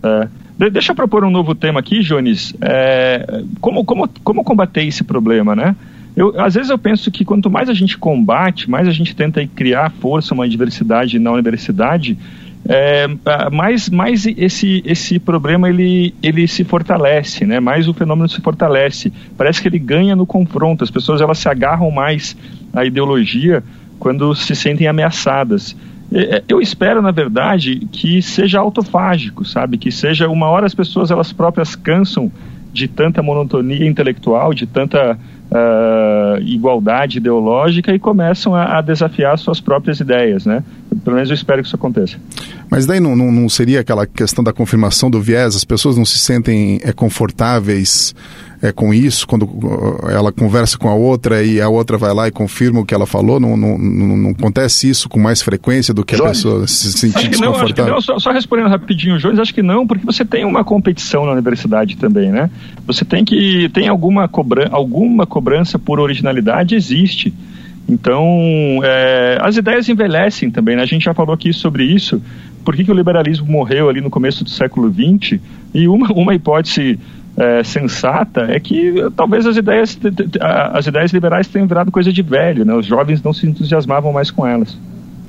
É. 0.02 0.70
deixa 0.70 0.92
eu 0.92 0.96
propor 0.96 1.24
um 1.24 1.30
novo 1.30 1.54
tema 1.54 1.80
aqui, 1.80 2.00
Jones. 2.00 2.52
É, 2.60 3.42
como, 3.60 3.84
como, 3.84 4.08
como 4.22 4.44
combater 4.44 4.84
esse 4.84 5.02
problema, 5.02 5.56
né? 5.56 5.74
Eu, 6.16 6.38
às 6.40 6.54
vezes 6.54 6.70
eu 6.70 6.78
penso 6.78 7.10
que 7.10 7.24
quanto 7.24 7.50
mais 7.50 7.68
a 7.68 7.74
gente 7.74 7.96
combate, 7.96 8.68
mais 8.68 8.88
a 8.88 8.90
gente 8.90 9.14
tenta 9.14 9.46
criar 9.46 9.90
força, 9.90 10.34
uma 10.34 10.48
diversidade 10.48 11.18
na 11.18 11.32
universidade, 11.32 12.18
é, 12.68 13.08
mais, 13.50 13.88
mais 13.88 14.26
esse, 14.26 14.82
esse 14.84 15.18
problema 15.18 15.68
ele, 15.68 16.14
ele 16.22 16.46
se 16.46 16.62
fortalece, 16.62 17.46
né? 17.46 17.58
mais 17.58 17.88
o 17.88 17.94
fenômeno 17.94 18.28
se 18.28 18.40
fortalece. 18.40 19.12
Parece 19.36 19.62
que 19.62 19.68
ele 19.68 19.78
ganha 19.78 20.14
no 20.14 20.26
confronto, 20.26 20.84
as 20.84 20.90
pessoas 20.90 21.20
elas 21.20 21.38
se 21.38 21.48
agarram 21.48 21.90
mais 21.90 22.36
à 22.72 22.84
ideologia 22.84 23.62
quando 23.98 24.34
se 24.34 24.54
sentem 24.54 24.86
ameaçadas. 24.86 25.76
É, 26.12 26.42
eu 26.48 26.60
espero, 26.60 27.00
na 27.00 27.10
verdade, 27.10 27.86
que 27.92 28.20
seja 28.20 28.58
autofágico, 28.58 29.44
sabe? 29.44 29.78
Que 29.78 29.90
seja 29.90 30.28
uma 30.28 30.48
hora 30.48 30.66
as 30.66 30.74
pessoas 30.74 31.10
elas 31.10 31.32
próprias 31.32 31.74
cansam 31.74 32.30
de 32.72 32.88
tanta 32.88 33.22
monotonia 33.22 33.86
intelectual, 33.86 34.52
de 34.52 34.66
tanta 34.66 35.18
uh, 35.50 36.40
igualdade 36.40 37.18
ideológica 37.18 37.94
e 37.94 37.98
começam 37.98 38.54
a, 38.54 38.78
a, 38.78 38.80
desafiar 38.80 39.38
suas 39.38 39.60
próprias 39.60 40.00
ideias, 40.00 40.46
né? 40.46 40.62
Pelo 41.04 41.16
menos 41.16 41.30
eu 41.30 41.34
espero 41.34 41.60
que 41.62 41.66
isso 41.66 41.76
aconteça. 41.76 42.16
Mas 42.70 42.86
daí 42.86 43.00
não, 43.00 43.16
não, 43.16 43.32
não 43.32 43.48
seria 43.48 43.80
aquela 43.80 44.06
questão 44.06 44.42
da 44.44 44.52
confirmação 44.52 45.10
do 45.10 45.20
viés? 45.20 45.56
As 45.56 45.64
pessoas 45.64 45.96
não 45.96 46.04
se 46.04 46.18
sentem 46.18 46.80
é, 46.82 46.92
confortáveis 46.92 48.14
é, 48.62 48.72
com 48.72 48.92
isso, 48.92 49.26
quando 49.26 49.44
uh, 49.44 50.10
ela 50.10 50.30
conversa 50.30 50.76
com 50.76 50.88
a 50.88 50.94
outra 50.94 51.42
e 51.42 51.60
a 51.60 51.68
outra 51.68 51.96
vai 51.96 52.12
lá 52.12 52.28
e 52.28 52.30
confirma 52.30 52.80
o 52.80 52.84
que 52.84 52.94
ela 52.94 53.06
falou, 53.06 53.40
não, 53.40 53.56
não, 53.56 53.78
não, 53.78 54.16
não 54.16 54.30
acontece 54.30 54.88
isso 54.88 55.08
com 55.08 55.18
mais 55.18 55.40
frequência 55.40 55.94
do 55.94 56.04
que 56.04 56.14
a 56.14 56.22
pessoa 56.22 56.66
se 56.66 56.92
sentir 56.92 57.28
desconfortável? 57.28 57.86
Não, 57.86 57.94
não, 57.94 58.00
só, 58.00 58.18
só, 58.18 58.30
respondendo 58.32 58.68
rapidinho, 58.68 59.18
Jones, 59.18 59.38
acho 59.38 59.54
que 59.54 59.62
não, 59.62 59.86
porque 59.86 60.04
você 60.04 60.24
tem 60.24 60.44
uma 60.44 60.62
competição 60.62 61.24
na 61.24 61.32
universidade 61.32 61.96
também, 61.96 62.30
né? 62.30 62.50
Você 62.86 63.02
tem 63.04 63.24
que, 63.24 63.70
tem 63.70 63.88
alguma, 63.88 64.28
cobran 64.28 64.68
alguma 64.70 65.26
cobrança 65.26 65.78
por 65.78 65.98
originalidade, 65.98 66.74
existe. 66.74 67.32
Então, 67.88 68.28
é, 68.84 69.38
as 69.40 69.56
ideias 69.56 69.88
envelhecem 69.88 70.50
também, 70.50 70.76
né? 70.76 70.82
A 70.82 70.86
gente 70.86 71.04
já 71.04 71.14
falou 71.14 71.32
aqui 71.32 71.50
sobre 71.52 71.84
isso, 71.84 72.22
por 72.62 72.76
que, 72.76 72.84
que 72.84 72.90
o 72.90 72.94
liberalismo 72.94 73.46
morreu 73.50 73.88
ali 73.88 74.02
no 74.02 74.10
começo 74.10 74.44
do 74.44 74.50
século 74.50 74.92
XX, 74.92 75.40
e 75.72 75.88
uma, 75.88 76.12
uma 76.12 76.34
hipótese 76.34 76.98
é, 77.36 77.62
sensata 77.64 78.42
é 78.42 78.58
que 78.60 78.94
talvez 79.16 79.46
as 79.46 79.56
ideias, 79.56 79.98
as 80.72 80.86
ideias 80.86 81.12
liberais 81.12 81.48
tenham 81.48 81.66
virado 81.66 81.90
coisa 81.90 82.12
de 82.12 82.22
velho, 82.22 82.64
né? 82.64 82.74
Os 82.74 82.86
jovens 82.86 83.22
não 83.22 83.32
se 83.32 83.46
entusiasmavam 83.46 84.12
mais 84.12 84.30
com 84.30 84.46
elas. 84.46 84.76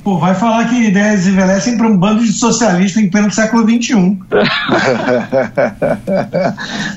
Pô, 0.04 0.18
vai 0.18 0.34
falar 0.34 0.68
que 0.68 0.88
ideias 0.88 1.28
envelhecem 1.28 1.78
para 1.78 1.88
um 1.88 1.96
bando 1.96 2.24
de 2.24 2.34
socialistas 2.34 3.04
em 3.04 3.10
pleno 3.10 3.32
século 3.32 3.62
XXI. 3.70 3.94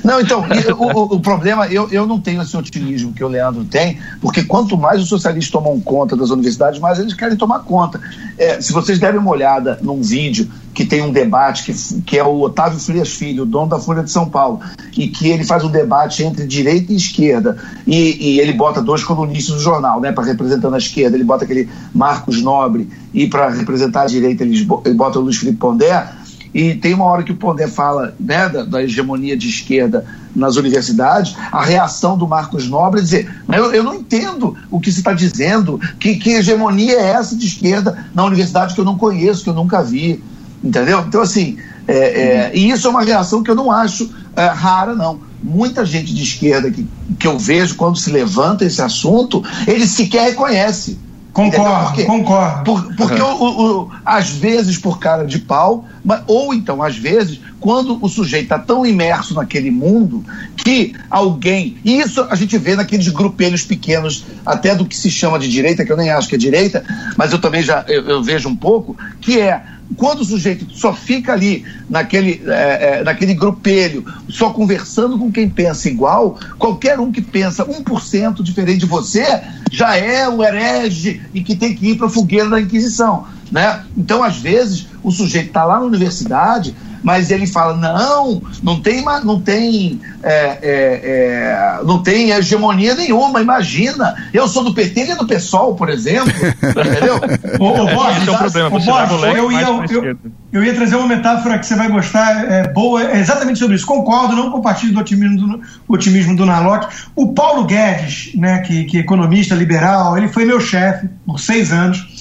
não, 0.03 0.19
então, 0.19 0.43
o, 0.79 1.15
o, 1.15 1.19
problema, 1.19 1.67
eu, 1.67 1.87
eu 1.91 2.07
não 2.07 2.19
tenho 2.19 2.41
esse 2.41 2.57
otimismo 2.57 3.13
que 3.13 3.23
o 3.23 3.27
Leandro 3.27 3.63
tem, 3.63 3.99
porque 4.19 4.43
quanto 4.43 4.75
mais 4.75 4.99
os 5.03 5.07
socialistas 5.07 5.51
tomam 5.51 5.79
conta 5.79 6.15
das 6.15 6.31
universidades, 6.31 6.79
mais 6.79 6.97
eles 6.97 7.13
querem 7.13 7.37
tomar 7.37 7.59
conta. 7.59 8.01
É, 8.39 8.59
se 8.59 8.73
vocês 8.73 8.97
derem 8.97 9.19
uma 9.19 9.29
olhada 9.29 9.77
num 9.83 10.01
vídeo 10.01 10.49
que 10.75 10.85
tem 10.85 11.01
um 11.01 11.11
debate, 11.11 11.63
que, 11.63 12.01
que 12.01 12.17
é 12.17 12.23
o 12.23 12.41
Otávio 12.41 12.77
Frias 12.77 13.09
Filho, 13.09 13.45
dono 13.45 13.69
da 13.69 13.79
Folha 13.79 14.03
de 14.03 14.11
São 14.11 14.29
Paulo, 14.29 14.59
e 14.95 15.07
que 15.07 15.29
ele 15.29 15.45
faz 15.45 15.63
um 15.63 15.69
debate 15.69 16.21
entre 16.21 16.45
direita 16.45 16.91
e 16.91 16.97
esquerda, 16.97 17.57
e, 17.87 18.33
e 18.33 18.39
ele 18.41 18.51
bota 18.51 18.81
dois 18.81 19.01
colunistas 19.01 19.55
no 19.55 19.61
jornal, 19.61 20.01
né, 20.01 20.11
para 20.11 20.25
representar 20.25 20.73
a 20.73 20.77
esquerda, 20.77 21.15
ele 21.15 21.23
bota 21.23 21.45
aquele 21.45 21.69
Marcos 21.93 22.41
Nobre, 22.41 22.89
e 23.13 23.25
para 23.25 23.49
representar 23.49 24.01
a 24.01 24.07
direita 24.07 24.43
ele 24.43 24.65
bota 24.93 25.17
o 25.17 25.21
Luiz 25.21 25.37
Felipe 25.37 25.57
Pondé, 25.57 26.09
e 26.53 26.73
tem 26.73 26.93
uma 26.93 27.03
hora 27.03 27.21
que 27.21 27.33
o 27.33 27.35
Pondé 27.35 27.67
fala 27.67 28.15
né, 28.17 28.47
da, 28.47 28.63
da, 28.63 28.81
hegemonia 28.81 29.35
de 29.35 29.49
esquerda 29.49 30.05
nas 30.33 30.55
universidades, 30.55 31.35
a 31.51 31.61
reação 31.61 32.17
do 32.17 32.25
Marcos 32.25 32.69
Nobre 32.69 33.01
é 33.01 33.03
dizer: 33.03 33.43
eu, 33.49 33.73
eu 33.73 33.83
não 33.83 33.93
entendo 33.93 34.55
o 34.71 34.79
que 34.79 34.89
você 34.89 34.99
está 34.99 35.11
dizendo, 35.11 35.77
que, 35.99 36.15
que 36.15 36.31
hegemonia 36.31 36.93
é 36.93 37.11
essa 37.11 37.35
de 37.35 37.45
esquerda 37.45 38.05
na 38.13 38.23
universidade 38.23 38.73
que 38.73 38.79
eu 38.79 38.85
não 38.85 38.97
conheço, 38.97 39.43
que 39.43 39.49
eu 39.49 39.53
nunca 39.53 39.83
vi. 39.83 40.23
Entendeu? 40.65 41.05
Então, 41.07 41.21
assim, 41.21 41.57
é, 41.87 41.95
é, 41.95 42.51
e 42.55 42.71
isso 42.71 42.87
é 42.87 42.89
uma 42.89 43.03
reação 43.03 43.43
que 43.43 43.51
eu 43.51 43.55
não 43.55 43.71
acho 43.71 44.09
é, 44.35 44.47
rara, 44.47 44.95
não. 44.95 45.19
Muita 45.43 45.85
gente 45.85 46.13
de 46.13 46.23
esquerda 46.23 46.71
que, 46.71 46.87
que 47.19 47.27
eu 47.27 47.37
vejo 47.37 47.75
quando 47.75 47.97
se 47.97 48.09
levanta 48.09 48.65
esse 48.65 48.81
assunto, 48.81 49.43
ele 49.67 49.85
sequer 49.85 50.29
reconhece. 50.29 50.97
Concordo, 51.31 51.87
porque, 51.87 52.03
concordo. 52.05 52.63
Por, 52.63 52.95
porque 52.95 53.21
uhum. 53.21 53.41
o, 53.41 53.81
o, 53.81 53.91
às 54.05 54.29
vezes 54.29 54.77
por 54.77 54.99
cara 54.99 55.25
de 55.25 55.37
pau, 55.37 55.85
mas, 56.01 56.21
ou 56.27 56.53
então 56.53 56.81
às 56.81 56.95
vezes 56.95 57.41
quando 57.59 57.99
o 58.01 58.07
sujeito 58.07 58.43
está 58.43 58.57
tão 58.57 58.85
imerso 58.85 59.33
naquele 59.33 59.69
mundo 59.69 60.23
que 60.55 60.93
alguém. 61.09 61.75
E 61.83 61.99
isso 61.99 62.25
a 62.29 62.35
gente 62.35 62.57
vê 62.57 62.77
naqueles 62.77 63.09
grupelhos 63.09 63.63
pequenos, 63.63 64.23
até 64.45 64.73
do 64.73 64.85
que 64.85 64.95
se 64.95 65.11
chama 65.11 65.37
de 65.37 65.49
direita, 65.49 65.83
que 65.83 65.91
eu 65.91 65.97
nem 65.97 66.09
acho 66.09 66.29
que 66.29 66.35
é 66.35 66.37
direita, 66.37 66.85
mas 67.17 67.33
eu 67.33 67.39
também 67.39 67.61
já 67.61 67.83
eu, 67.85 68.07
eu 68.07 68.23
vejo 68.23 68.47
um 68.47 68.55
pouco, 68.55 68.95
que 69.19 69.37
é 69.37 69.61
quando 69.95 70.21
o 70.21 70.25
sujeito 70.25 70.65
só 70.71 70.93
fica 70.93 71.33
ali 71.33 71.63
naquele, 71.89 72.41
é, 72.47 72.99
é, 72.99 73.03
naquele 73.03 73.33
grupelho, 73.33 74.05
só 74.27 74.49
conversando 74.49 75.17
com 75.17 75.31
quem 75.31 75.47
pensa 75.47 75.87
igual, 75.87 76.39
qualquer 76.57 76.99
um 76.99 77.11
que 77.11 77.21
pensa 77.21 77.65
1% 77.65 78.41
diferente 78.41 78.79
de 78.79 78.85
você 78.85 79.41
já 79.71 79.95
é 79.95 80.27
o 80.27 80.43
herege 80.43 81.21
e 81.33 81.41
que 81.41 81.55
tem 81.55 81.75
que 81.75 81.91
ir 81.91 81.97
para 81.97 82.07
a 82.07 82.09
fogueira 82.09 82.49
da 82.49 82.61
Inquisição. 82.61 83.27
Né? 83.51 83.83
Então, 83.95 84.23
às 84.23 84.37
vezes, 84.37 84.87
o 85.03 85.11
sujeito 85.11 85.47
está 85.47 85.63
lá 85.63 85.79
na 85.79 85.85
universidade, 85.85 86.75
mas 87.05 87.29
ele 87.29 87.45
fala 87.45 87.77
não, 87.77 88.41
não 88.63 88.81
tem, 88.81 89.05
não 89.23 89.39
tem, 89.39 90.01
é, 90.23 90.33
é, 90.33 90.59
é, 90.63 91.79
não 91.85 92.01
tem 92.01 92.31
hegemonia 92.31 92.95
nenhuma. 92.95 93.39
Imagina, 93.39 94.15
eu 94.33 94.47
sou 94.47 94.63
do 94.63 94.73
PT 94.73 95.11
e 95.11 95.15
do 95.15 95.27
PSOL, 95.27 95.75
por 95.75 95.87
exemplo, 95.87 96.33
entendeu? 96.65 97.21
ô, 97.59 97.67
ô, 97.67 97.85
Borges, 97.85 98.27
é 98.55 98.65
um 98.65 99.07
problema. 99.07 99.37
Eu, 99.37 99.51
ia, 99.51 99.61
eu, 99.61 100.17
eu, 100.51 100.63
ia 100.63 100.73
trazer 100.73 100.95
uma 100.95 101.07
metáfora 101.07 101.59
que 101.59 101.67
você 101.67 101.75
vai 101.75 101.87
gostar, 101.89 102.51
é, 102.51 102.67
boa, 102.69 103.03
é 103.03 103.19
exatamente 103.19 103.59
sobre 103.59 103.75
isso. 103.75 103.85
Concordo, 103.85 104.35
não 104.35 104.49
compartilho 104.49 104.91
do 104.91 104.99
otimismo 104.99 105.37
do, 105.37 105.61
otimismo 105.87 106.35
do 106.35 106.43
Narlock. 106.43 106.87
O 107.15 107.33
Paulo 107.33 107.65
Guedes, 107.65 108.31
né, 108.33 108.61
que, 108.61 108.85
que 108.85 108.97
é 108.97 109.01
economista 109.01 109.53
liberal, 109.53 110.17
ele 110.17 110.27
foi 110.27 110.43
meu 110.43 110.59
chefe 110.59 111.07
por 111.23 111.39
seis 111.39 111.71
anos. 111.71 112.14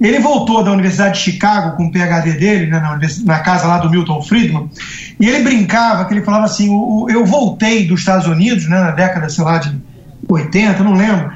Ele 0.00 0.18
voltou 0.18 0.64
da 0.64 0.72
Universidade 0.72 1.18
de 1.18 1.24
Chicago 1.24 1.76
com 1.76 1.86
o 1.86 1.92
PhD 1.92 2.32
dele, 2.32 2.66
né, 2.66 2.80
na, 2.80 2.98
na, 3.24 3.40
casa 3.40 3.66
lá 3.66 3.78
do 3.78 3.90
Milton 3.90 4.22
Friedman, 4.22 4.70
e 5.18 5.28
ele 5.28 5.44
brincava 5.44 6.06
que 6.06 6.14
ele 6.14 6.22
falava 6.22 6.46
assim: 6.46 6.70
o, 6.70 7.02
o, 7.04 7.10
eu 7.10 7.24
voltei 7.26 7.86
dos 7.86 8.00
Estados 8.00 8.26
Unidos, 8.26 8.66
né, 8.66 8.80
na 8.80 8.92
década, 8.92 9.28
sei 9.28 9.44
lá, 9.44 9.58
de 9.58 9.78
80, 10.26 10.82
não 10.82 10.94
lembro, 10.94 11.30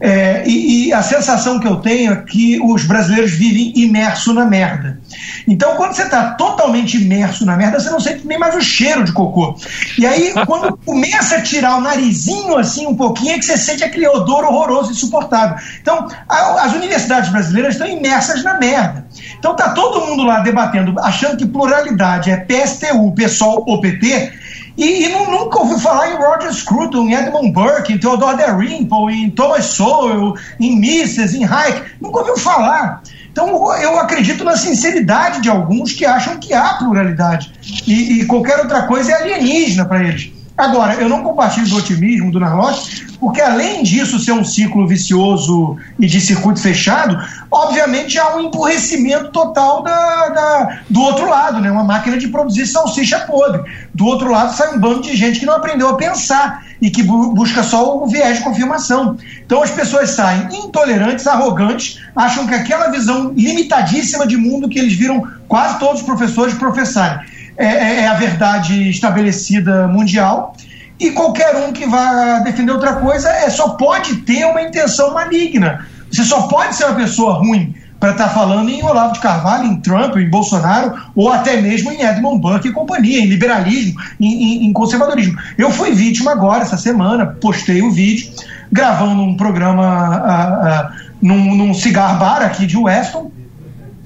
é, 0.00 0.48
e, 0.48 0.86
e, 0.86 0.92
a 0.94 1.02
sensação 1.02 1.60
que 1.60 1.68
eu 1.68 1.76
tenho 1.76 2.12
é 2.14 2.16
que 2.16 2.58
os 2.62 2.84
brasileiros 2.84 3.32
vivem 3.32 3.70
imerso 3.76 4.32
na 4.32 4.46
merda. 4.46 4.98
Então, 5.46 5.76
quando 5.76 5.92
você 5.92 6.04
está 6.04 6.32
totalmente 6.32 6.96
imerso 6.96 7.44
na 7.44 7.54
merda, 7.54 7.78
você 7.78 7.90
não 7.90 8.00
sente 8.00 8.26
nem 8.26 8.38
mais 8.38 8.54
o 8.54 8.62
cheiro 8.62 9.04
de 9.04 9.12
cocô. 9.12 9.54
E 9.98 10.06
aí, 10.06 10.32
quando 10.46 10.74
começa 10.78 11.36
a 11.36 11.42
tirar 11.42 11.76
o 11.76 11.82
narizinho 11.82 12.56
assim 12.56 12.86
um 12.86 12.96
pouquinho, 12.96 13.34
é 13.34 13.38
que 13.38 13.44
você 13.44 13.58
sente 13.58 13.84
aquele 13.84 14.08
odor 14.08 14.44
horroroso, 14.44 14.90
insuportável. 14.90 15.58
Então, 15.82 16.08
a, 16.26 16.64
as 16.64 16.72
universidades 16.72 17.30
brasileiras 17.30 17.74
estão 17.74 17.86
imersas 17.86 18.42
na 18.42 18.58
merda. 18.58 19.06
Então, 19.38 19.54
tá 19.54 19.70
todo 19.74 20.06
mundo 20.06 20.22
lá 20.22 20.40
debatendo, 20.40 20.98
achando 21.00 21.36
que 21.36 21.44
pluralidade 21.44 22.30
é 22.30 22.38
PSTU, 22.38 23.12
PSOL 23.14 23.64
ou 23.66 23.82
PT, 23.82 24.32
e, 24.80 25.04
e 25.04 25.08
não, 25.10 25.30
nunca 25.30 25.58
ouviu 25.58 25.78
falar 25.78 26.10
em 26.10 26.16
Roger 26.16 26.52
Scruton, 26.54 27.08
em 27.08 27.14
Edmund 27.14 27.52
Burke, 27.52 27.92
em 27.92 27.98
Theodore 27.98 28.38
Dalrymple, 28.38 29.12
em 29.12 29.28
Thomas 29.28 29.66
Sowell, 29.66 30.34
em 30.58 30.80
Mises, 30.80 31.34
em 31.34 31.44
Hayek. 31.44 31.82
Nunca 32.00 32.20
ouviu 32.20 32.38
falar. 32.38 33.02
Então 33.30 33.48
eu 33.74 34.00
acredito 34.00 34.42
na 34.42 34.56
sinceridade 34.56 35.42
de 35.42 35.50
alguns 35.50 35.92
que 35.92 36.06
acham 36.06 36.38
que 36.38 36.54
há 36.54 36.74
pluralidade. 36.74 37.52
E, 37.86 38.20
e 38.20 38.26
qualquer 38.26 38.58
outra 38.58 38.86
coisa 38.86 39.12
é 39.12 39.22
alienígena 39.22 39.84
para 39.84 40.02
eles. 40.02 40.32
Agora, 40.60 40.92
eu 40.96 41.08
não 41.08 41.22
compartilho 41.22 41.66
do 41.70 41.76
otimismo 41.78 42.30
do 42.30 42.38
Narlock, 42.38 43.16
porque 43.18 43.40
além 43.40 43.82
disso 43.82 44.18
ser 44.18 44.32
um 44.32 44.44
ciclo 44.44 44.86
vicioso 44.86 45.78
e 45.98 46.06
de 46.06 46.20
circuito 46.20 46.60
fechado, 46.60 47.16
obviamente 47.50 48.18
há 48.18 48.36
um 48.36 48.40
emburrecimento 48.40 49.30
total 49.30 49.82
da, 49.82 50.28
da, 50.28 50.80
do 50.90 51.00
outro 51.00 51.30
lado, 51.30 51.62
né? 51.62 51.70
uma 51.70 51.82
máquina 51.82 52.18
de 52.18 52.28
produzir 52.28 52.66
salsicha 52.66 53.20
podre. 53.20 53.62
Do 53.94 54.04
outro 54.04 54.30
lado 54.30 54.54
sai 54.54 54.76
um 54.76 54.78
bando 54.78 55.00
de 55.00 55.16
gente 55.16 55.40
que 55.40 55.46
não 55.46 55.54
aprendeu 55.54 55.88
a 55.88 55.96
pensar 55.96 56.62
e 56.78 56.90
que 56.90 57.02
bu 57.02 57.32
busca 57.32 57.62
só 57.62 57.96
o 57.96 58.06
viés 58.06 58.36
de 58.36 58.44
confirmação. 58.44 59.16
Então 59.46 59.62
as 59.62 59.70
pessoas 59.70 60.10
saem 60.10 60.46
intolerantes, 60.52 61.26
arrogantes, 61.26 62.02
acham 62.14 62.46
que 62.46 62.54
aquela 62.54 62.88
visão 62.90 63.32
limitadíssima 63.34 64.26
de 64.26 64.36
mundo 64.36 64.68
que 64.68 64.78
eles 64.78 64.92
viram 64.92 65.26
quase 65.48 65.78
todos 65.78 66.02
os 66.02 66.06
professores 66.06 66.52
professarem 66.52 67.39
é, 67.60 67.66
é, 67.66 68.00
é 68.00 68.08
a 68.08 68.14
verdade 68.14 68.88
estabelecida 68.88 69.86
mundial 69.86 70.56
e 70.98 71.10
qualquer 71.10 71.54
um 71.56 71.72
que 71.72 71.86
vá 71.86 72.38
defender 72.40 72.72
outra 72.72 72.94
coisa 72.94 73.28
é, 73.28 73.50
só 73.50 73.70
pode 73.70 74.16
ter 74.16 74.44
uma 74.46 74.62
intenção 74.62 75.12
maligna. 75.12 75.86
Você 76.10 76.24
só 76.24 76.42
pode 76.42 76.74
ser 76.74 76.84
uma 76.86 76.94
pessoa 76.94 77.34
ruim 77.34 77.74
para 78.00 78.12
estar 78.12 78.28
tá 78.28 78.30
falando 78.30 78.70
em 78.70 78.82
Olavo 78.82 79.12
de 79.12 79.20
Carvalho, 79.20 79.66
em 79.66 79.76
Trump, 79.80 80.16
em 80.16 80.30
Bolsonaro, 80.30 80.94
ou 81.14 81.30
até 81.30 81.60
mesmo 81.60 81.92
em 81.92 82.02
Edmund 82.02 82.40
Burke 82.40 82.68
e 82.68 82.72
companhia, 82.72 83.20
em 83.20 83.26
liberalismo, 83.26 84.00
em, 84.18 84.26
em, 84.26 84.66
em 84.66 84.72
conservadorismo. 84.72 85.38
Eu 85.58 85.70
fui 85.70 85.92
vítima 85.92 86.32
agora, 86.32 86.62
essa 86.62 86.78
semana, 86.78 87.26
postei 87.26 87.82
o 87.82 87.90
vídeo, 87.90 88.32
gravando 88.72 89.22
um 89.22 89.36
programa 89.36 90.08
uh, 90.16 90.88
uh, 90.88 91.10
num, 91.20 91.54
num 91.54 91.74
cigar 91.74 92.18
bar 92.18 92.42
aqui 92.42 92.66
de 92.66 92.78
Weston, 92.78 93.30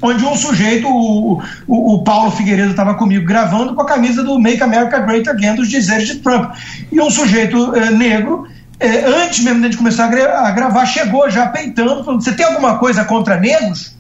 onde 0.05 0.25
um 0.25 0.37
sujeito, 0.37 0.87
o, 0.87 1.43
o, 1.67 1.95
o 1.95 2.05
Paulo 2.05 2.31
Figueiredo 2.31 2.71
estava 2.71 2.95
comigo 2.95 3.25
gravando 3.25 3.75
com 3.75 3.81
a 3.81 3.87
camisa 3.87 4.23
do 4.23 4.39
Make 4.39 4.63
America 4.63 4.99
Great 5.01 5.29
Again 5.29 5.55
dos 5.55 5.69
dizeres 5.69 6.07
de 6.07 6.17
Trump. 6.17 6.55
E 6.93 7.01
um 7.01 7.11
sujeito 7.11 7.75
eh, 7.75 7.91
negro, 7.91 8.47
eh, 8.79 9.05
antes 9.07 9.43
mesmo 9.43 9.61
de 9.61 9.67
a 9.67 9.69
gente 9.71 9.79
começar 9.79 10.05
a, 10.05 10.09
gra 10.09 10.41
a, 10.41 10.51
gravar, 10.51 10.85
chegou 10.85 11.31
já 11.31 11.47
peitando, 11.47 12.05
falando: 12.05 12.23
Você 12.23 12.33
tem 12.33 12.45
alguma 12.45 12.79
coisa 12.79 13.05
contra 13.05 13.41
negros? 13.41 13.95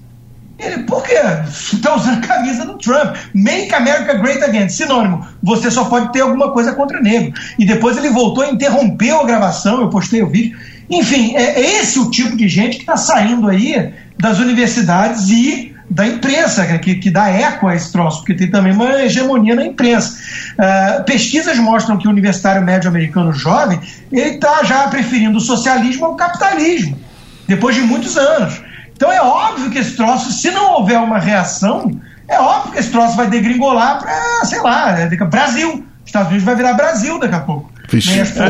Ele, 0.58 0.84
por 0.84 1.02
quê? 1.02 1.18
Está 1.48 1.96
usando 1.96 2.22
a 2.22 2.26
camisa 2.26 2.66
do 2.66 2.78
Trump. 2.78 3.16
Make 3.34 3.74
America 3.74 4.14
Great 4.14 4.44
Again, 4.44 4.68
sinônimo. 4.68 5.26
Você 5.42 5.70
só 5.70 5.86
pode 5.86 6.12
ter 6.12 6.20
alguma 6.20 6.52
coisa 6.52 6.74
contra 6.74 7.00
negro. 7.00 7.32
E 7.58 7.64
depois 7.64 7.96
ele 7.96 8.10
voltou 8.10 8.44
interrompeu 8.44 9.20
a 9.20 9.26
gravação, 9.26 9.80
eu 9.80 9.88
postei 9.88 10.22
o 10.22 10.28
vídeo. 10.28 10.56
Enfim, 10.88 11.34
é, 11.34 11.60
é 11.60 11.80
esse 11.80 11.98
o 11.98 12.10
tipo 12.10 12.36
de 12.36 12.46
gente 12.46 12.76
que 12.76 12.82
está 12.82 12.96
saindo 12.96 13.48
aí 13.48 13.92
das 14.18 14.38
universidades 14.38 15.28
e 15.30 15.73
da 15.90 16.06
imprensa, 16.06 16.66
que, 16.78 16.94
que 16.96 17.10
dá 17.10 17.28
eco 17.28 17.68
a 17.68 17.74
esse 17.74 17.92
troço, 17.92 18.18
porque 18.18 18.34
tem 18.34 18.50
também 18.50 18.72
uma 18.72 19.02
hegemonia 19.02 19.54
na 19.54 19.66
imprensa. 19.66 20.18
Uh, 20.54 21.04
pesquisas 21.04 21.58
mostram 21.58 21.96
que 21.98 22.08
o 22.08 22.10
universitário 22.10 22.62
médio 22.62 22.88
americano 22.88 23.32
jovem 23.32 23.78
ele 24.10 24.36
está 24.36 24.64
já 24.64 24.88
preferindo 24.88 25.38
o 25.38 25.40
socialismo 25.40 26.06
ao 26.06 26.16
capitalismo, 26.16 26.98
depois 27.46 27.74
de 27.74 27.82
muitos 27.82 28.16
anos. 28.16 28.62
Então 28.96 29.12
é 29.12 29.20
óbvio 29.20 29.70
que 29.70 29.78
esse 29.78 29.96
troço, 29.96 30.32
se 30.32 30.50
não 30.50 30.72
houver 30.74 30.98
uma 30.98 31.18
reação, 31.18 31.90
é 32.28 32.38
óbvio 32.38 32.72
que 32.72 32.78
esse 32.78 32.90
troço 32.90 33.16
vai 33.16 33.28
degringolar 33.28 33.98
para, 33.98 34.44
sei 34.44 34.60
lá, 34.62 34.96
Brasil. 35.28 35.86
Estados 36.06 36.28
Unidos 36.28 36.44
vai 36.44 36.54
virar 36.54 36.74
Brasil 36.74 37.18
daqui 37.18 37.34
a 37.34 37.40
pouco. 37.40 37.70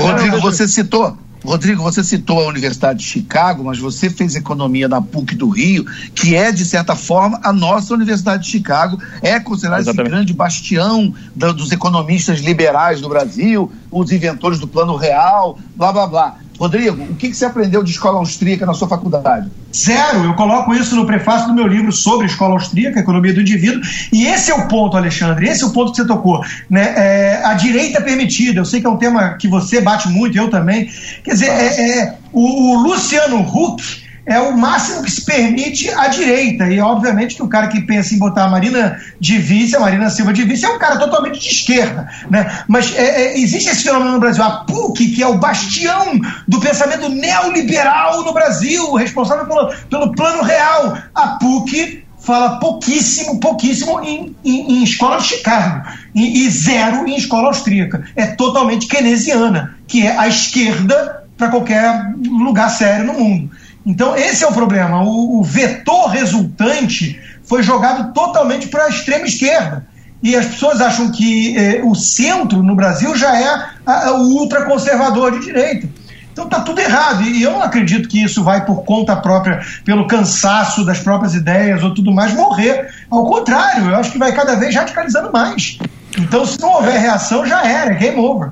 Rodrigo, 0.01 0.41
você 0.41 0.69
citou, 0.69 1.17
Rodrigo, 1.45 1.83
você 1.83 2.03
citou 2.03 2.41
a 2.41 2.49
Universidade 2.49 3.01
de 3.01 3.05
Chicago, 3.05 3.63
mas 3.63 3.79
você 3.79 4.09
fez 4.09 4.35
economia 4.35 4.89
na 4.89 5.03
PUC 5.03 5.35
do 5.35 5.51
Rio, 5.51 5.85
que 6.15 6.35
é, 6.35 6.51
de 6.51 6.65
certa 6.65 6.97
forma, 6.97 7.39
a 7.43 7.53
nossa 7.53 7.93
Universidade 7.93 8.45
de 8.45 8.51
Chicago, 8.51 8.99
é 9.21 9.39
considerada 9.39 9.83
esse 9.83 9.93
grande 9.93 10.33
bastião 10.33 11.15
da, 11.37 11.53
dos 11.53 11.71
economistas 11.71 12.41
liberais 12.41 13.03
do 13.03 13.09
Brasil, 13.09 13.71
os 13.91 14.11
inventores 14.11 14.59
do 14.59 14.67
Plano 14.67 14.97
Real, 14.97 15.59
blá 15.77 15.93
blá 15.93 16.07
blá. 16.07 16.39
Rodrigo, 16.59 17.03
o 17.03 17.17
que, 17.17 17.29
que 17.29 17.37
você 17.37 17.45
aprendeu 17.45 17.83
de 17.83 17.91
escola 17.91 18.19
austríaca 18.19 18.65
na 18.65 18.75
sua 18.75 18.89
faculdade? 18.89 19.51
Zero. 19.75 20.25
Eu 20.25 20.35
coloco 20.35 20.73
isso 20.73 20.95
no 20.95 21.05
prefácio 21.05 21.49
do 21.49 21.55
meu 21.55 21.67
livro 21.67 21.91
sobre 21.91 22.27
escola 22.27 22.55
austríaca, 22.55 23.01
economia 23.01 23.35
do 23.35 23.41
indivíduo. 23.41 23.81
E 24.13 24.27
esse 24.27 24.53
é 24.53 24.55
o 24.55 24.69
ponto, 24.69 24.97
Alexandre. 24.97 25.49
Esse 25.49 25.65
é 25.65 25.67
o 25.67 25.73
ponto 25.73 25.91
que 25.91 25.97
você 25.97 26.07
tocou. 26.07 26.45
Né? 26.71 26.95
É, 26.97 27.43
a 27.45 27.55
direita 27.55 28.01
permitida. 28.01 28.61
Eu 28.61 28.65
sei 28.65 28.81
que 28.81 28.87
é 28.87 28.91
um 28.91 28.97
tema 28.97 29.35
que 29.35 29.49
você 29.49 29.81
bate 29.81 30.09
muito, 30.09 30.39
eu 30.39 30.49
também. 30.49 30.89
Quer 31.25 31.33
dizer, 31.33 31.49
é, 31.49 31.99
é, 31.99 32.15
o, 32.33 32.73
o 32.73 32.83
Luciano 32.83 33.41
Huck 33.41 34.04
é 34.27 34.39
o 34.41 34.57
máximo 34.57 35.03
que 35.03 35.11
se 35.11 35.25
permite 35.25 35.91
à 35.91 36.09
direita. 36.09 36.67
E 36.67 36.81
obviamente 36.81 37.35
que 37.35 37.43
o 37.43 37.49
cara 37.49 37.69
que 37.69 37.83
pensa 37.83 38.15
em 38.15 38.19
botar 38.19 38.45
a 38.45 38.51
Marina 38.51 38.99
de 39.21 39.39
vice, 39.39 39.77
a 39.77 39.81
Marina 39.81 40.09
Silva 40.11 40.33
de 40.33 40.45
vice, 40.45 40.65
é 40.65 40.69
um 40.69 40.79
cara 40.79 40.99
totalmente 40.99 41.39
de 41.39 41.49
esquerda. 41.49 42.09
Né? 42.31 42.51
Mas 42.67 42.95
é, 42.97 43.23
é, 43.23 43.39
existe 43.39 43.71
esse 43.71 43.83
fenômeno 43.83 44.13
no 44.13 44.21
Brasil. 44.21 44.43
A 44.43 44.65
PUC, 44.65 45.09
que 45.09 45.23
é 45.23 45.27
o 45.27 45.39
bastião 45.39 46.19
do 46.49 46.61
pensamento 46.61 47.09
neoliberal 47.09 48.25
no 48.25 48.33
Brasil, 48.33 48.95
responsável 48.95 49.47
pelo, 49.47 49.75
pelo 49.91 50.13
plano 50.13 50.43
real. 50.43 50.97
A 51.15 51.29
PUC 51.39 52.05
fala 52.19 52.59
pouquíssimo, 52.59 53.39
pouquíssimo 53.39 54.01
em, 54.01 54.35
em, 54.43 54.79
em 54.79 54.83
escola 54.83 55.19
de 55.19 55.25
Chicago 55.25 55.87
e, 56.15 56.47
e 56.47 56.51
zero 56.51 57.07
em 57.07 57.17
escola 57.17 57.49
austríaca. 57.49 58.03
É 58.17 58.27
totalmente 58.27 58.89
keynesiana, 58.89 59.77
que 59.87 60.07
é 60.07 60.17
a 60.17 60.27
esquerda 60.27 61.25
para 61.37 61.49
qualquer 61.49 62.15
lugar 62.17 62.71
sério 62.71 63.07
no 63.07 63.15
mundo. 63.15 63.51
Então, 63.85 64.17
esse 64.17 64.45
é 64.45 64.47
o 64.47 64.53
problema. 64.53 65.03
O, 65.03 65.41
o 65.41 65.43
vetor 65.43 66.09
resultante 66.09 67.21
foi 67.45 67.63
jogado 67.63 68.13
totalmente 68.13 68.69
para 68.69 68.85
a 68.85 68.89
extrema 68.89 69.27
esquerda. 69.27 69.87
E 70.23 70.35
as 70.35 70.47
pessoas 70.47 70.81
acham 70.81 71.13
que 71.13 71.55
eh, 71.57 71.83
o 71.85 71.95
centro 71.95 72.63
no 72.63 72.75
Brasil 72.75 73.15
já 73.15 73.39
é 73.39 73.47
a, 73.47 73.69
a, 73.87 74.13
o 74.13 74.39
ultraconservador 74.39 75.33
de 75.33 75.45
direita. 75.45 75.87
Então 76.33 76.47
está 76.47 76.61
tudo 76.61 76.81
errado. 76.81 77.23
E 77.23 77.43
eu 77.43 77.53
não 77.53 77.63
acredito 77.63 78.09
que 78.09 78.25
isso 78.25 78.43
vai 78.43 78.65
por 78.65 78.85
conta 78.85 79.15
própria, 79.15 79.61
pelo 79.85 80.07
cansaço 80.07 80.85
das 80.85 80.99
próprias 80.99 81.35
ideias 81.35 81.83
ou 81.83 81.93
tudo 81.93 82.11
mais, 82.11 82.33
morrer. 82.33 82.89
Ao 83.11 83.25
contrário, 83.27 83.91
eu 83.91 83.97
acho 83.97 84.11
que 84.11 84.19
vai 84.19 84.33
cada 84.33 84.57
vez 84.57 84.75
radicalizando 84.75 85.31
mais. 85.31 85.79
Então, 86.19 86.47
se 86.47 86.61
não 86.61 86.73
houver 86.73 86.99
reação, 86.99 87.45
já 87.45 87.65
era, 87.67 87.93
é 87.93 87.95
game 87.95 88.19
over. 88.19 88.51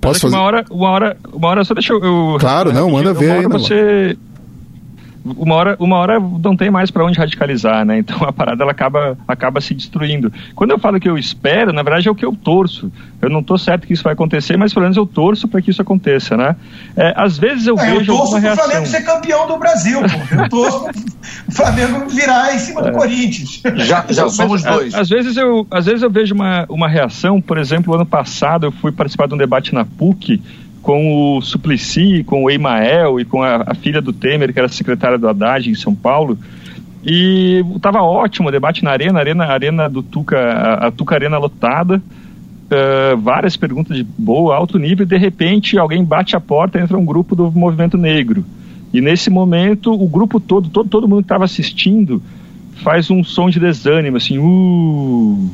Posso 0.00 0.20
fazer... 0.20 0.34
uma 0.34 0.42
hora, 0.42 0.64
uma 0.70 0.90
hora, 0.90 1.16
uma 1.32 1.48
hora 1.48 1.64
só 1.64 1.74
deixa 1.74 1.92
eu. 1.92 2.36
Claro, 2.38 2.72
não, 2.72 2.90
manda 2.90 3.14
ver 3.14 3.30
aí. 3.30 3.46
Você, 3.46 4.18
uma 5.24 5.54
hora, 5.54 5.76
uma 5.80 5.96
hora 5.96 6.20
não 6.20 6.54
tem 6.54 6.70
mais 6.70 6.90
para 6.90 7.04
onde 7.04 7.18
radicalizar, 7.18 7.84
né? 7.84 7.98
Então 7.98 8.22
a 8.24 8.32
parada 8.32 8.62
ela 8.62 8.72
acaba, 8.72 9.16
acaba 9.26 9.60
se 9.60 9.72
destruindo. 9.74 10.30
Quando 10.54 10.72
eu 10.72 10.78
falo 10.78 11.00
que 11.00 11.08
eu 11.08 11.16
espero, 11.16 11.72
na 11.72 11.82
verdade 11.82 12.08
é 12.08 12.10
o 12.10 12.14
que 12.14 12.24
eu 12.24 12.32
torço. 12.32 12.92
Eu 13.22 13.30
não 13.30 13.40
estou 13.40 13.56
certo 13.56 13.86
que 13.86 13.94
isso 13.94 14.02
vai 14.02 14.12
acontecer, 14.12 14.56
mas 14.58 14.74
pelo 14.74 14.84
menos 14.84 14.98
eu 14.98 15.06
torço 15.06 15.48
para 15.48 15.62
que 15.62 15.70
isso 15.70 15.80
aconteça, 15.80 16.36
né? 16.36 16.54
É, 16.94 17.14
às 17.16 17.38
vezes 17.38 17.66
eu 17.66 17.78
é, 17.78 17.90
vejo 17.92 18.12
eu 18.12 18.16
torço 18.16 18.36
reação. 18.36 18.64
o 18.64 18.68
Flamengo 18.68 18.86
ser 18.86 19.02
campeão 19.02 19.46
do 19.46 19.56
Brasil, 19.56 20.00
pô. 20.00 20.42
Eu 20.42 20.48
torço 20.50 20.90
o 21.48 21.52
Flamengo 21.52 22.08
virar 22.10 22.54
em 22.54 22.58
cima 22.58 22.82
é. 22.82 22.90
do 22.90 22.92
Corinthians. 22.92 23.62
Já, 23.76 24.04
já 24.10 24.28
somos 24.28 24.62
dois. 24.62 24.94
Às 24.94 25.08
vezes 25.08 25.36
eu, 25.38 25.66
às 25.70 25.86
vezes 25.86 26.02
eu 26.02 26.10
vejo 26.10 26.34
uma, 26.34 26.66
uma 26.68 26.88
reação, 26.88 27.40
por 27.40 27.56
exemplo, 27.56 27.94
ano 27.94 28.04
passado 28.04 28.66
eu 28.66 28.72
fui 28.72 28.92
participar 28.92 29.26
de 29.26 29.34
um 29.34 29.38
debate 29.38 29.74
na 29.74 29.86
PUC 29.86 30.42
com 30.84 31.38
o 31.38 31.40
Suplicy, 31.40 32.22
com 32.24 32.44
o 32.44 32.50
Emael 32.50 33.18
e 33.18 33.24
com 33.24 33.42
a, 33.42 33.64
a, 33.68 33.74
filha 33.74 34.02
do 34.02 34.12
Temer, 34.12 34.52
que 34.52 34.58
era 34.58 34.68
secretária 34.68 35.16
do 35.16 35.26
Haddad 35.26 35.68
em 35.68 35.74
São 35.74 35.94
Paulo. 35.94 36.38
E 37.02 37.64
estava 37.74 38.02
ótimo 38.02 38.48
o 38.48 38.52
debate 38.52 38.84
na 38.84 38.90
arena, 38.90 39.18
arena, 39.18 39.46
arena 39.46 39.88
do 39.88 40.02
Tuca, 40.02 40.38
a, 40.38 40.86
a 40.86 40.90
Tuca 40.90 41.14
Arena 41.14 41.38
lotada, 41.38 41.96
uh, 41.96 43.16
várias 43.16 43.56
perguntas 43.56 43.96
de 43.96 44.04
boa, 44.04 44.56
alto 44.56 44.78
nível, 44.78 45.04
e 45.04 45.08
de 45.08 45.16
repente 45.16 45.78
alguém 45.78 46.04
bate 46.04 46.36
a 46.36 46.40
porta, 46.40 46.78
entra 46.78 46.98
um 46.98 47.04
grupo 47.04 47.34
do 47.34 47.50
movimento 47.50 47.96
negro. 47.96 48.44
E 48.92 49.00
nesse 49.00 49.30
momento, 49.30 49.90
o 49.90 50.06
grupo 50.06 50.38
todo, 50.38 50.68
todo, 50.68 50.88
todo 50.88 51.08
mundo 51.08 51.22
que 51.22 51.24
estava 51.24 51.44
assistindo, 51.44 52.22
faz 52.82 53.10
um 53.10 53.24
som 53.24 53.48
de 53.48 53.58
desânimo, 53.58 54.18
assim, 54.18 54.38
uh. 54.38 55.50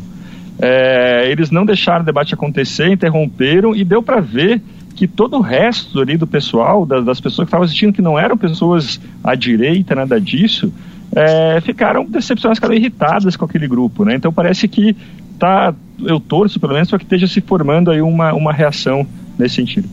É, 0.62 1.30
eles 1.30 1.50
não 1.50 1.64
deixaram 1.64 2.02
o 2.02 2.04
debate 2.04 2.34
acontecer, 2.34 2.90
interromperam 2.90 3.74
e 3.74 3.82
deu 3.82 4.02
para 4.02 4.20
ver 4.20 4.60
que 5.00 5.08
todo 5.08 5.38
o 5.38 5.40
resto 5.40 5.98
ali 5.98 6.18
do 6.18 6.26
pessoal, 6.26 6.84
das, 6.84 7.02
das 7.02 7.18
pessoas 7.18 7.46
que 7.46 7.48
estavam 7.48 7.64
assistindo, 7.64 7.90
que 7.90 8.02
não 8.02 8.18
eram 8.18 8.36
pessoas 8.36 9.00
à 9.24 9.34
direita, 9.34 9.94
nada 9.94 10.20
disso, 10.20 10.70
é, 11.16 11.58
ficaram 11.62 12.04
decepcionadas, 12.04 12.58
ficaram 12.58 12.74
irritadas 12.74 13.34
com 13.34 13.46
aquele 13.46 13.66
grupo, 13.66 14.04
né? 14.04 14.14
Então 14.14 14.30
parece 14.30 14.68
que 14.68 14.94
tá, 15.38 15.74
eu 16.00 16.20
torço 16.20 16.60
pelo 16.60 16.74
menos 16.74 16.90
para 16.90 16.98
que 16.98 17.06
esteja 17.06 17.26
se 17.26 17.40
formando 17.40 17.90
aí 17.90 18.02
uma, 18.02 18.34
uma 18.34 18.52
reação 18.52 19.06
nesse 19.38 19.54
sentido. 19.54 19.88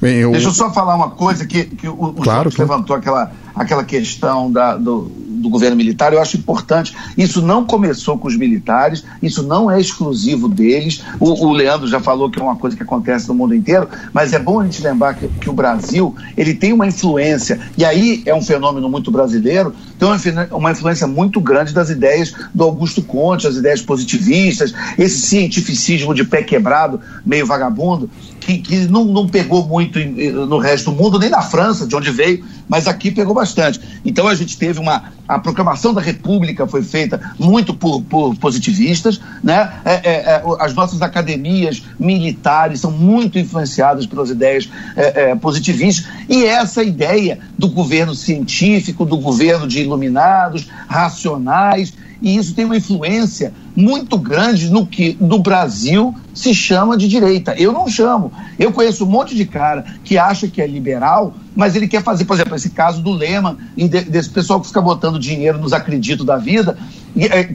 Bem, 0.00 0.16
eu... 0.16 0.32
Deixa 0.32 0.48
eu 0.48 0.52
só 0.52 0.72
falar 0.72 0.96
uma 0.96 1.10
coisa 1.10 1.46
que, 1.46 1.62
que 1.62 1.86
o, 1.88 1.92
o 1.92 2.12
claro, 2.14 2.50
claro. 2.50 2.54
levantou 2.58 2.96
aquela, 2.96 3.30
aquela 3.54 3.84
questão 3.84 4.50
da, 4.50 4.76
do, 4.76 5.08
do 5.36 5.48
governo 5.48 5.76
militar, 5.76 6.12
eu 6.12 6.20
acho 6.20 6.36
importante. 6.36 6.96
Isso 7.16 7.42
não 7.42 7.64
começou 7.64 8.18
com 8.18 8.28
os 8.28 8.36
militares, 8.36 9.04
isso 9.22 9.42
não 9.42 9.70
é 9.70 9.80
exclusivo 9.80 10.48
deles. 10.48 11.02
O, 11.20 11.46
o, 11.46 11.52
Leandro 11.52 11.86
já 11.86 12.00
falou 12.00 12.30
que 12.30 12.38
é 12.38 12.42
uma 12.42 12.56
coisa 12.56 12.76
que 12.76 12.82
acontece 12.82 13.28
no 13.28 13.34
mundo 13.34 13.54
inteiro, 13.54 13.88
mas 14.12 14.32
é 14.32 14.38
bom 14.38 14.60
a 14.60 14.64
gente 14.64 14.82
lembrar 14.82 15.14
que, 15.14 15.28
que, 15.28 15.50
o 15.50 15.52
Brasil 15.52 16.14
ele 16.36 16.54
tem 16.54 16.72
uma 16.72 16.86
influência, 16.86 17.60
e 17.76 17.84
aí 17.84 18.22
é 18.26 18.34
um 18.34 18.42
fenômeno 18.42 18.88
muito 18.88 19.10
brasileiro, 19.10 19.74
tem 19.98 20.08
uma, 20.08 20.18
uma 20.52 20.72
influência 20.72 21.06
muito 21.06 21.40
grande 21.40 21.72
das 21.72 21.90
ideias 21.90 22.32
do 22.54 22.64
Augusto 22.64 23.02
Conte, 23.02 23.46
as 23.46 23.56
ideias 23.56 23.80
positivistas, 23.80 24.74
esse 24.98 25.20
cientificismo 25.20 26.14
de 26.14 26.24
pé 26.24 26.42
quebrado, 26.42 27.00
meio 27.24 27.46
vagabundo, 27.46 28.10
que, 28.46 28.58
que 28.58 28.76
não, 28.86 29.04
não 29.04 29.26
pegou 29.26 29.66
muito 29.66 29.98
no 29.98 30.58
resto 30.58 30.92
do 30.92 30.96
mundo, 30.96 31.18
nem 31.18 31.28
na 31.28 31.42
França, 31.42 31.84
de 31.84 31.96
onde 31.96 32.12
veio, 32.12 32.44
mas 32.68 32.86
aqui 32.86 33.10
pegou 33.10 33.34
bastante. 33.34 33.80
Então 34.04 34.28
a 34.28 34.34
gente 34.36 34.56
teve 34.56 34.78
uma. 34.78 35.16
A 35.26 35.40
proclamação 35.40 35.92
da 35.92 36.00
República 36.00 36.64
foi 36.68 36.84
feita 36.84 37.34
muito 37.40 37.74
por, 37.74 38.02
por 38.02 38.36
positivistas, 38.36 39.20
né? 39.42 39.72
É, 39.84 39.94
é, 39.94 40.12
é, 40.12 40.42
as 40.60 40.72
nossas 40.74 41.02
academias 41.02 41.82
militares 41.98 42.78
são 42.80 42.92
muito 42.92 43.36
influenciadas 43.36 44.06
pelas 44.06 44.30
ideias 44.30 44.70
é, 44.94 45.30
é, 45.30 45.34
positivistas, 45.34 46.06
e 46.28 46.44
essa 46.44 46.84
ideia 46.84 47.40
do 47.58 47.68
governo 47.68 48.14
científico, 48.14 49.04
do 49.04 49.16
governo 49.16 49.66
de 49.66 49.80
iluminados, 49.80 50.68
racionais, 50.86 51.92
e 52.20 52.36
isso 52.36 52.54
tem 52.54 52.64
uma 52.64 52.76
influência 52.76 53.52
muito 53.74 54.18
grande 54.18 54.70
no 54.70 54.86
que 54.86 55.16
no 55.20 55.38
Brasil 55.38 56.14
se 56.32 56.54
chama 56.54 56.96
de 56.96 57.08
direita. 57.08 57.54
Eu 57.56 57.72
não 57.72 57.88
chamo. 57.88 58.32
Eu 58.58 58.72
conheço 58.72 59.04
um 59.04 59.08
monte 59.08 59.34
de 59.34 59.44
cara 59.44 59.84
que 60.04 60.16
acha 60.18 60.48
que 60.48 60.60
é 60.60 60.66
liberal, 60.66 61.34
mas 61.54 61.76
ele 61.76 61.88
quer 61.88 62.02
fazer, 62.02 62.24
por 62.24 62.34
exemplo, 62.34 62.54
esse 62.54 62.70
caso 62.70 63.02
do 63.02 63.12
Lema 63.12 63.56
e 63.76 63.88
de, 63.88 64.02
desse 64.02 64.30
pessoal 64.30 64.60
que 64.60 64.66
fica 64.66 64.80
botando 64.80 65.18
dinheiro 65.18 65.58
nos 65.58 65.72
acreditos 65.72 66.24
da 66.24 66.36
vida, 66.36 66.76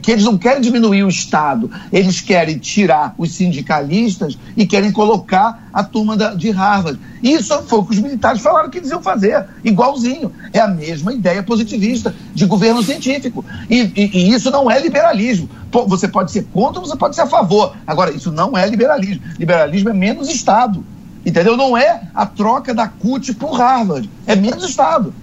que 0.02 0.10
eles 0.10 0.24
não 0.24 0.36
querem 0.36 0.60
diminuir 0.60 1.04
o 1.04 1.08
Estado, 1.08 1.70
eles 1.92 2.20
querem 2.20 2.58
tirar 2.58 3.14
os 3.16 3.32
sindicalistas 3.32 4.36
e 4.56 4.66
querem 4.66 4.90
colocar 4.90 5.68
a 5.72 5.84
turma 5.84 6.16
da, 6.16 6.34
de 6.34 6.50
Harvard. 6.50 6.98
Isso 7.22 7.62
foi 7.62 7.78
o 7.78 7.84
que 7.84 7.92
os 7.92 8.00
militares 8.00 8.42
falaram 8.42 8.68
que 8.68 8.78
eles 8.78 8.90
iam 8.90 9.00
fazer, 9.00 9.46
igualzinho. 9.62 10.32
É 10.52 10.58
a 10.58 10.66
mesma 10.66 11.12
ideia 11.12 11.42
positivista 11.42 12.14
de 12.34 12.44
governo 12.46 12.82
científico. 12.82 13.44
E, 13.70 13.92
e, 13.94 14.10
e 14.12 14.34
isso 14.34 14.50
não 14.50 14.68
é 14.68 14.80
liberalismo. 14.80 15.48
Pô, 15.70 15.86
você 15.86 16.08
pode 16.08 16.32
ser 16.32 16.44
contra, 16.52 16.80
você 16.80 16.96
pode 16.96 17.14
ser 17.14 17.22
a 17.22 17.26
favor. 17.26 17.76
Agora, 17.86 18.10
isso 18.10 18.32
não 18.32 18.58
é 18.58 18.66
liberalismo. 18.66 19.22
Liberalismo 19.38 19.90
é 19.90 19.94
menos 19.94 20.28
Estado. 20.28 20.84
Entendeu? 21.24 21.56
Não 21.56 21.76
é 21.76 22.02
a 22.12 22.26
troca 22.26 22.74
da 22.74 22.88
CUT 22.88 23.34
por 23.34 23.52
Harvard. 23.52 24.10
É 24.26 24.34
menos 24.34 24.64
Estado. 24.64 25.14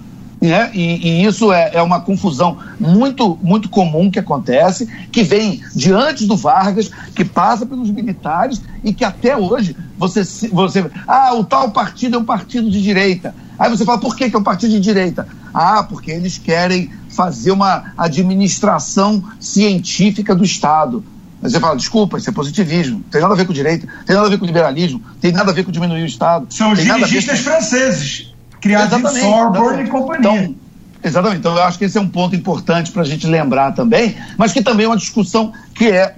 Né? 0.41 0.71
E, 0.73 1.09
e, 1.09 1.25
isso 1.25 1.51
é, 1.51 1.71
é, 1.73 1.81
uma 1.81 1.99
confusão 1.99 2.57
muito, 2.79 3.37
muito 3.43 3.67
comum 3.67 4.09
que 4.09 4.19
acontece, 4.19 4.87
que 5.11 5.21
vem 5.21 5.61
de 5.75 5.91
antes 5.91 6.25
do 6.27 6.37
Vargas, 6.37 6.89
que 7.13 7.25
passa 7.25 7.65
pelos 7.65 7.91
militares 7.91 8.61
e 8.81 8.93
que 8.93 9.03
até 9.03 9.35
hoje 9.35 9.75
você, 9.97 10.23
você. 10.47 10.89
Ah, 11.05 11.33
o 11.33 11.43
tal 11.43 11.71
partido 11.71 12.15
é 12.15 12.19
um 12.19 12.23
partido 12.23 12.69
de 12.71 12.81
direita. 12.81 13.35
Aí 13.57 13.69
você 13.69 13.83
fala, 13.83 13.99
por 13.99 14.15
que, 14.15 14.29
que 14.29 14.35
é 14.35 14.39
um 14.39 14.43
partido 14.43 14.71
de 14.71 14.79
direita? 14.79 15.27
Ah, 15.53 15.83
porque 15.83 16.09
eles 16.11 16.37
querem 16.37 16.89
fazer 17.09 17.51
uma 17.51 17.91
administração 17.97 19.21
científica 19.41 20.33
do 20.33 20.45
Estado. 20.45 21.03
Mas 21.41 21.51
você 21.51 21.59
fala, 21.59 21.75
desculpa, 21.75 22.17
isso 22.17 22.29
é 22.29 22.33
positivismo, 22.33 23.03
tem 23.11 23.21
nada 23.21 23.33
a 23.33 23.37
ver 23.37 23.45
com 23.45 23.53
direita, 23.53 23.87
tem 24.05 24.15
nada 24.15 24.27
a 24.27 24.29
ver 24.29 24.37
com 24.37 24.45
liberalismo, 24.45 25.01
tem 25.19 25.31
nada 25.33 25.51
a 25.51 25.53
ver 25.53 25.65
com 25.65 25.71
diminuir 25.71 26.03
o 26.03 26.05
Estado. 26.05 26.47
São 26.49 26.71
os 26.71 26.79
dirigistas 26.79 27.39
com... 27.39 27.43
franceses 27.43 28.29
criados 28.59 28.93
Exatamente. 28.93 29.25
em 29.25 29.29
Sorbonne 29.29 29.83
e 29.83 29.87
companhia. 29.87 30.41
Então, 30.43 30.55
Exatamente. 31.03 31.39
Então, 31.39 31.55
eu 31.55 31.63
acho 31.63 31.77
que 31.77 31.85
esse 31.85 31.97
é 31.97 32.01
um 32.01 32.09
ponto 32.09 32.35
importante 32.35 32.91
para 32.91 33.03
a 33.03 33.05
gente 33.05 33.25
lembrar 33.25 33.71
também, 33.71 34.17
mas 34.37 34.51
que 34.51 34.61
também 34.61 34.85
é 34.85 34.89
uma 34.89 34.97
discussão 34.97 35.53
que 35.79 35.85
é, 35.85 36.13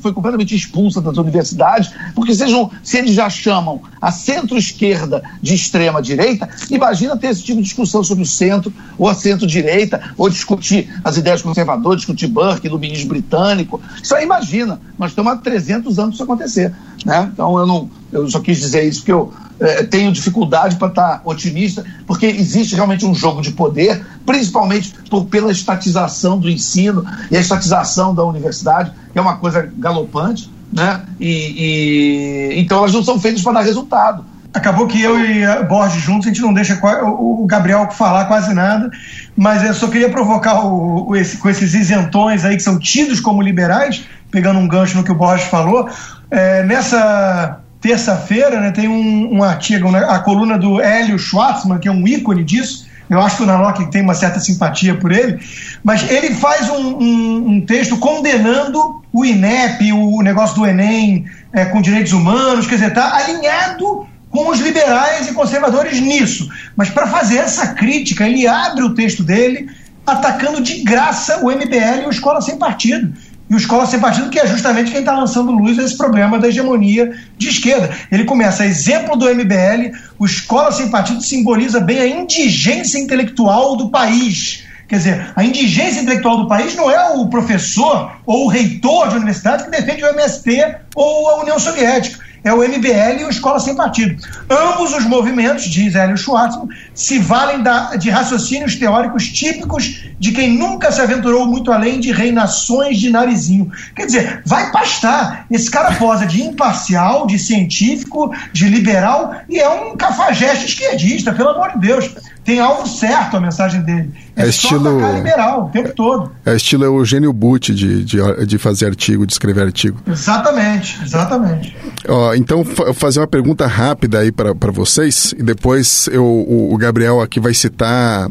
foi 0.00 0.12
completamente 0.12 0.56
expulsa 0.56 1.00
das 1.00 1.16
universidades, 1.16 1.92
porque 2.16 2.34
sejam, 2.34 2.68
se 2.82 2.98
eles 2.98 3.12
já 3.12 3.30
chamam 3.30 3.80
a 4.02 4.10
centro-esquerda 4.10 5.22
de 5.40 5.54
extrema-direita, 5.54 6.48
imagina 6.68 7.16
ter 7.16 7.28
esse 7.28 7.44
tipo 7.44 7.58
de 7.58 7.62
discussão 7.62 8.02
sobre 8.02 8.24
o 8.24 8.26
centro 8.26 8.72
ou 8.98 9.08
a 9.08 9.14
centro-direita, 9.14 10.02
ou 10.18 10.28
discutir 10.28 10.92
as 11.04 11.16
ideias 11.16 11.42
conservadoras, 11.42 11.98
discutir 11.98 12.26
Burke, 12.26 12.66
iluminismo 12.66 13.10
britânico. 13.10 13.80
Isso 14.02 14.16
aí 14.16 14.24
imagina, 14.24 14.80
mas 14.98 15.12
estamos 15.12 15.32
há 15.32 15.36
300 15.36 15.96
anos 16.00 16.16
isso 16.16 16.24
acontecer. 16.24 16.74
Né? 17.06 17.30
Então, 17.32 17.56
eu, 17.56 17.66
não, 17.68 17.88
eu 18.10 18.28
só 18.28 18.40
quis 18.40 18.58
dizer 18.58 18.82
isso 18.82 18.98
porque 18.98 19.12
eu 19.12 19.32
é, 19.60 19.84
tenho 19.84 20.10
dificuldade 20.10 20.74
para 20.76 20.88
estar 20.88 21.18
tá 21.18 21.20
otimista, 21.24 21.84
porque 22.06 22.26
existe 22.26 22.74
realmente 22.74 23.06
um 23.06 23.14
jogo 23.14 23.40
de 23.40 23.52
poder, 23.52 24.04
principalmente 24.26 24.92
por, 25.08 25.26
pela 25.26 25.52
estatização 25.52 26.38
do 26.38 26.50
ensino 26.50 27.04
e 27.30 27.36
a 27.36 27.40
estatização 27.40 28.12
da 28.12 28.24
universidade 28.24 28.92
é 29.14 29.20
uma 29.20 29.36
coisa 29.36 29.70
galopante, 29.76 30.50
né? 30.72 31.02
E, 31.20 32.52
e 32.54 32.60
então 32.60 32.78
elas 32.78 32.92
não 32.92 33.02
são 33.02 33.20
feitas 33.20 33.42
para 33.42 33.54
dar 33.54 33.62
resultado. 33.62 34.24
Acabou 34.52 34.86
que 34.86 35.02
eu 35.02 35.18
e 35.18 35.44
a 35.44 35.64
Borges 35.64 36.00
juntos, 36.00 36.26
a 36.26 36.30
gente 36.30 36.40
não 36.40 36.54
deixa 36.54 36.78
o 37.02 37.44
Gabriel 37.44 37.90
falar 37.90 38.26
quase 38.26 38.54
nada, 38.54 38.88
mas 39.36 39.64
eu 39.64 39.74
só 39.74 39.88
queria 39.88 40.08
provocar 40.08 40.64
o, 40.64 41.08
o 41.08 41.16
esse, 41.16 41.38
com 41.38 41.48
esses 41.48 41.74
isentões 41.74 42.44
aí 42.44 42.56
que 42.56 42.62
são 42.62 42.78
tidos 42.78 43.18
como 43.18 43.42
liberais, 43.42 44.04
pegando 44.30 44.60
um 44.60 44.68
gancho 44.68 44.96
no 44.96 45.02
que 45.02 45.10
o 45.10 45.14
Borges 45.14 45.48
falou. 45.48 45.88
É, 46.30 46.62
nessa 46.62 47.60
terça-feira 47.80 48.60
né, 48.60 48.70
tem 48.70 48.88
um, 48.88 49.38
um 49.38 49.42
artigo, 49.42 49.90
né, 49.90 50.06
a 50.08 50.20
coluna 50.20 50.56
do 50.56 50.80
Hélio 50.80 51.18
Schwartzman, 51.18 51.78
que 51.78 51.88
é 51.88 51.92
um 51.92 52.06
ícone 52.06 52.44
disso, 52.44 52.86
eu 53.10 53.20
acho 53.20 53.36
que 53.36 53.42
o 53.42 53.46
Nalok 53.46 53.90
tem 53.90 54.02
uma 54.02 54.14
certa 54.14 54.40
simpatia 54.40 54.94
por 54.94 55.12
ele, 55.12 55.38
mas 55.82 56.08
ele 56.10 56.34
faz 56.34 56.70
um, 56.70 56.96
um, 56.96 57.48
um 57.48 57.60
texto 57.60 57.98
condenando 57.98 59.03
o 59.14 59.24
INEP, 59.24 59.92
o 59.92 60.20
negócio 60.22 60.56
do 60.56 60.66
Enem 60.66 61.24
é, 61.52 61.64
com 61.66 61.80
direitos 61.80 62.12
humanos, 62.12 62.66
quer 62.66 62.74
dizer, 62.74 62.88
está 62.88 63.14
alinhado 63.14 64.08
com 64.28 64.50
os 64.50 64.58
liberais 64.58 65.28
e 65.28 65.32
conservadores 65.32 66.00
nisso. 66.00 66.50
Mas 66.74 66.90
para 66.90 67.06
fazer 67.06 67.36
essa 67.36 67.68
crítica, 67.68 68.28
ele 68.28 68.44
abre 68.44 68.82
o 68.82 68.92
texto 68.92 69.22
dele 69.22 69.70
atacando 70.04 70.60
de 70.60 70.82
graça 70.82 71.38
o 71.44 71.48
MBL 71.48 72.02
e 72.02 72.06
o 72.06 72.10
Escola 72.10 72.40
Sem 72.40 72.58
Partido 72.58 73.14
e 73.48 73.54
o 73.54 73.56
Escola 73.56 73.86
Sem 73.86 74.00
Partido, 74.00 74.30
que 74.30 74.40
é 74.40 74.48
justamente 74.48 74.90
quem 74.90 74.98
está 74.98 75.16
lançando 75.16 75.52
luz 75.52 75.78
a 75.78 75.84
esse 75.84 75.96
problema 75.96 76.36
da 76.36 76.48
hegemonia 76.48 77.16
de 77.38 77.48
esquerda. 77.50 77.90
Ele 78.10 78.24
começa, 78.24 78.66
exemplo 78.66 79.14
do 79.14 79.32
MBL, 79.32 79.96
o 80.18 80.26
Escola 80.26 80.72
Sem 80.72 80.90
Partido 80.90 81.22
simboliza 81.22 81.78
bem 81.78 82.00
a 82.00 82.06
indigência 82.08 82.98
intelectual 82.98 83.76
do 83.76 83.90
país. 83.90 84.63
Quer 84.88 84.96
dizer, 84.96 85.32
a 85.34 85.44
indigência 85.44 86.00
intelectual 86.00 86.38
do 86.38 86.48
país 86.48 86.74
não 86.74 86.90
é 86.90 87.14
o 87.16 87.28
professor 87.28 88.12
ou 88.26 88.44
o 88.44 88.48
reitor 88.48 89.08
de 89.08 89.16
universidade 89.16 89.64
que 89.64 89.70
defende 89.70 90.04
o 90.04 90.08
MST 90.08 90.76
ou 90.94 91.30
a 91.30 91.40
União 91.40 91.58
Soviética 91.58 92.24
é 92.44 92.52
o 92.52 92.58
MBL 92.58 93.20
e 93.20 93.24
o 93.24 93.30
Escola 93.30 93.58
Sem 93.58 93.74
Partido. 93.74 94.22
Ambos 94.50 94.92
os 94.92 95.06
movimentos, 95.06 95.64
diz 95.64 95.94
Hélio 95.94 96.16
Schwartzman, 96.16 96.68
se 96.92 97.18
valem 97.18 97.62
da, 97.62 97.96
de 97.96 98.10
raciocínios 98.10 98.76
teóricos 98.76 99.26
típicos 99.28 100.04
de 100.20 100.30
quem 100.30 100.50
nunca 100.50 100.92
se 100.92 101.00
aventurou 101.00 101.46
muito 101.46 101.72
além 101.72 101.98
de 101.98 102.12
reinações 102.12 102.98
de 102.98 103.08
narizinho. 103.08 103.72
Quer 103.96 104.04
dizer, 104.04 104.42
vai 104.44 104.70
pastar. 104.70 105.46
Esse 105.50 105.70
cara 105.70 105.94
posa 105.94 106.26
de 106.26 106.42
imparcial, 106.42 107.26
de 107.26 107.38
científico, 107.38 108.30
de 108.52 108.68
liberal 108.68 109.34
e 109.48 109.58
é 109.58 109.68
um 109.68 109.96
cafajeste 109.96 110.66
esquerdista, 110.66 111.32
pelo 111.32 111.48
amor 111.48 111.72
de 111.72 111.86
Deus 111.86 112.14
tem 112.44 112.60
alvo 112.60 112.86
certo 112.86 113.36
a 113.36 113.40
mensagem 113.40 113.80
dele. 113.82 114.12
É, 114.36 114.42
é 114.42 114.48
estilo 114.48 115.00
liberal 115.14 115.66
o 115.66 115.68
tempo 115.70 115.92
todo. 115.94 116.30
É 116.44 116.54
estilo 116.54 116.84
Eugênio 116.84 117.32
Butti 117.32 117.74
de, 117.74 118.04
de, 118.04 118.46
de 118.46 118.58
fazer 118.58 118.86
artigo, 118.86 119.26
de 119.26 119.32
escrever 119.32 119.62
artigo. 119.62 119.98
Exatamente, 120.06 121.00
exatamente. 121.02 121.76
Ó, 122.06 122.34
então, 122.34 122.64
fa 122.64 122.92
fazer 122.92 123.20
uma 123.20 123.26
pergunta 123.26 123.66
rápida 123.66 124.18
aí 124.18 124.30
para 124.30 124.70
vocês, 124.70 125.34
e 125.38 125.42
depois 125.42 126.08
eu, 126.12 126.24
o, 126.24 126.74
o 126.74 126.76
Gabriel 126.76 127.20
aqui 127.20 127.40
vai 127.40 127.54
citar. 127.54 128.28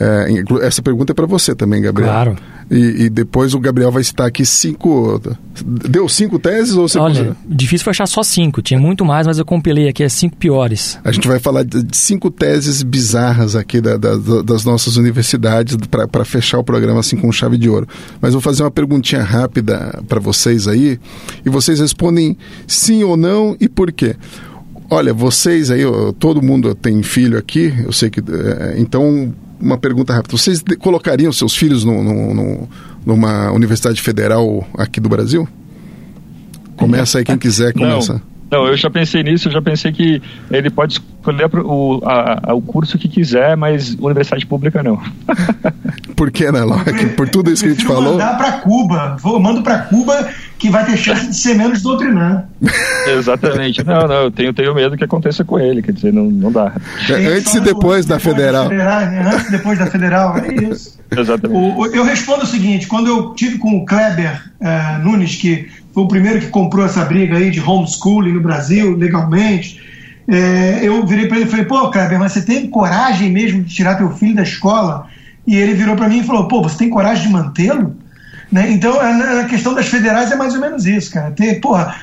É, 0.00 0.66
essa 0.66 0.82
pergunta 0.82 1.12
é 1.12 1.14
para 1.14 1.26
você 1.26 1.54
também, 1.54 1.82
Gabriel. 1.82 2.10
Claro. 2.10 2.36
E, 2.70 3.04
e, 3.04 3.10
depois 3.10 3.54
o 3.54 3.60
Gabriel 3.60 3.90
vai 3.90 4.02
citar 4.02 4.26
aqui 4.26 4.44
cinco. 4.44 5.20
Deu 5.64 6.08
cinco 6.08 6.38
teses 6.38 6.74
ou 6.74 6.88
você 6.88 6.98
Olha, 6.98 7.36
difícil 7.46 7.84
foi 7.84 7.90
achar 7.90 8.06
só 8.06 8.22
cinco. 8.22 8.62
Tinha 8.62 8.80
muito 8.80 9.04
mais, 9.04 9.26
mas 9.26 9.38
eu 9.38 9.44
compilei 9.44 9.88
aqui 9.88 10.02
as 10.02 10.12
cinco 10.12 10.36
piores. 10.36 10.98
A 11.04 11.12
gente 11.12 11.28
vai 11.28 11.38
falar 11.38 11.64
de 11.64 11.84
cinco 11.96 12.30
teses 12.30 12.82
bizarras 12.82 13.54
aqui 13.54 13.80
da, 13.80 13.96
da, 13.96 14.16
das 14.42 14.64
nossas 14.64 14.96
universidades 14.96 15.76
para 16.10 16.24
fechar 16.24 16.58
o 16.58 16.64
programa 16.64 17.00
assim 17.00 17.16
com 17.16 17.30
chave 17.30 17.58
de 17.58 17.68
ouro. 17.68 17.86
Mas 18.20 18.32
vou 18.32 18.40
fazer 18.40 18.62
uma 18.62 18.70
perguntinha 18.70 19.22
rápida 19.22 20.02
para 20.08 20.18
vocês 20.18 20.66
aí 20.66 20.98
e 21.44 21.50
vocês 21.50 21.80
respondem 21.80 22.36
sim 22.66 23.04
ou 23.04 23.16
não 23.16 23.56
e 23.60 23.68
por 23.68 23.92
quê. 23.92 24.16
Olha, 24.90 25.14
vocês 25.14 25.70
aí, 25.70 25.80
todo 26.18 26.42
mundo 26.42 26.74
tem 26.74 27.02
filho 27.02 27.38
aqui, 27.38 27.72
eu 27.84 27.92
sei 27.92 28.10
que. 28.10 28.20
É, 28.20 28.74
então, 28.78 29.34
uma 29.60 29.78
pergunta 29.78 30.12
rápida. 30.12 30.36
Vocês 30.36 30.62
colocariam 30.78 31.32
seus 31.32 31.56
filhos 31.56 31.84
no, 31.84 32.02
no, 32.02 32.34
no, 32.34 32.68
numa 33.04 33.50
universidade 33.52 34.00
federal 34.00 34.66
aqui 34.76 35.00
do 35.00 35.08
Brasil? 35.08 35.48
Começa 36.76 37.18
aí 37.18 37.24
quem 37.24 37.38
quiser 37.38 37.72
começar. 37.72 38.20
Não, 38.50 38.66
eu 38.68 38.76
já 38.76 38.88
pensei 38.88 39.22
nisso, 39.22 39.48
eu 39.48 39.52
já 39.52 39.62
pensei 39.62 39.90
que 39.90 40.22
ele 40.50 40.70
pode 40.70 40.92
escolher 40.92 41.50
o, 41.56 42.00
a, 42.04 42.50
a, 42.50 42.54
o 42.54 42.62
curso 42.62 42.96
que 42.96 43.08
quiser, 43.08 43.56
mas 43.56 43.96
universidade 43.98 44.46
pública 44.46 44.82
não. 44.82 45.00
Por 46.14 46.30
que, 46.30 46.52
né, 46.52 46.62
Locke? 46.62 47.06
Por 47.16 47.28
tudo 47.28 47.50
isso 47.50 47.64
que 47.64 47.70
a 47.70 47.72
gente 47.72 47.84
falou. 47.84 48.12
mandar 48.12 48.36
para 48.36 48.52
Cuba. 48.52 49.16
Vou, 49.20 49.40
mando 49.40 49.62
para 49.62 49.78
Cuba 49.78 50.28
que 50.64 50.70
vai 50.70 50.82
ter 50.86 50.96
chance 50.96 51.26
de 51.26 51.36
ser 51.36 51.54
menos 51.54 51.82
doutrinado. 51.82 52.44
Exatamente. 53.06 53.84
Não, 53.84 54.08
não, 54.08 54.22
eu 54.22 54.30
tenho, 54.30 54.50
tenho 54.54 54.74
medo 54.74 54.96
que 54.96 55.04
aconteça 55.04 55.44
com 55.44 55.60
ele, 55.60 55.82
quer 55.82 55.92
dizer, 55.92 56.10
não, 56.10 56.24
não 56.24 56.50
dá. 56.50 56.72
É, 57.10 57.12
antes 57.12 57.54
e 57.54 57.60
depois 57.60 58.06
da 58.06 58.16
depois 58.16 58.34
federal. 58.34 58.70
federal. 58.70 59.00
Né? 59.00 59.30
Antes 59.34 59.48
e 59.48 59.50
depois 59.50 59.78
da 59.78 59.86
federal, 59.86 60.38
é 60.38 60.54
isso. 60.54 60.98
Exatamente. 61.14 61.60
O, 61.60 61.84
eu 61.88 62.02
respondo 62.02 62.44
o 62.44 62.46
seguinte: 62.46 62.86
quando 62.86 63.08
eu 63.08 63.34
tive 63.34 63.58
com 63.58 63.76
o 63.76 63.84
Kleber 63.84 64.42
uh, 64.58 65.04
Nunes, 65.04 65.36
que 65.36 65.68
foi 65.92 66.02
o 66.02 66.08
primeiro 66.08 66.40
que 66.40 66.46
comprou 66.46 66.86
essa 66.86 67.04
briga 67.04 67.36
aí 67.36 67.50
de 67.50 67.60
homeschooling 67.60 68.32
no 68.32 68.40
Brasil, 68.40 68.96
legalmente, 68.96 69.82
é, 70.26 70.80
eu 70.82 71.04
virei 71.04 71.26
para 71.26 71.36
ele 71.36 71.46
e 71.46 71.50
falei, 71.50 71.66
pô, 71.66 71.90
Kleber, 71.90 72.18
mas 72.18 72.32
você 72.32 72.40
tem 72.40 72.70
coragem 72.70 73.30
mesmo 73.30 73.62
de 73.62 73.74
tirar 73.74 73.96
teu 73.96 74.08
filho 74.12 74.36
da 74.36 74.42
escola? 74.42 75.08
E 75.46 75.56
ele 75.56 75.74
virou 75.74 75.94
para 75.94 76.08
mim 76.08 76.20
e 76.20 76.24
falou, 76.24 76.48
pô, 76.48 76.62
você 76.62 76.78
tem 76.78 76.88
coragem 76.88 77.26
de 77.26 77.32
mantê-lo? 77.34 77.94
Né? 78.54 78.70
Então, 78.70 79.00
a, 79.00 79.46
questão 79.46 79.74
das 79.74 79.88
federais 79.88 80.30
é 80.30 80.36
mais 80.36 80.54
ou 80.54 80.60
menos 80.60 80.86
isso, 80.86 81.10
cara. 81.12 81.32
Ter, 81.32 81.60
porra, 81.60 81.96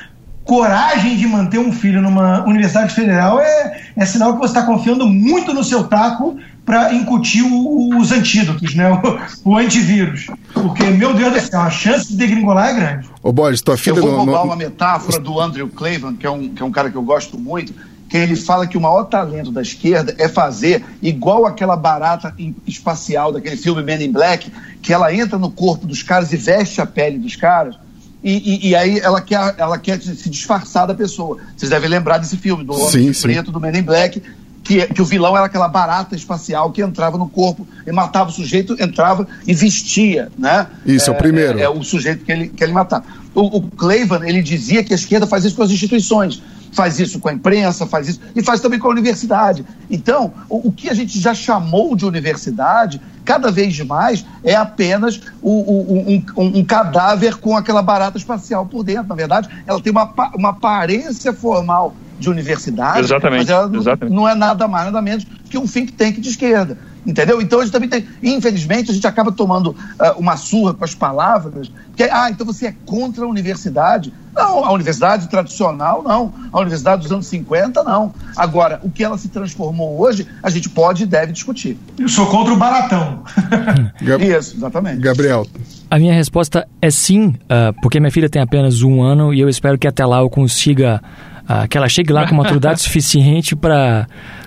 coragem 0.44 1.16
de 1.16 1.26
manter 1.26 1.58
um 1.58 1.72
filho 1.72 2.02
numa 2.02 2.44
universidade 2.44 2.94
federal 2.94 3.40
é, 3.40 3.80
é 3.96 4.04
sinal 4.04 4.34
que 4.34 4.38
você 4.38 4.58
está 4.58 4.62
confiando 4.62 5.08
muito 5.08 5.54
no 5.54 5.64
seu 5.64 5.84
taco 5.84 6.36
para 6.62 6.92
incutir 6.92 7.42
o, 7.42 7.96
os 7.96 8.12
antídotos, 8.12 8.74
né? 8.74 8.84
O, 9.42 9.52
o, 9.52 9.56
antivírus. 9.56 10.26
Porque, 10.52 10.84
meu 10.84 11.14
Deus 11.14 11.32
do 11.32 11.40
céu, 11.40 11.60
a 11.62 11.70
chance 11.70 12.08
de 12.08 12.16
degringolar 12.16 12.68
é 12.68 12.74
grande. 12.74 13.08
Ô, 13.22 13.32
Boris, 13.32 13.62
tua 13.62 13.78
filha... 13.78 13.96
Eu 13.96 14.02
vou 14.02 14.16
roubar 14.16 14.40
no... 14.40 14.44
uma 14.44 14.56
metáfora 14.56 15.18
do 15.18 15.40
Andrew 15.40 15.68
Cleveland, 15.68 16.18
que 16.18 16.26
é, 16.26 16.30
um, 16.30 16.50
que 16.50 16.62
é 16.62 16.66
um 16.66 16.70
cara 16.70 16.90
que 16.90 16.96
eu 16.96 17.02
gosto 17.02 17.38
muito, 17.38 17.72
que 18.12 18.18
ele 18.18 18.36
fala 18.36 18.66
que 18.66 18.76
o 18.76 18.80
maior 18.80 19.04
talento 19.04 19.50
da 19.50 19.62
esquerda 19.62 20.14
é 20.18 20.28
fazer 20.28 20.84
igual 21.00 21.46
aquela 21.46 21.74
barata 21.74 22.34
espacial 22.66 23.32
daquele 23.32 23.56
filme 23.56 23.82
Men 23.82 24.04
in 24.04 24.12
Black, 24.12 24.52
que 24.82 24.92
ela 24.92 25.14
entra 25.14 25.38
no 25.38 25.50
corpo 25.50 25.86
dos 25.86 26.02
caras 26.02 26.30
e 26.30 26.36
veste 26.36 26.78
a 26.78 26.84
pele 26.84 27.18
dos 27.18 27.36
caras, 27.36 27.74
e, 28.22 28.66
e, 28.66 28.68
e, 28.68 28.76
aí 28.76 28.98
ela 28.98 29.22
quer, 29.22 29.54
ela 29.56 29.78
quer 29.78 29.98
se 30.00 30.28
disfarçar 30.28 30.86
da 30.86 30.94
pessoa. 30.94 31.38
Vocês 31.56 31.70
devem 31.70 31.88
lembrar 31.88 32.18
desse 32.18 32.36
filme, 32.36 32.62
do 32.62 32.74
Homem 32.74 33.12
Preto, 33.12 33.50
do 33.50 33.58
Men 33.58 33.78
in 33.78 33.82
Black, 33.82 34.22
que, 34.62 34.86
que 34.86 35.02
o 35.02 35.04
vilão 35.04 35.34
era 35.36 35.46
aquela 35.46 35.66
barata 35.66 36.14
espacial 36.14 36.70
que 36.70 36.82
entrava 36.82 37.16
no 37.18 37.28
corpo 37.28 37.66
e 37.86 37.90
matava 37.90 38.30
o 38.30 38.32
sujeito, 38.32 38.76
entrava 38.78 39.26
e 39.46 39.54
vestia, 39.54 40.30
né? 40.38 40.66
Isso, 40.86 41.10
é, 41.10 41.12
é 41.12 41.16
o 41.16 41.18
primeiro. 41.18 41.58
É, 41.58 41.62
é, 41.62 41.68
o 41.68 41.82
sujeito 41.82 42.24
que 42.24 42.30
ele, 42.30 42.48
que 42.48 42.62
ele 42.62 42.72
matava. 42.72 43.04
O, 43.34 43.58
o 43.58 43.92
ele 44.24 44.42
dizia 44.42 44.84
que 44.84 44.92
a 44.92 44.96
esquerda 44.96 45.26
faz 45.26 45.44
isso 45.44 45.56
com 45.56 45.62
as 45.62 45.70
instituições 45.70 46.42
faz 46.72 46.98
isso 46.98 47.20
com 47.20 47.28
a 47.28 47.32
imprensa, 47.32 47.86
faz 47.86 48.08
isso 48.08 48.20
e 48.34 48.42
faz 48.42 48.60
também 48.60 48.78
com 48.78 48.88
a 48.88 48.90
universidade. 48.90 49.64
Então, 49.90 50.32
o, 50.48 50.68
o 50.68 50.72
que 50.72 50.88
a 50.88 50.94
gente 50.94 51.20
já 51.20 51.34
chamou 51.34 51.94
de 51.94 52.04
universidade, 52.04 53.00
cada 53.24 53.50
vez 53.50 53.78
mais, 53.80 54.24
é 54.42 54.54
apenas 54.54 55.20
o, 55.40 55.50
um, 55.50 56.24
um, 56.36 56.58
um, 56.58 56.64
cadáver 56.64 57.36
com 57.36 57.56
aquela 57.56 57.82
barata 57.82 58.16
espacial 58.16 58.66
por 58.66 58.82
dentro. 58.82 59.08
Na 59.08 59.14
verdade, 59.14 59.48
ela 59.66 59.80
tem 59.80 59.92
uma, 59.92 60.12
uma 60.34 60.50
aparência 60.50 61.32
formal 61.32 61.94
de 62.18 62.30
universidade, 62.30 63.00
exatamente, 63.00 63.40
mas 63.40 63.50
ela 63.50 63.76
exatamente. 63.76 64.14
não 64.14 64.28
é 64.28 64.34
nada 64.34 64.66
mais, 64.68 64.86
nada 64.86 65.02
menos 65.02 65.26
que 65.50 65.58
um 65.58 65.66
think 65.66 65.92
tank 65.92 66.20
de 66.20 66.28
esquerda. 66.28 66.78
Entendeu? 67.04 67.40
Então 67.40 67.58
a 67.58 67.62
gente 67.62 67.72
também 67.72 67.88
tem. 67.88 68.06
Infelizmente, 68.22 68.90
a 68.90 68.94
gente 68.94 69.06
acaba 69.06 69.32
tomando 69.32 69.68
uh, 69.70 70.18
uma 70.18 70.36
surra 70.36 70.72
com 70.72 70.84
as 70.84 70.94
palavras, 70.94 71.70
que 71.96 72.04
é, 72.04 72.10
ah, 72.12 72.30
então 72.30 72.46
você 72.46 72.66
é 72.66 72.74
contra 72.86 73.24
a 73.24 73.28
universidade. 73.28 74.12
Não, 74.34 74.64
a 74.64 74.72
universidade 74.72 75.28
tradicional, 75.28 76.02
não. 76.02 76.32
A 76.52 76.60
universidade 76.60 77.02
dos 77.02 77.12
anos 77.12 77.26
50, 77.26 77.82
não. 77.82 78.14
Agora, 78.36 78.80
o 78.82 78.90
que 78.90 79.04
ela 79.04 79.18
se 79.18 79.28
transformou 79.28 80.00
hoje, 80.00 80.26
a 80.42 80.48
gente 80.48 80.70
pode 80.70 81.02
e 81.02 81.06
deve 81.06 81.32
discutir. 81.32 81.76
Eu 81.98 82.08
sou 82.08 82.26
contra 82.26 82.54
o 82.54 82.56
baratão. 82.56 83.24
Isso, 84.20 84.56
exatamente. 84.56 85.00
Gabriel. 85.00 85.46
A 85.90 85.98
minha 85.98 86.14
resposta 86.14 86.66
é 86.80 86.90
sim, 86.90 87.26
uh, 87.26 87.74
porque 87.82 88.00
minha 88.00 88.12
filha 88.12 88.30
tem 88.30 88.40
apenas 88.40 88.80
um 88.80 89.02
ano 89.02 89.34
e 89.34 89.40
eu 89.40 89.48
espero 89.48 89.76
que 89.76 89.86
até 89.86 90.06
lá 90.06 90.20
eu 90.20 90.30
consiga. 90.30 91.02
Uh, 91.42 91.66
que 91.68 91.76
ela 91.76 91.88
chegue 91.88 92.12
lá 92.12 92.26
com 92.26 92.36
maturidade 92.36 92.80
suficiente 92.82 93.56
para 93.56 94.06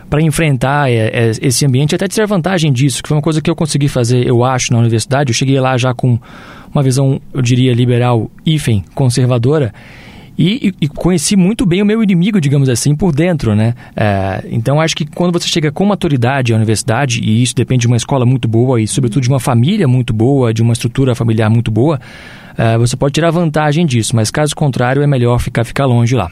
para 0.10 0.22
enfrentar 0.22 0.89
é, 0.89 1.08
é, 1.08 1.32
esse 1.41 1.66
ambiente, 1.66 1.95
até 1.95 2.08
ter 2.08 2.26
vantagem 2.28 2.72
disso, 2.72 3.01
que 3.01 3.10
foi 3.10 3.18
uma 3.18 3.24
coisa 3.24 3.41
que 3.41 3.49
eu 3.49 3.56
consegui 3.56 3.88
fazer, 3.88 4.26
eu 4.26 4.43
acho, 4.43 4.72
na 4.72 4.80
universidade. 4.80 5.32
Eu 5.32 5.34
cheguei 5.34 5.60
lá 5.60 5.78
já 5.78 5.93
com 5.93 6.20
uma 6.74 6.84
visão, 6.84 7.20
eu 7.34 7.41
diria, 7.41 7.74
liberal, 7.74 8.30
hífen, 8.45 8.84
conservadora, 8.93 9.74
e, 10.38 10.74
e, 10.82 10.88
conheci 10.89 11.38
muito 11.38 11.66
bem 11.66 11.82
o 11.82 11.86
meu 11.86 12.03
inimigo, 12.03 12.41
digamos 12.41 12.68
assim, 12.68 12.93
por 12.93 13.14
dentro, 13.14 13.56
né? 13.56 13.74
É, 13.95 14.43
então, 14.51 14.82
acho 14.82 14.93
que 14.93 15.06
quando 15.06 15.32
você 15.32 15.47
chega 15.47 15.72
com 15.72 15.86
maturidade 15.86 16.51
à 16.51 16.58
universidade, 16.58 17.22
e 17.24 17.41
isso 17.41 17.56
depende 17.56 17.82
de 17.82 17.88
uma 17.88 17.95
escola 17.95 18.26
muito 18.26 18.45
boa 18.45 18.82
e, 18.82 18.86
sobretudo, 18.86 19.24
de 19.24 19.30
uma 19.30 19.39
família 19.39 19.88
muito 19.88 20.14
boa, 20.14 20.53
de 20.53 20.62
uma 20.62 20.74
estrutura 20.74 21.16
familiar 21.16 21.49
muito 21.49 21.72
boa, 21.72 22.01
é, 22.58 22.78
você 22.78 22.97
pode 22.97 23.14
tirar 23.14 23.32
vantagem 23.32 23.86
disso, 23.86 24.14
mas 24.14 24.30
caso 24.30 24.53
contrário, 24.53 25.01
é 25.01 25.08
melhor 25.08 25.39
ficar, 25.39 25.64
ficar 25.64 25.86
longe 25.86 26.16
lá. 26.16 26.30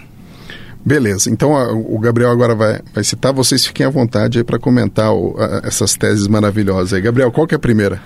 Beleza, 0.86 1.30
então 1.30 1.56
a, 1.56 1.72
o 1.72 1.98
Gabriel 1.98 2.30
agora 2.30 2.54
vai, 2.54 2.82
vai 2.94 3.04
citar, 3.04 3.32
vocês 3.32 3.66
fiquem 3.66 3.86
à 3.86 3.90
vontade 3.90 4.40
aí 4.40 4.44
para 4.44 4.60
comentar 4.60 5.14
o, 5.14 5.36
a, 5.40 5.66
essas 5.66 5.96
teses 5.96 6.28
maravilhosas 6.28 6.94
aí. 6.94 7.02
Gabriel, 7.02 7.32
qual 7.32 7.48
que 7.48 7.56
é 7.56 7.58
a 7.58 7.60
primeira? 7.60 8.02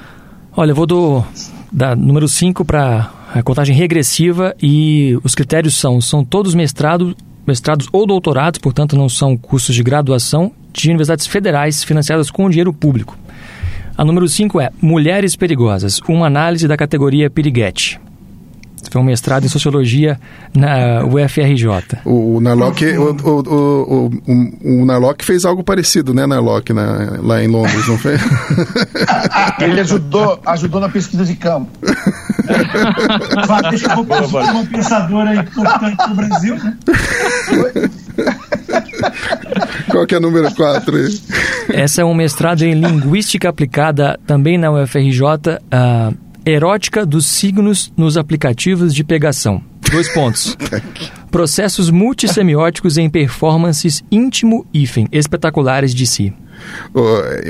Olha, 0.55 0.71
eu 0.71 0.75
vou 0.75 0.85
do 0.85 1.23
da 1.71 1.95
número 1.95 2.27
5 2.27 2.63
para 2.63 3.11
a 3.33 3.43
contagem 3.43 3.75
regressiva 3.75 4.55
e 4.61 5.19
os 5.23 5.35
critérios 5.35 5.75
são, 5.75 5.99
são 5.99 6.23
todos 6.23 6.55
mestrado, 6.55 7.15
mestrados 7.45 7.87
ou 7.91 8.05
doutorados, 8.05 8.59
portanto 8.59 8.95
não 8.95 9.09
são 9.09 9.35
cursos 9.35 9.75
de 9.75 9.83
graduação 9.83 10.51
de 10.71 10.89
universidades 10.89 11.27
federais 11.27 11.83
financiadas 11.83 12.29
com 12.29 12.49
dinheiro 12.49 12.71
público. 12.71 13.17
A 13.97 14.05
número 14.05 14.27
5 14.27 14.61
é 14.61 14.69
Mulheres 14.79 15.35
Perigosas, 15.35 15.99
uma 16.07 16.27
análise 16.27 16.67
da 16.67 16.77
categoria 16.77 17.29
Piriguete. 17.29 17.99
Foi 18.91 19.01
um 19.01 19.03
mestrado 19.03 19.45
em 19.45 19.49
sociologia 19.49 20.19
na 20.55 21.03
UFRJ. 21.05 21.99
O, 22.05 22.37
o 22.37 22.41
Narlock, 22.41 22.85
o, 22.85 23.11
o, 23.11 24.11
o, 24.25 24.81
o, 24.81 24.85
Narlock 24.85 25.25
fez 25.25 25.45
algo 25.45 25.63
parecido, 25.63 26.13
né, 26.13 26.25
Narlock, 26.25 26.71
na, 26.73 27.17
lá 27.21 27.43
em 27.43 27.47
Londres, 27.47 27.87
não 27.87 27.97
fez? 27.97 28.21
Ele 29.59 29.79
ajudou, 29.81 30.39
ajudou 30.45 30.79
na 30.81 30.89
pesquisa 30.89 31.25
de 31.25 31.35
campo. 31.35 31.69
Deixa 33.69 33.91
eu 33.91 34.03
vou 34.03 34.41
uma 34.41 34.65
pensadora 34.65 35.35
importante 35.35 36.09
no 36.09 36.15
Brasil, 36.15 36.55
né? 36.55 36.77
Qual 39.89 40.05
que 40.05 40.15
é 40.15 40.17
a 40.17 40.21
número 40.21 40.53
4 40.53 40.95
aí? 40.95 41.19
Essa 41.69 42.01
é 42.01 42.05
um 42.05 42.13
mestrado 42.13 42.63
em 42.63 42.73
Linguística 42.73 43.49
Aplicada 43.49 44.19
também 44.25 44.57
na 44.57 44.71
UFRJ. 44.71 45.21
Uh, 45.21 46.26
Erótica 46.49 47.05
dos 47.05 47.27
signos 47.27 47.91
nos 47.97 48.15
aplicativos 48.15 48.95
de 48.95 49.03
pegação. 49.03 49.61
Dois 49.91 50.07
pontos. 50.13 50.55
Processos 51.29 51.89
multissemióticos 51.89 52.97
em 52.97 53.09
performances 53.09 54.01
íntimo-hífen, 54.09 55.09
espetaculares 55.11 55.93
de 55.93 56.07
si 56.07 56.33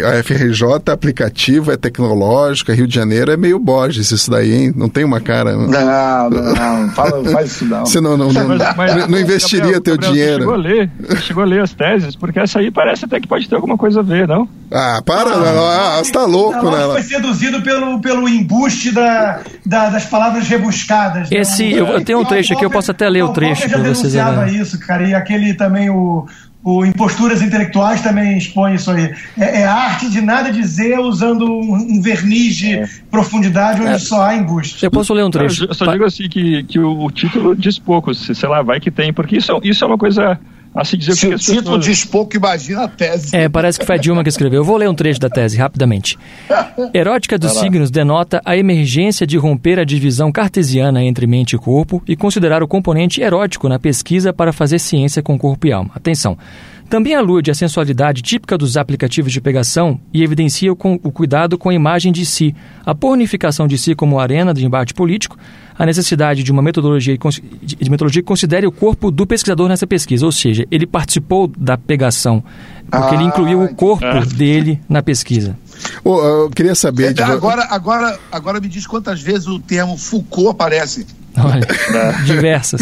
a 0.06 0.24
FRJ 0.24 0.92
aplicativo, 0.92 1.72
é 1.72 1.78
tecnológica, 1.78 2.74
Rio 2.74 2.88
de 2.88 2.96
Janeiro 2.96 3.32
é 3.32 3.38
meio 3.38 3.60
Borges 3.60 4.12
isso 4.12 4.30
daí, 4.30 4.54
hein? 4.54 4.74
Não 4.76 4.90
tem 4.90 5.04
uma 5.04 5.20
cara... 5.20 5.56
Não, 5.56 6.30
não, 6.30 6.30
não, 6.30 6.92
fala, 6.92 7.24
faz 7.32 7.52
isso 7.52 7.66
não. 7.66 7.86
Você 7.86 8.02
não, 8.02 8.18
não, 8.18 8.32
não, 8.32 8.48
mas, 8.48 8.76
mas, 8.76 9.08
não 9.08 9.20
investiria 9.20 9.60
Gabriel, 9.60 9.82
teu 9.82 9.98
Gabriel, 9.98 10.14
dinheiro. 10.14 10.38
Você 10.38 10.40
chegou, 10.40 10.54
a 10.54 10.58
ler, 10.58 10.92
você 11.00 11.18
chegou 11.18 11.44
a 11.44 11.46
ler 11.46 11.62
as 11.62 11.74
teses, 11.74 12.16
porque 12.16 12.40
essa 12.40 12.60
aí 12.60 12.72
parece 12.72 13.06
até 13.06 13.20
que 13.20 13.28
pode 13.28 13.48
ter 13.48 13.56
alguma 13.56 13.78
coisa 13.78 14.00
a 14.00 14.04
ver, 14.04 14.28
não? 14.28 14.48
Ah, 14.72 15.02
para, 15.06 15.30
ah, 15.32 16.00
você 16.04 16.12
tá 16.12 16.26
louco, 16.26 16.70
né? 16.70 16.84
Foi 16.92 17.04
seduzido 17.04 17.62
pelo, 17.62 18.02
pelo 18.02 18.28
embuste 18.28 18.92
da, 18.92 19.42
da, 19.66 19.90
das 19.90 20.06
palavras 20.06 20.48
rebuscadas. 20.48 21.30
Né? 21.30 21.38
Esse, 21.40 21.64
né? 21.64 21.80
eu, 21.80 21.88
eu, 21.88 22.04
tenho 22.04 22.20
um 22.20 22.26
trecho 22.26 22.54
aqui, 22.54 22.66
eu 22.66 22.70
posso 22.70 22.92
até 22.92 23.08
ler 23.08 23.24
o 23.24 23.30
trecho 23.30 23.70
para 23.70 23.80
vocês. 23.80 24.14
Eu 24.14 24.48
isso, 24.48 24.80
cara, 24.80 25.08
e 25.08 25.14
aquele 25.14 25.54
também, 25.54 25.90
o 25.90 26.28
o 26.64 26.86
Imposturas 26.86 27.42
Intelectuais 27.42 28.02
também 28.02 28.38
expõe 28.38 28.76
isso 28.76 28.92
aí. 28.92 29.14
É, 29.38 29.62
é 29.62 29.66
a 29.66 29.74
arte 29.74 30.10
de 30.10 30.22
nada 30.22 30.52
dizer 30.52 31.00
usando 31.00 31.46
um, 31.46 31.74
um 31.74 32.02
verniz 32.02 32.56
de 32.56 32.74
é. 32.74 32.90
profundidade 33.10 33.82
onde 33.82 33.92
é. 33.92 34.00
só 34.00 34.24
há 34.24 34.36
embuste. 34.36 34.84
Eu 34.84 34.92
posso 34.92 35.14
ler 35.14 35.24
um 35.24 35.32
trecho? 35.32 35.66
Eu 35.66 35.74
só 35.74 35.86
digo 35.92 36.04
assim 36.04 36.28
que, 36.28 36.64
que 36.64 36.80
o, 36.80 37.06
o 37.06 37.12
título 37.12 37.56
diz 37.56 37.80
pouco, 37.80 38.14
se, 38.14 38.36
sei 38.36 38.50
lá, 38.50 38.62
vai 38.62 38.80
que 38.80 38.92
tem, 38.92 39.14
porque 39.14 39.38
isso, 39.38 39.60
isso 39.64 39.84
é 39.84 39.88
uma 39.88 39.98
coisa 39.98 40.40
Assim 40.78 40.96
dizer 40.96 41.16
Se 41.16 41.28
o 41.28 41.38
título 41.38 41.62
pessoas... 41.64 41.86
diz 41.86 42.06
pouco, 42.06 42.38
imagina 42.38 42.84
a 42.84 42.88
tese. 42.88 43.36
É, 43.36 43.50
parece 43.50 43.80
que 43.80 43.86
foi 43.86 43.96
a 43.96 43.98
Dilma 43.98 44.22
que 44.22 44.30
escreveu. 44.30 44.60
Eu 44.60 44.64
vou 44.64 44.78
ler 44.78 44.88
um 44.88 44.94
trecho 44.94 45.20
da 45.20 45.28
tese 45.28 45.58
rapidamente. 45.58 46.20
Erótica 46.94 47.38
dos 47.38 47.54
signos 47.54 47.90
denota 47.90 48.40
a 48.46 48.56
emergência 48.56 49.26
de 49.26 49.38
romper 49.38 49.80
a 49.80 49.84
divisão 49.84 50.32
cartesiana 50.32 51.04
entre 51.04 51.26
mente 51.26 51.56
e 51.56 51.60
corpo 51.60 52.04
e 52.08 52.16
considerar 52.16 52.62
o 52.62 52.68
componente 52.68 53.22
erótico 53.22 53.68
na 53.68 53.80
pesquisa 53.80 54.32
para 54.32 54.54
fazer 54.54 54.78
ciência 54.78 55.24
com 55.24 55.38
corpo 55.38 55.66
e 55.66 55.72
alma. 55.72 55.90
Atenção. 55.96 56.38
Também 56.90 57.16
alude 57.16 57.52
à 57.52 57.54
sensualidade 57.54 58.22
típica 58.22 58.58
dos 58.58 58.78
aplicativos 58.78 59.34
de 59.34 59.42
pegação 59.42 60.00
e 60.14 60.24
evidencia 60.24 60.72
o, 60.72 60.78
o 61.04 61.12
cuidado 61.12 61.58
com 61.58 61.70
a 61.70 61.74
imagem 61.74 62.14
de 62.14 62.26
si, 62.26 62.56
a 62.86 62.96
pornificação 62.96 63.68
de 63.68 63.78
si 63.78 63.94
como 63.94 64.20
arena 64.20 64.54
de 64.54 64.66
embate 64.66 64.94
político, 64.94 65.38
a 65.78 65.86
necessidade 65.86 66.44
de 66.44 66.52
uma 66.52 66.62
metodologia, 66.62 67.18
de 67.18 67.90
metodologia 67.90 68.22
que 68.22 68.28
considere 68.28 68.66
o 68.66 68.72
corpo 68.72 69.12
do 69.12 69.28
pesquisador 69.28 69.68
nessa 69.68 69.86
pesquisa, 69.86 70.26
ou 70.26 70.32
seja, 70.32 70.66
ele 70.72 70.88
participou 70.88 71.52
da 71.58 71.78
pegação, 71.78 72.42
porque 72.90 73.14
ah, 73.14 73.16
ele 73.16 73.26
incluiu 73.26 73.62
o 73.62 73.76
corpo 73.76 74.06
ah. 74.06 74.26
dele 74.26 74.80
na 74.88 75.04
pesquisa. 75.04 75.58
Oh, 76.06 76.20
eu 76.20 76.50
queria 76.50 76.74
saber. 76.74 77.14
De... 77.14 77.22
Agora, 77.22 77.68
agora, 77.70 78.18
agora 78.32 78.60
me 78.62 78.70
diz 78.70 78.88
quantas 78.88 79.22
vezes 79.22 79.46
o 79.48 79.60
termo 79.60 79.98
Foucault 79.98 80.52
aparece. 80.52 81.06
Olha, 81.38 81.68
diversas. 82.26 82.82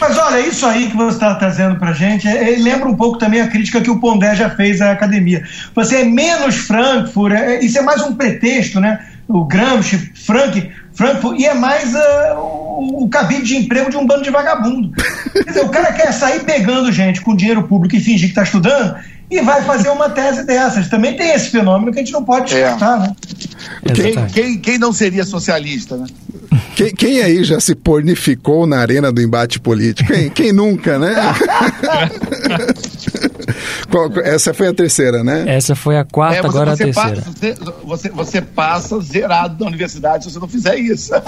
Mas 0.00 0.18
olha, 0.18 0.40
isso 0.40 0.66
aí 0.66 0.88
que 0.90 0.96
você 0.96 1.16
está 1.16 1.34
trazendo 1.34 1.76
para 1.76 1.92
gente, 1.92 2.26
é, 2.26 2.54
é, 2.54 2.56
lembra 2.56 2.88
um 2.88 2.96
pouco 2.96 3.18
também 3.18 3.40
a 3.40 3.48
crítica 3.48 3.80
que 3.80 3.90
o 3.90 4.00
Pondé 4.00 4.34
já 4.34 4.50
fez 4.50 4.80
à 4.80 4.92
academia. 4.92 5.42
Você 5.74 5.96
é 5.96 6.04
menos 6.04 6.56
Frankfurt, 6.56 7.32
é, 7.32 7.64
isso 7.64 7.78
é 7.78 7.82
mais 7.82 8.00
um 8.02 8.14
pretexto, 8.14 8.80
né? 8.80 8.98
o 9.32 9.44
Gramsci, 9.44 9.96
Frank, 10.14 10.70
Frankfurt, 10.92 11.38
e 11.38 11.46
é 11.46 11.54
mais 11.54 11.94
uh, 11.94 12.36
o, 12.36 13.04
o 13.04 13.08
cabide 13.08 13.44
de 13.44 13.56
emprego 13.56 13.88
de 13.88 13.96
um 13.96 14.04
bando 14.04 14.24
de 14.24 14.30
vagabundo. 14.30 14.90
Quer 15.32 15.44
dizer, 15.44 15.64
o 15.64 15.68
cara 15.68 15.92
quer 15.92 16.12
sair 16.12 16.40
pegando 16.40 16.90
gente 16.90 17.20
com 17.20 17.36
dinheiro 17.36 17.62
público 17.62 17.94
e 17.94 18.00
fingir 18.00 18.26
que 18.26 18.32
está 18.32 18.42
estudando 18.42 18.96
e 19.30 19.40
vai 19.40 19.62
fazer 19.62 19.90
uma 19.90 20.10
tese 20.10 20.44
dessas. 20.44 20.88
Também 20.88 21.16
tem 21.16 21.30
esse 21.30 21.50
fenômeno 21.50 21.92
que 21.92 22.00
a 22.00 22.02
gente 22.02 22.12
não 22.12 22.24
pode 22.24 22.46
descartar, 22.52 22.96
é. 22.96 23.00
né? 23.00 23.14
Quem, 23.94 24.26
quem, 24.26 24.58
quem, 24.58 24.78
não 24.78 24.92
seria 24.92 25.24
socialista, 25.24 25.96
né? 25.96 26.06
Quem, 26.74 26.94
quem, 26.94 27.22
aí 27.22 27.44
já 27.44 27.60
se 27.60 27.74
pornificou 27.74 28.66
na 28.66 28.78
arena 28.78 29.12
do 29.12 29.22
embate 29.22 29.60
político? 29.60 30.12
Quem, 30.12 30.30
quem 30.30 30.52
nunca, 30.52 30.98
né? 30.98 31.14
Essa 34.24 34.54
foi 34.54 34.68
a 34.68 34.74
terceira, 34.74 35.24
né? 35.24 35.44
Essa 35.46 35.74
foi 35.74 35.98
a 35.98 36.04
quarta, 36.04 36.38
é, 36.38 36.42
você, 36.42 36.48
agora 36.48 36.76
você 36.76 36.82
a 36.82 36.86
terceira. 36.86 37.16
Passa, 37.16 37.30
você, 37.30 37.54
você, 37.84 38.08
você, 38.10 38.40
passa 38.40 39.00
zerado 39.00 39.56
da 39.56 39.66
universidade 39.66 40.24
se 40.24 40.30
você 40.30 40.38
não 40.38 40.48
fizer 40.48 40.76
isso. 40.76 41.12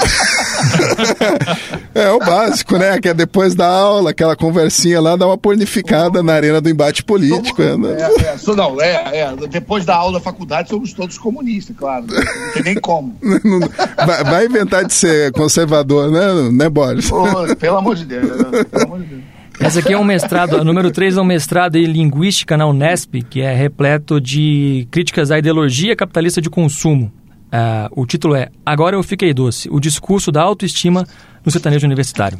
é 1.94 2.10
o 2.10 2.18
básico, 2.18 2.78
né? 2.78 2.98
Que 3.00 3.08
é 3.08 3.14
depois 3.14 3.54
da 3.54 3.66
aula, 3.66 4.10
aquela 4.10 4.36
conversinha 4.36 5.00
lá, 5.00 5.16
dá 5.16 5.26
uma 5.26 5.38
pornificada 5.38 6.22
na 6.22 6.34
arena 6.34 6.60
do 6.60 6.70
embate 6.70 7.02
político. 7.02 7.62
Somos, 7.62 7.90
né? 7.90 7.96
é, 8.00 8.04
é, 8.04 8.36
não, 8.56 8.80
é, 8.80 9.20
é, 9.20 9.34
depois 9.48 9.84
da 9.84 9.96
aula 9.96 10.12
da 10.14 10.20
faculdade 10.20 10.68
somos 10.68 10.92
todos 10.92 11.18
comunistas, 11.18 11.76
claro. 11.76 12.06
Não 12.08 12.52
tem 12.52 12.62
nem 12.62 12.80
como. 12.80 13.16
vai, 14.06 14.24
vai, 14.24 14.46
inventar 14.46 14.84
de 14.84 14.94
ser 14.94 15.32
conservador, 15.32 16.10
né, 16.10 16.50
né 16.52 16.68
Boris? 16.68 17.08
Pô, 17.08 17.24
pelo 17.58 17.78
amor 17.78 17.96
de 17.96 18.04
Deus. 18.04 18.30
Pelo 18.70 18.84
amor 18.84 19.00
de 19.00 19.06
Deus. 19.06 19.31
Essa 19.62 19.80
aqui 19.80 19.92
é 19.92 19.98
um 19.98 20.04
mestrado, 20.04 20.56
a 20.56 20.64
número 20.64 20.90
3 20.90 21.16
é 21.16 21.20
um 21.20 21.24
mestrado 21.24 21.76
em 21.76 21.84
Linguística 21.84 22.56
na 22.56 22.66
Unesp, 22.66 23.22
que 23.30 23.40
é 23.40 23.54
repleto 23.54 24.20
de 24.20 24.86
críticas 24.90 25.30
à 25.30 25.38
ideologia 25.38 25.94
capitalista 25.94 26.40
de 26.40 26.50
consumo. 26.50 27.12
Uh, 27.46 28.00
o 28.02 28.06
título 28.06 28.34
é 28.34 28.48
Agora 28.64 28.96
Eu 28.96 29.02
Fiquei 29.02 29.32
Doce, 29.32 29.68
o 29.70 29.78
discurso 29.78 30.32
da 30.32 30.42
autoestima 30.42 31.06
no 31.44 31.52
sertanejo 31.52 31.86
universitário. 31.86 32.38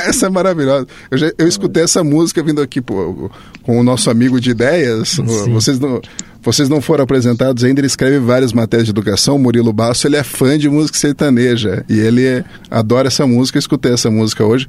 essa 0.06 0.26
é 0.26 0.30
maravilhosa. 0.30 0.86
Eu, 1.10 1.18
já, 1.18 1.32
eu 1.36 1.48
escutei 1.48 1.82
essa 1.82 2.02
música 2.02 2.42
vindo 2.42 2.60
aqui 2.60 2.80
pô, 2.80 3.30
com 3.62 3.78
o 3.78 3.82
nosso 3.82 4.10
amigo 4.10 4.40
de 4.40 4.50
ideias. 4.50 5.10
Sim. 5.10 5.24
Vocês 5.52 5.78
não, 5.78 6.00
vocês 6.42 6.68
não 6.68 6.80
foram 6.80 7.04
apresentados 7.04 7.64
ainda, 7.64 7.80
ele 7.80 7.86
escreve 7.86 8.18
várias 8.18 8.52
matérias 8.52 8.86
de 8.86 8.90
educação. 8.90 9.36
O 9.36 9.38
Murilo 9.38 9.72
Basso, 9.72 10.06
ele 10.06 10.16
é 10.16 10.22
fã 10.22 10.58
de 10.58 10.68
música 10.68 10.98
sertaneja 10.98 11.84
e 11.88 11.98
ele 11.98 12.44
adora 12.70 13.08
essa 13.08 13.26
música. 13.26 13.58
Eu 13.58 13.60
escutei 13.60 13.92
essa 13.92 14.10
música 14.10 14.44
hoje. 14.44 14.66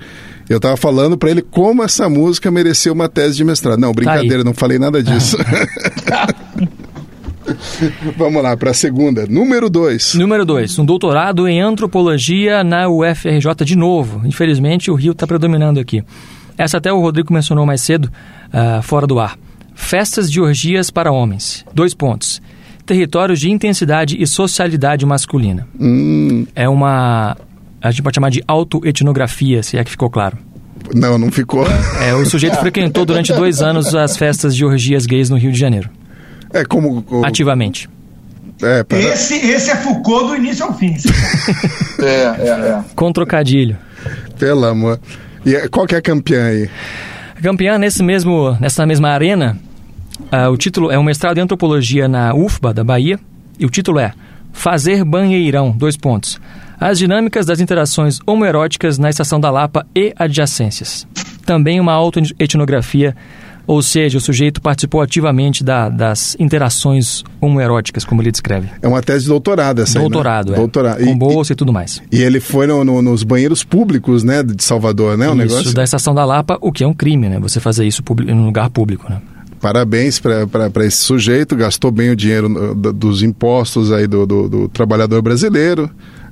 Eu 0.51 0.57
estava 0.57 0.75
falando 0.75 1.17
para 1.17 1.31
ele 1.31 1.41
como 1.41 1.81
essa 1.81 2.09
música 2.09 2.51
mereceu 2.51 2.93
uma 2.93 3.07
tese 3.07 3.37
de 3.37 3.43
mestrado. 3.43 3.79
Não, 3.79 3.93
brincadeira, 3.93 4.39
tá 4.39 4.43
não 4.43 4.53
falei 4.53 4.77
nada 4.77 5.01
disso. 5.01 5.37
Vamos 8.17 8.43
lá, 8.43 8.55
para 8.55 8.71
a 8.71 8.73
segunda. 8.73 9.25
Número 9.25 9.69
2. 9.69 10.15
Número 10.15 10.45
2. 10.45 10.79
Um 10.79 10.85
doutorado 10.85 11.47
em 11.47 11.61
antropologia 11.61 12.63
na 12.63 12.89
UFRJ 12.89 13.65
de 13.65 13.75
novo. 13.75 14.21
Infelizmente, 14.25 14.91
o 14.91 14.95
Rio 14.95 15.13
está 15.13 15.25
predominando 15.25 15.79
aqui. 15.79 16.03
Essa 16.57 16.77
até 16.77 16.91
o 16.91 16.99
Rodrigo 16.99 17.33
mencionou 17.33 17.65
mais 17.65 17.81
cedo, 17.81 18.11
uh, 18.47 18.81
fora 18.81 19.07
do 19.07 19.19
ar. 19.19 19.37
Festas 19.73 20.31
de 20.31 20.39
orgias 20.39 20.91
para 20.91 21.11
homens. 21.11 21.65
Dois 21.73 21.93
pontos. 21.93 22.41
Territórios 22.85 23.39
de 23.39 23.49
intensidade 23.49 24.21
e 24.21 24.27
socialidade 24.27 25.05
masculina. 25.05 25.67
Hum. 25.79 26.45
É 26.53 26.67
uma. 26.67 27.37
A 27.81 27.89
gente 27.91 28.03
pode 28.03 28.15
chamar 28.15 28.29
de 28.29 28.43
autoetnografia, 28.47 29.63
se 29.63 29.77
é 29.77 29.83
que 29.83 29.91
ficou 29.91 30.09
claro. 30.09 30.37
Não, 30.93 31.17
não 31.17 31.31
ficou. 31.31 31.65
É, 32.01 32.13
o 32.13 32.25
sujeito 32.25 32.57
frequentou 32.57 33.05
durante 33.05 33.33
dois 33.33 33.61
anos 33.61 33.95
as 33.95 34.17
festas 34.17 34.55
de 34.55 34.65
orgias 34.65 35.05
gays 35.05 35.29
no 35.29 35.37
Rio 35.37 35.51
de 35.51 35.59
Janeiro. 35.59 35.89
É 36.53 36.65
como. 36.65 37.03
O... 37.09 37.25
Ativamente. 37.25 37.89
É, 38.61 38.83
para... 38.83 38.99
esse, 38.99 39.35
esse 39.35 39.71
é 39.71 39.75
Foucault 39.75 40.27
do 40.27 40.35
início 40.35 40.65
ao 40.65 40.77
fim. 40.77 40.95
é, 41.99 42.05
é, 42.05 42.49
é. 42.49 42.83
Com 42.95 43.11
trocadilho. 43.11 43.77
Pelo 44.37 44.65
amor. 44.65 44.99
E 45.45 45.55
é, 45.55 45.67
qual 45.67 45.87
que 45.87 45.95
é 45.95 45.97
a 45.97 46.01
campeã 46.01 46.45
aí? 46.45 46.69
A 47.35 47.41
campeã 47.41 47.77
nesse 47.77 48.03
mesmo, 48.03 48.55
nessa 48.59 48.85
mesma 48.85 49.09
arena, 49.09 49.57
uh, 50.31 50.49
o 50.51 50.57
título 50.57 50.91
é 50.91 50.99
um 50.99 51.03
mestrado 51.03 51.39
em 51.39 51.41
antropologia 51.41 52.07
na 52.07 52.35
UFBA, 52.35 52.73
da 52.73 52.83
Bahia, 52.83 53.19
e 53.57 53.65
o 53.65 53.69
título 53.69 53.97
é 53.97 54.13
Fazer 54.51 55.03
Banheirão, 55.03 55.71
dois 55.71 55.97
pontos. 55.97 56.39
As 56.81 56.97
dinâmicas 56.97 57.45
das 57.45 57.59
interações 57.59 58.17
homoeróticas 58.25 58.97
na 58.97 59.07
Estação 59.07 59.39
da 59.39 59.51
Lapa 59.51 59.85
e 59.95 60.11
adjacências. 60.17 61.07
Também 61.45 61.79
uma 61.79 61.93
autoetnografia 61.93 63.15
ou 63.67 63.83
seja, 63.83 64.17
o 64.17 64.21
sujeito 64.21 64.59
participou 64.59 64.99
ativamente 64.99 65.63
da, 65.63 65.87
das 65.87 66.35
interações 66.39 67.23
homoeróticas, 67.39 68.03
como 68.03 68.21
ele 68.21 68.31
descreve. 68.31 68.69
É 68.81 68.87
uma 68.87 69.01
tese 69.01 69.25
de 69.25 69.29
doutorado 69.29 69.83
essa 69.83 69.99
Doutorado, 69.99 70.47
aí, 70.47 70.51
né? 70.53 70.57
é. 70.57 70.59
Doutorado. 70.59 71.03
Com 71.05 71.17
bolsa 71.17 71.51
e, 71.51 71.53
e, 71.53 71.55
tudo 71.55 71.71
mais. 71.71 72.01
E 72.11 72.21
ele 72.21 72.39
foi 72.39 72.65
no, 72.65 72.83
no, 72.83 73.01
nos 73.01 73.21
banheiros 73.23 73.63
públicos, 73.63 74.23
né, 74.23 74.41
de 74.41 74.63
Salvador, 74.63 75.15
né, 75.15 75.27
o 75.29 75.29
isso, 75.29 75.37
negócio? 75.37 75.73
da 75.75 75.83
Estação 75.83 76.15
da 76.15 76.25
Lapa, 76.25 76.57
o 76.59 76.71
que 76.71 76.83
é 76.83 76.87
um 76.87 76.93
crime, 76.93 77.29
né, 77.29 77.39
você 77.39 77.59
fazer 77.59 77.85
isso 77.85 78.01
em 78.27 78.33
um 78.33 78.45
lugar 78.45 78.71
público, 78.71 79.05
né. 79.07 79.21
Parabéns 79.61 80.19
para 80.19 80.85
esse 80.85 80.97
sujeito, 80.97 81.55
gastou 81.55 81.91
bem 81.91 82.09
o 82.09 82.15
dinheiro 82.15 82.49
dos 82.75 83.21
impostos 83.21 83.91
aí 83.91 84.07
do, 84.07 84.25
do, 84.25 84.49
do 84.49 84.67
trabalhador 84.69 85.21
brasileiro. 85.21 85.87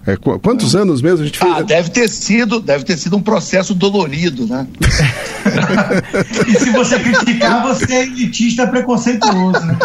É, 0.07 0.15
quantos 0.15 0.75
anos 0.75 1.01
mesmo 1.01 1.23
a 1.23 1.25
gente 1.25 1.37
fez? 1.37 1.53
Ah, 1.53 1.61
deve 1.61 1.89
ter 1.89 2.07
sido, 2.07 2.59
deve 2.59 2.83
ter 2.83 2.97
sido 2.97 3.17
um 3.17 3.21
processo 3.21 3.75
dolorido, 3.75 4.47
né? 4.47 4.65
e 6.47 6.59
se 6.59 6.71
você 6.71 6.99
criticar, 6.99 7.61
você 7.63 7.93
é 7.93 8.03
elitista 8.03 8.65
preconceituoso, 8.67 9.65
né? 9.65 9.77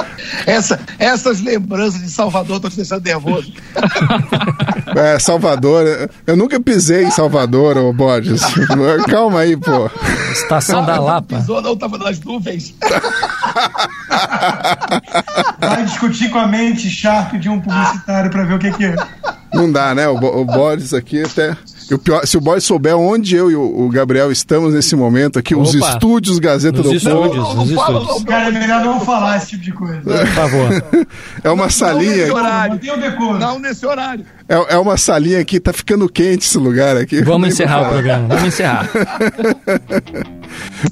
Essa, 0.47 0.81
essas 0.99 1.41
lembranças 1.41 2.01
de 2.01 2.11
Salvador 2.11 2.57
estão 2.57 2.71
te 2.71 2.77
deixando 2.77 3.05
nervoso. 3.05 3.53
É, 4.97 5.19
Salvador, 5.19 6.09
eu 6.25 6.37
nunca 6.37 6.61
pisei 6.61 7.05
em 7.05 7.11
Salvador, 7.11 7.77
ô 7.77 7.93
Borges. 7.93 8.41
Calma 9.09 9.41
aí, 9.41 9.57
pô. 9.57 9.91
Estação 10.31 10.85
da 10.85 11.01
Lapa. 11.01 11.35
Não 11.35 11.41
pisou, 11.41 11.63
não, 11.63 11.77
tava 11.77 11.99
nas 11.99 12.21
nuvens. 12.21 12.75
Vai 15.59 15.85
discutir 15.85 16.31
com 16.31 16.39
a 16.39 16.47
mente 16.47 16.89
sharp 16.91 17.35
de 17.35 17.49
um 17.49 17.61
publicitário 17.61 18.31
para 18.31 18.45
ver 18.45 18.55
o 18.55 18.59
que, 18.59 18.71
que 18.73 18.85
é. 18.85 18.97
Não 19.53 19.71
dá, 19.71 19.95
né? 19.95 20.09
O, 20.09 20.17
o 20.17 20.45
Boris 20.45 20.93
aqui 20.93 21.23
até. 21.23 21.57
O 21.93 21.99
pior, 21.99 22.27
se 22.27 22.37
o 22.37 22.41
Boris 22.41 22.65
souber 22.65 22.97
onde 22.97 23.37
eu 23.37 23.51
e 23.51 23.55
o, 23.55 23.85
o 23.85 23.89
Gabriel 23.89 24.33
estamos 24.33 24.75
nesse 24.75 24.97
momento 24.97 25.39
aqui, 25.39 25.55
Opa. 25.55 25.65
os 25.65 25.75
estúdios 25.75 26.39
Gazeta 26.39 26.83
do 26.83 26.93
estúdios, 26.93 27.47
Povo. 27.47 27.63
Os 27.63 27.71
estúdios. 27.71 28.25
Cara, 28.25 28.49
é 28.49 28.51
melhor 28.51 28.85
não 28.85 29.01
falar 29.01 29.37
esse 29.37 29.51
tipo 29.51 29.63
de 29.63 29.73
coisa. 29.73 30.01
Por 30.01 30.27
favor. 30.29 30.85
É 31.43 31.51
uma 31.51 31.71
salinha. 31.71 32.27
Não, 32.27 33.39
não 33.39 33.59
nesse 33.59 33.85
horário. 33.87 34.25
É, 34.49 34.75
é 34.75 34.79
uma 34.79 34.97
salinha 34.97 35.41
aqui, 35.41 35.59
tá 35.59 35.73
ficando 35.73 36.09
quente 36.09 36.47
esse 36.47 36.59
lugar 36.59 36.97
aqui. 36.97 37.23
Vamos 37.23 37.49
encerrar 37.49 37.83
o 37.83 37.89
programa, 37.91 38.29
vamos 38.29 38.45
encerrar. 38.45 38.91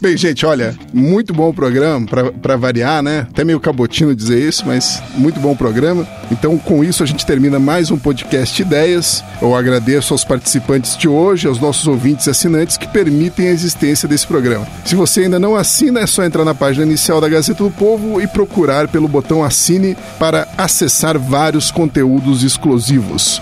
Bem, 0.01 0.17
gente, 0.17 0.45
olha, 0.47 0.75
muito 0.93 1.33
bom 1.33 1.51
o 1.51 1.55
programa, 1.55 2.07
para 2.41 2.57
variar, 2.57 3.03
né? 3.03 3.27
Até 3.31 3.45
meio 3.45 3.61
cabotino 3.61 4.15
dizer 4.15 4.49
isso, 4.49 4.65
mas 4.67 5.03
muito 5.15 5.39
bom 5.39 5.53
o 5.53 5.57
programa. 5.57 6.07
Então, 6.31 6.59
com 6.59 6.83
isso, 6.83 7.03
a 7.03 7.07
gente 7.07 7.27
termina 7.27 7.59
mais 7.59 7.91
um 7.91 7.99
podcast 7.99 8.61
Ideias. 8.61 9.23
Eu 9.41 9.55
agradeço 9.55 10.15
aos 10.15 10.25
participantes 10.25 10.97
de 10.97 11.07
hoje, 11.07 11.47
aos 11.47 11.61
nossos 11.61 11.87
ouvintes 11.87 12.27
e 12.27 12.31
assinantes 12.31 12.77
que 12.77 12.89
permitem 12.89 13.49
a 13.49 13.51
existência 13.51 14.09
desse 14.09 14.27
programa. 14.27 14.67
Se 14.85 14.95
você 14.95 15.23
ainda 15.23 15.39
não 15.39 15.55
assina, 15.55 16.01
é 16.01 16.07
só 16.07 16.25
entrar 16.25 16.45
na 16.45 16.55
página 16.55 16.87
inicial 16.87 17.21
da 17.21 17.29
Gazeta 17.29 17.63
do 17.63 17.71
Povo 17.71 18.21
e 18.21 18.27
procurar 18.27 18.89
pelo 18.89 19.07
botão 19.07 19.45
Assine 19.45 19.97
para 20.19 20.49
acessar 20.57 21.19
vários 21.19 21.71
conteúdos 21.71 22.43
exclusivos. 22.43 23.42